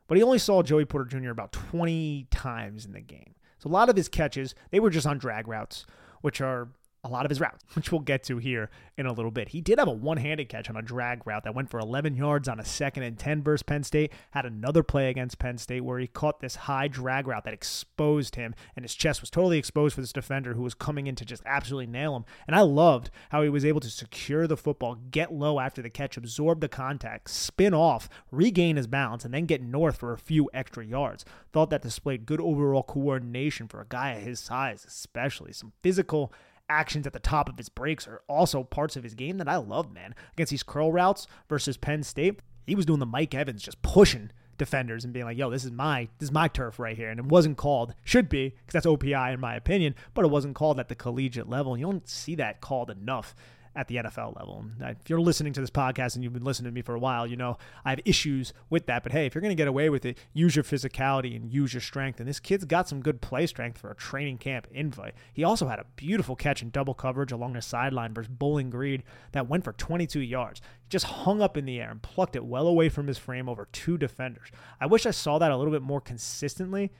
but 0.07 0.16
he 0.16 0.22
only 0.22 0.39
saw 0.39 0.62
Joey 0.62 0.84
Porter 0.84 1.05
Jr. 1.05 1.30
about 1.30 1.53
20 1.53 2.26
times 2.30 2.84
in 2.84 2.93
the 2.93 3.01
game. 3.01 3.34
So 3.59 3.68
a 3.68 3.72
lot 3.72 3.89
of 3.89 3.97
his 3.97 4.09
catches, 4.09 4.55
they 4.70 4.80
were 4.80 4.91
just 4.91 5.07
on 5.07 5.18
drag 5.18 5.49
routes, 5.49 5.87
which 6.20 6.41
are 6.41 6.68
a 7.07 7.13
lot 7.13 7.25
of 7.25 7.31
his 7.31 7.41
routes, 7.41 7.65
which 7.75 7.93
we'll 7.93 8.01
get 8.01 8.23
to 8.25 8.39
here 8.39 8.71
in 8.97 9.07
a 9.07 9.13
little 9.13 9.31
bit. 9.31 9.49
He 9.49 9.61
did 9.61 9.79
have 9.79 9.89
a 9.89 9.93
one 9.93 10.17
handed 10.17 10.49
catch 10.49 10.69
on 10.69 10.77
a 10.77 10.83
drag 10.83 11.27
route 11.27 11.45
that 11.45 11.55
went 11.55 11.71
for 11.71 11.79
11 11.79 12.15
yards 12.15 12.49
on 12.49 12.59
a 12.59 12.65
second 12.65 13.03
and 13.03 13.19
10 13.19 13.43
versus 13.43 13.63
Penn 13.63 13.83
State. 13.83 14.13
Had 14.31 14.47
another 14.47 14.83
play 14.83 15.11
against 15.11 15.39
Penn 15.39 15.59
State 15.59 15.83
where 15.83 15.99
he 15.99 16.07
caught 16.07 16.41
this 16.41 16.57
high 16.57 16.89
drag 16.89 17.27
route 17.27 17.45
that 17.45 17.55
exposed 17.55 18.37
him, 18.37 18.55
and 18.75 18.85
his 18.85 18.95
chest 18.95 19.21
was 19.21 19.31
totally 19.31 19.59
exposed 19.59 19.95
for 19.95 20.01
this 20.01 20.13
defender 20.13 20.55
who 20.55 20.63
was 20.63 20.75
coming 20.75 21.07
in 21.07 21.15
to 21.17 21.25
just 21.25 21.43
absolutely 21.47 21.87
nail 21.87 22.17
him. 22.17 22.25
And 22.47 22.57
I 22.57 22.61
loved 22.63 23.11
how 23.31 23.43
he 23.43 23.49
was 23.49 23.65
able 23.65 23.81
to 23.81 23.91
secure 23.91 24.47
the 24.47 24.57
football, 24.57 24.97
get 25.11 25.33
low 25.33 25.61
after 25.61 25.83
the 25.83 25.91
catch, 25.91 26.17
absorb 26.17 26.61
the 26.61 26.69
contact, 26.69 27.31
spin 27.31 27.75
off, 27.75 28.09
regain 28.31 28.77
his 28.77 28.87
balance, 28.87 29.25
and 29.25 29.33
then 29.33 29.47
get 29.47 29.63
north 29.63 29.97
for 29.97 30.13
a 30.13 30.19
few 30.19 30.51
extra 30.53 30.85
yards. 30.85 31.25
Thought 31.53 31.71
that 31.71 31.83
displayed 31.83 32.27
good 32.27 32.41
overall 32.41 32.83
coordination 32.83 33.69
for 33.69 33.81
a 33.81 33.87
guy 33.89 34.13
of 34.13 34.23
his 34.23 34.41
size, 34.41 34.85
especially 34.87 35.53
some 35.53 35.73
physical 35.83 36.33
actions 36.69 37.07
at 37.07 37.12
the 37.12 37.19
top 37.19 37.49
of 37.49 37.59
his 37.59 37.69
breaks 37.69 38.07
are 38.07 38.23
also 38.29 38.62
parts 38.62 38.97
of 38.97 39.05
his 39.05 39.14
game 39.14 39.39
that 39.39 39.49
I 39.49 39.57
love, 39.57 39.93
man. 39.93 40.14
Against 40.33 40.51
these 40.51 40.62
curl 40.62 40.93
routes 40.93 41.27
versus 41.49 41.77
Penn 41.77 42.03
State, 42.03 42.41
he 42.67 42.75
was 42.75 42.87
doing 42.87 43.01
the 43.01 43.07
Mike 43.07 43.35
Evans, 43.35 43.62
just 43.62 43.83
pushing 43.83 44.31
defenders 44.59 45.05
and 45.05 45.12
being 45.12 45.27
like, 45.27 45.37
"Yo, 45.37 45.51
this 45.51 45.64
is 45.64 45.71
my 45.71 46.09
this 46.19 46.29
is 46.29 46.33
my 46.33 46.49
turf 46.49 46.79
right 46.79 46.97
here," 46.97 47.11
and 47.11 47.21
it 47.21 47.27
wasn't 47.27 47.57
called. 47.57 47.95
Should 48.05 48.29
be 48.29 48.51
because 48.51 48.73
that's 48.73 48.87
OPI 48.87 49.33
in 49.33 49.41
my 49.41 49.55
opinion, 49.55 49.95
but 50.14 50.25
it 50.25 50.31
wasn't 50.31 50.55
called 50.55 50.81
at 50.81 50.89
the 50.89 50.95
collegiate 50.95 51.49
level. 51.49 51.77
You 51.77 51.87
don't 51.87 52.09
see 52.09 52.35
that 52.37 52.61
called 52.61 52.91
enough 52.91 53.35
at 53.77 53.89
the 53.89 53.97
NFL 53.97 54.37
level. 54.37 54.64
If 54.81 55.09
you're 55.09 55.20
listening 55.20 55.53
to 55.53 55.61
this 55.61 55.70
podcast 55.70 56.14
and 56.14 56.24
you've 56.24 56.33
been 56.33 56.45
listening 56.45 56.72
to 56.72 56.74
me 56.74 56.83
for 56.83 56.95
a 56.95 56.99
while, 56.99 57.27
you 57.27 57.37
know 57.37 57.59
I 57.85 57.91
have 57.91 58.01
issues 58.05 58.53
with 58.70 58.87
that. 58.87 59.03
But 59.03 59.12
hey, 59.12 59.27
if 59.27 59.35
you're 59.35 59.43
going 59.43 59.51
to 59.51 59.61
get 59.61 59.68
away 59.68 59.91
with 59.91 60.05
it, 60.07 60.18
use 60.33 60.57
your 60.57 60.64
physicality 60.64 61.37
and 61.37 61.53
use 61.53 61.74
your 61.74 61.83
strength. 61.83 62.18
And 62.18 62.29
this 62.29 62.41
kid's 62.41 62.64
got 62.64 62.89
some 62.89 63.03
good 63.03 63.20
play 63.20 63.47
strength 63.47 63.79
for 63.79 63.91
a 63.91 63.95
training 63.95 64.39
camp 64.39 64.66
invite. 64.72 65.14
He 65.33 65.45
also 65.45 65.68
had 65.68 65.79
a 65.79 65.87
beautiful 65.95 66.35
catch 66.35 66.62
in 66.62 66.70
double 66.70 66.95
coverage 66.95 67.33
along 67.33 67.53
the 67.53 67.62
sideline 67.62 68.14
versus 68.14 68.33
Bowling 68.33 68.70
Green 68.70 69.03
that 69.33 69.49
went 69.49 69.64
for 69.64 69.72
22 69.74 70.20
yards. 70.20 70.61
He 70.83 70.89
just 70.89 71.05
hung 71.05 71.43
up 71.43 71.57
in 71.57 71.66
the 71.66 71.79
air 71.79 71.91
and 71.91 72.03
plucked 72.03 72.35
it 72.35 72.47
well 72.47 72.66
away 72.66 72.89
from 72.89 73.07
his 73.07 73.18
frame 73.18 73.49
over 73.49 73.68
two 73.72 73.99
defenders. 73.99 74.49
I 74.81 74.87
wish 74.87 75.05
I 75.05 75.11
saw 75.11 75.39
that 75.39 75.51
a 75.51 75.57
little 75.57 75.72
bit 75.72 75.83
more 75.83 76.01
consistently 76.01 76.93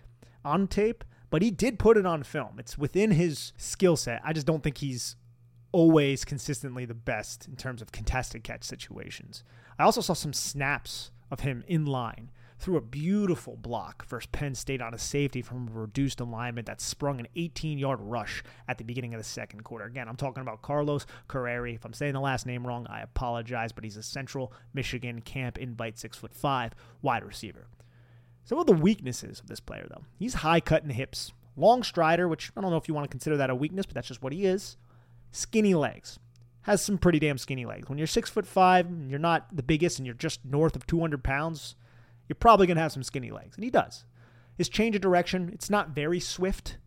on 0.45 0.69
tape 0.69 1.03
but 1.29 1.43
he 1.43 1.51
did 1.51 1.79
put 1.79 1.97
it 1.97 2.07
on 2.07 2.23
film. 2.23 2.57
It's 2.59 2.79
within 2.79 3.11
his 3.11 3.53
skill 3.57 3.97
set. 3.97 4.21
I 4.25 4.33
just 4.33 4.47
don't 4.47 4.63
think 4.63 4.79
he's 4.79 5.17
always 5.73 6.25
consistently 6.25 6.85
the 6.85 6.95
best 6.95 7.47
in 7.47 7.57
terms 7.57 7.83
of 7.83 7.93
contested 7.93 8.45
catch 8.45 8.65
situations. 8.65 9.45
I 9.79 9.85
also 9.85 10.01
saw 10.01 10.15
some 10.15 10.33
snaps 10.33 11.11
of 11.31 11.41
him 11.41 11.65
in 11.67 11.85
line 11.87 12.31
through 12.59 12.77
a 12.77 12.81
beautiful 12.81 13.57
block 13.57 14.07
versus 14.07 14.29
Penn 14.33 14.55
State 14.55 14.81
on 14.81 14.95
a 14.95 14.99
safety 14.99 15.43
from 15.43 15.69
a 15.69 15.79
reduced 15.79 16.21
alignment 16.21 16.67
that 16.67 16.81
sprung 16.81 17.21
an 17.21 17.29
18 17.37 17.79
yard 17.79 18.01
rush 18.01 18.43
at 18.67 18.79
the 18.79 18.85
beginning 18.85 19.13
of 19.13 19.21
the 19.21 19.25
second 19.25 19.63
quarter. 19.63 19.85
Again, 19.85 20.09
I'm 20.09 20.17
talking 20.17 20.41
about 20.41 20.63
Carlos 20.63 21.07
Carriere. 21.29 21.75
If 21.75 21.85
I'm 21.85 21.93
saying 21.93 22.15
the 22.15 22.21
last 22.21 22.47
name 22.47 22.67
wrong, 22.67 22.87
I 22.89 23.03
apologize, 23.03 23.73
but 23.73 23.85
he's 23.85 23.97
a 23.97 24.03
Central 24.03 24.53
Michigan 24.73 25.21
camp 25.21 25.59
invite 25.59 25.99
six 25.99 26.17
foot 26.17 26.35
five 26.35 26.73
wide 27.03 27.25
receiver. 27.25 27.67
Some 28.45 28.59
of 28.59 28.67
the 28.67 28.73
weaknesses 28.73 29.41
of 29.41 29.49
this 29.49 29.61
player, 29.61 29.87
though, 29.91 30.05
he's 30.19 30.35
high 30.35 30.61
cut 30.61 30.83
in 30.83 30.89
the 30.89 30.95
hips, 30.95 31.33
long 31.57 31.83
strider, 31.83 32.29
which 32.29 32.53
I 32.57 32.61
don't 32.61 32.71
know 32.71 32.77
if 32.77 32.89
you 32.89 32.95
want 32.95 33.05
to 33.05 33.11
consider 33.11 33.37
that 33.37 33.51
a 33.51 33.55
weakness, 33.55 33.87
but 33.87 33.95
that's 33.95 34.09
just 34.09 34.23
what 34.23 34.33
he 34.33 34.47
is 34.47 34.77
skinny 35.33 35.75
legs. 35.75 36.19
Has 36.63 36.83
some 36.83 36.99
pretty 36.99 37.21
damn 37.21 37.39
skinny 37.39 37.65
legs. 37.65 37.89
When 37.89 37.99
you're 37.99 38.07
six 38.07 38.29
foot 38.29 38.47
five, 38.47 38.87
and 38.87 39.11
you're 39.11 39.21
not 39.21 39.55
the 39.55 39.63
biggest, 39.63 39.99
and 39.99 40.07
you're 40.07 40.15
just 40.15 40.45
north 40.45 40.75
of 40.75 40.87
200 40.87 41.23
pounds, 41.23 41.77
you're 42.29 42.35
probably 42.37 42.67
gonna 42.67 42.81
have 42.81 42.93
some 42.93 43.05
skinny 43.05 43.31
legs, 43.31 43.57
and 43.57 43.65
he 43.65 43.71
does. 43.71 44.05
His 44.57 44.69
change 44.69 44.97
of 44.97 45.03
direction, 45.03 45.51
it's 45.53 45.71
not 45.71 45.91
very 45.91 46.19
swift. 46.19 46.79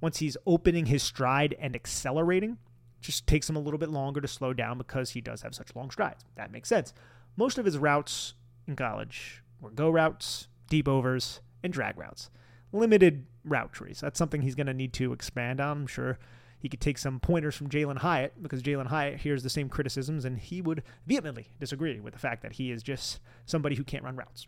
Once 0.00 0.18
he's 0.18 0.36
opening 0.46 0.86
his 0.86 1.02
stride 1.02 1.54
and 1.60 1.76
accelerating, 1.76 2.56
just 3.00 3.26
takes 3.26 3.48
him 3.48 3.56
a 3.56 3.60
little 3.60 3.78
bit 3.78 3.90
longer 3.90 4.20
to 4.20 4.28
slow 4.28 4.52
down 4.52 4.78
because 4.78 5.10
he 5.10 5.20
does 5.20 5.42
have 5.42 5.54
such 5.54 5.74
long 5.74 5.90
strides. 5.90 6.24
That 6.36 6.52
makes 6.52 6.68
sense. 6.68 6.92
Most 7.36 7.58
of 7.58 7.64
his 7.64 7.78
routes 7.78 8.34
in 8.66 8.76
college 8.76 9.42
were 9.60 9.70
go 9.70 9.90
routes, 9.90 10.48
deep 10.68 10.88
overs, 10.88 11.40
and 11.62 11.72
drag 11.72 11.98
routes. 11.98 12.30
Limited 12.72 13.26
route 13.44 13.72
trees. 13.72 14.00
That's 14.00 14.18
something 14.18 14.42
he's 14.42 14.54
going 14.54 14.66
to 14.66 14.74
need 14.74 14.92
to 14.94 15.12
expand 15.12 15.60
on. 15.60 15.78
I'm 15.78 15.86
sure 15.86 16.18
he 16.60 16.68
could 16.68 16.80
take 16.80 16.98
some 16.98 17.18
pointers 17.18 17.56
from 17.56 17.70
Jalin 17.70 17.98
Hyatt 17.98 18.40
because 18.42 18.62
Jalin 18.62 18.88
Hyatt 18.88 19.20
hears 19.20 19.42
the 19.42 19.50
same 19.50 19.68
criticisms 19.68 20.24
and 20.24 20.38
he 20.38 20.60
would 20.60 20.82
vehemently 21.06 21.48
disagree 21.58 21.98
with 21.98 22.12
the 22.12 22.20
fact 22.20 22.42
that 22.42 22.52
he 22.52 22.70
is 22.70 22.82
just 22.82 23.18
somebody 23.46 23.76
who 23.76 23.82
can't 23.82 24.04
run 24.04 24.16
routes. 24.16 24.46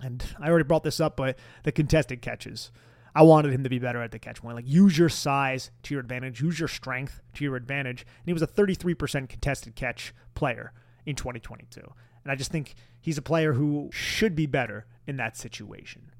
And 0.00 0.22
I 0.38 0.48
already 0.48 0.64
brought 0.64 0.84
this 0.84 1.00
up, 1.00 1.16
but 1.16 1.38
the 1.64 1.72
contested 1.72 2.22
catches. 2.22 2.70
I 3.14 3.22
wanted 3.22 3.52
him 3.52 3.64
to 3.64 3.70
be 3.70 3.78
better 3.78 4.02
at 4.02 4.12
the 4.12 4.18
catch 4.18 4.42
point. 4.42 4.54
Like, 4.54 4.68
use 4.68 4.96
your 4.96 5.08
size 5.08 5.70
to 5.84 5.94
your 5.94 6.00
advantage, 6.00 6.40
use 6.40 6.60
your 6.60 6.68
strength 6.68 7.20
to 7.34 7.44
your 7.44 7.56
advantage. 7.56 8.02
And 8.02 8.26
he 8.26 8.32
was 8.32 8.42
a 8.42 8.46
33% 8.46 9.28
contested 9.28 9.74
catch 9.74 10.14
player 10.34 10.72
in 11.06 11.16
2022. 11.16 11.80
And 12.22 12.30
I 12.30 12.36
just 12.36 12.52
think 12.52 12.74
he's 13.00 13.18
a 13.18 13.22
player 13.22 13.54
who 13.54 13.88
should 13.90 14.36
be 14.36 14.46
better 14.46 14.86
in 15.06 15.16
that 15.16 15.36
situation. 15.36 16.12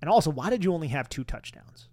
And 0.00 0.10
also, 0.10 0.30
why 0.30 0.50
did 0.50 0.62
you 0.62 0.74
only 0.74 0.88
have 0.88 1.08
two 1.08 1.24
touchdowns? 1.24 1.88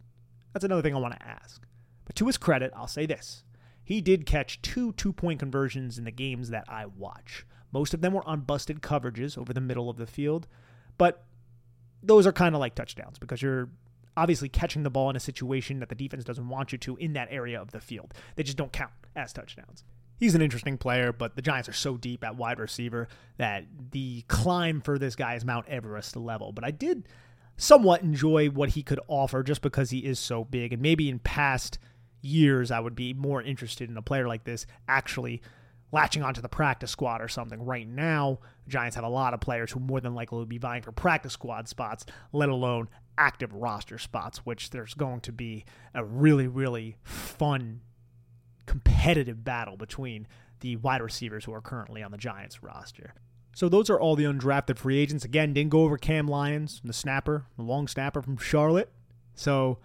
That's 0.52 0.66
another 0.66 0.82
thing 0.82 0.94
I 0.94 1.00
want 1.00 1.18
to 1.20 1.26
ask. 1.26 1.66
But 2.06 2.16
to 2.18 2.28
his 2.28 2.38
credit, 2.38 2.72
I'll 2.76 2.88
say 2.88 3.06
this. 3.06 3.44
He 3.84 4.02
did 4.02 4.26
catch 4.26 4.62
two 4.62 4.94
two 4.94 5.14
point 5.14 5.40
conversions 5.40 5.98
in 5.98 6.06
the 6.06 6.12
games 6.12 6.50
that 6.50 6.66
I 6.70 6.86
watch. 6.86 7.46
Most 7.72 7.94
of 7.94 8.02
them 8.02 8.14
were 8.14 8.28
on 8.28 8.42
busted 8.42 8.82
coverages 8.82 9.38
over 9.38 9.52
the 9.52 9.62
middle 9.62 9.90
of 9.90 9.98
the 9.98 10.06
field, 10.06 10.48
but 10.98 11.26
those 12.02 12.28
are 12.28 12.32
kind 12.32 12.56
of 12.56 12.62
like 12.62 12.76
touchdowns 12.76 13.18
because 13.18 13.42
you're 13.42 13.70
obviously 14.16 14.50
catching 14.50 14.84
the 14.84 14.90
ball 14.90 15.10
in 15.10 15.16
a 15.16 15.20
situation 15.20 15.80
that 15.80 15.90
the 15.90 15.96
defense 15.96 16.24
doesn't 16.24 16.48
want 16.48 16.72
you 16.72 16.78
to 16.78 16.96
in 16.98 17.14
that 17.14 17.28
area 17.32 17.60
of 17.60 17.72
the 17.72 17.80
field. 17.80 18.14
They 18.36 18.44
just 18.44 18.58
don't 18.58 18.72
count 18.72 18.92
as 19.16 19.34
touchdowns. 19.34 19.84
He's 20.20 20.36
an 20.36 20.42
interesting 20.42 20.78
player, 20.78 21.12
but 21.12 21.36
the 21.36 21.42
Giants 21.42 21.68
are 21.68 21.74
so 21.74 21.98
deep 21.98 22.24
at 22.24 22.36
wide 22.36 22.60
receiver 22.60 23.08
that 23.38 23.66
the 23.92 24.24
climb 24.28 24.82
for 24.82 25.00
this 25.00 25.16
guy 25.16 25.34
is 25.36 25.44
Mount 25.44 25.68
Everest 25.68 26.16
level. 26.16 26.52
But 26.52 26.64
I 26.64 26.72
did 26.72 27.08
somewhat 27.58 28.04
enjoy 28.04 28.50
what 28.50 28.70
he 28.70 28.84
could 28.84 29.00
offer 29.08 29.44
just 29.44 29.62
because 29.62 29.90
he 29.90 30.00
is 30.00 30.20
so 30.20 30.44
big. 30.44 30.72
And 30.72 30.82
maybe 30.82 31.10
in 31.10 31.20
past 31.20 31.80
years, 32.24 32.72
I 32.72 32.80
would 32.80 32.96
be 32.96 33.14
more 33.14 33.42
interested 33.42 33.90
in 33.90 33.98
a 33.98 34.02
player 34.02 34.28
like 34.28 34.44
this 34.44 34.66
actually 34.88 35.42
latching 35.92 36.24
onto 36.24 36.42
the 36.42 36.50
practice 36.50 36.90
squad 36.90 37.22
or 37.22 37.28
something. 37.28 37.64
Right 37.64 37.88
now, 37.88 38.40
Giants 38.68 38.96
have 38.96 39.06
a 39.06 39.10
lot 39.10 39.34
of 39.34 39.42
players 39.42 39.72
who 39.72 39.80
more 39.80 40.02
than 40.02 40.16
likely 40.16 40.40
will 40.40 40.46
be 40.46 40.58
vying 40.58 40.82
for 40.82 40.92
practice 40.92 41.34
squad 41.34 41.68
spots, 41.68 42.06
let 42.32 42.50
alone 42.50 42.90
active 43.18 43.54
roster 43.54 44.00
spots, 44.00 44.40
which 44.40 44.72
there's 44.72 44.96
going 44.96 45.22
to 45.22 45.32
be 45.32 45.66
a 45.94 46.04
really, 46.04 46.48
really 46.48 46.98
fun, 47.04 47.82
competitive 48.66 49.44
battle 49.44 49.78
between 49.78 50.28
the 50.62 50.78
wide 50.78 51.02
receivers 51.02 51.46
who 51.46 51.54
are 51.54 51.62
currently 51.62 52.02
on 52.02 52.12
the 52.12 52.18
Giants 52.18 52.64
roster. 52.64 53.14
So 53.56 53.70
those 53.70 53.90
are 53.92 54.00
all 54.00 54.16
the 54.16 54.24
undrafted 54.24 54.80
free 54.80 54.98
agents. 54.98 55.24
Again, 55.24 55.54
didn't 55.54 55.70
go 55.70 55.82
over 55.82 55.98
Cam 55.98 56.28
Lyons, 56.28 56.82
the 56.84 56.94
snapper, 56.94 57.46
the 57.56 57.62
long 57.62 57.88
snapper 57.88 58.24
from 58.24 58.38
Charlotte. 58.38 58.92
So 59.36 59.78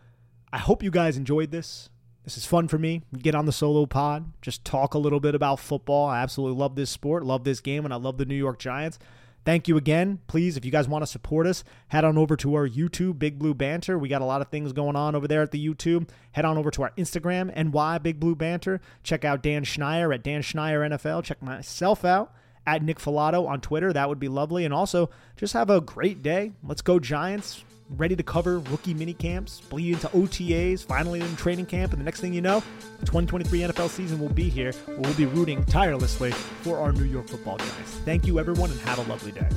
I 0.50 0.58
hope 0.58 0.82
you 0.82 0.90
guys 0.90 1.18
enjoyed 1.18 1.50
this. 1.50 1.90
This 2.28 2.36
is 2.36 2.44
fun 2.44 2.68
for 2.68 2.76
me. 2.76 3.00
Get 3.16 3.34
on 3.34 3.46
the 3.46 3.52
solo 3.52 3.86
pod, 3.86 4.32
just 4.42 4.62
talk 4.62 4.92
a 4.92 4.98
little 4.98 5.18
bit 5.18 5.34
about 5.34 5.58
football. 5.58 6.10
I 6.10 6.20
absolutely 6.20 6.58
love 6.58 6.76
this 6.76 6.90
sport, 6.90 7.24
love 7.24 7.44
this 7.44 7.60
game, 7.60 7.86
and 7.86 7.94
I 7.94 7.96
love 7.96 8.18
the 8.18 8.26
New 8.26 8.34
York 8.34 8.58
Giants. 8.58 8.98
Thank 9.46 9.66
you 9.66 9.78
again. 9.78 10.18
Please, 10.26 10.58
if 10.58 10.62
you 10.62 10.70
guys 10.70 10.86
want 10.86 11.00
to 11.00 11.06
support 11.06 11.46
us, 11.46 11.64
head 11.86 12.04
on 12.04 12.18
over 12.18 12.36
to 12.36 12.54
our 12.54 12.68
YouTube, 12.68 13.18
Big 13.18 13.38
Blue 13.38 13.54
Banter. 13.54 13.98
We 13.98 14.10
got 14.10 14.20
a 14.20 14.26
lot 14.26 14.42
of 14.42 14.48
things 14.48 14.74
going 14.74 14.94
on 14.94 15.14
over 15.14 15.26
there 15.26 15.40
at 15.40 15.52
the 15.52 15.66
YouTube. 15.66 16.10
Head 16.32 16.44
on 16.44 16.58
over 16.58 16.70
to 16.72 16.82
our 16.82 16.92
Instagram, 16.98 17.50
NY 17.56 17.96
Big 17.96 18.20
Blue 18.20 18.34
Banter. 18.34 18.82
Check 19.02 19.24
out 19.24 19.42
Dan 19.42 19.64
Schneier 19.64 20.14
at 20.14 20.22
Dan 20.22 20.42
Schneier 20.42 20.86
NFL. 20.86 21.24
Check 21.24 21.40
myself 21.42 22.04
out 22.04 22.34
at 22.66 22.82
Nick 22.82 22.98
Falato 22.98 23.48
on 23.48 23.62
Twitter. 23.62 23.90
That 23.90 24.10
would 24.10 24.18
be 24.18 24.28
lovely. 24.28 24.66
And 24.66 24.74
also, 24.74 25.08
just 25.34 25.54
have 25.54 25.70
a 25.70 25.80
great 25.80 26.22
day. 26.22 26.52
Let's 26.62 26.82
go, 26.82 26.98
Giants 26.98 27.64
ready 27.96 28.14
to 28.16 28.22
cover 28.22 28.58
rookie 28.58 28.94
mini 28.94 29.14
camps, 29.14 29.60
bleed 29.60 29.94
into 29.94 30.08
OTAs, 30.08 30.84
finally 30.84 31.20
in 31.20 31.36
training 31.36 31.66
camp, 31.66 31.92
and 31.92 32.00
the 32.00 32.04
next 32.04 32.20
thing 32.20 32.32
you 32.34 32.40
know, 32.40 32.62
the 33.00 33.06
2023 33.06 33.60
NFL 33.60 33.88
season 33.88 34.18
will 34.18 34.28
be 34.28 34.48
here. 34.48 34.72
We'll 34.86 35.14
be 35.14 35.26
rooting 35.26 35.64
tirelessly 35.64 36.32
for 36.32 36.78
our 36.78 36.92
New 36.92 37.04
York 37.04 37.28
football 37.28 37.56
guys. 37.56 37.68
Thank 38.04 38.26
you, 38.26 38.38
everyone, 38.38 38.70
and 38.70 38.80
have 38.80 38.98
a 38.98 39.10
lovely 39.10 39.32
day. 39.32 39.48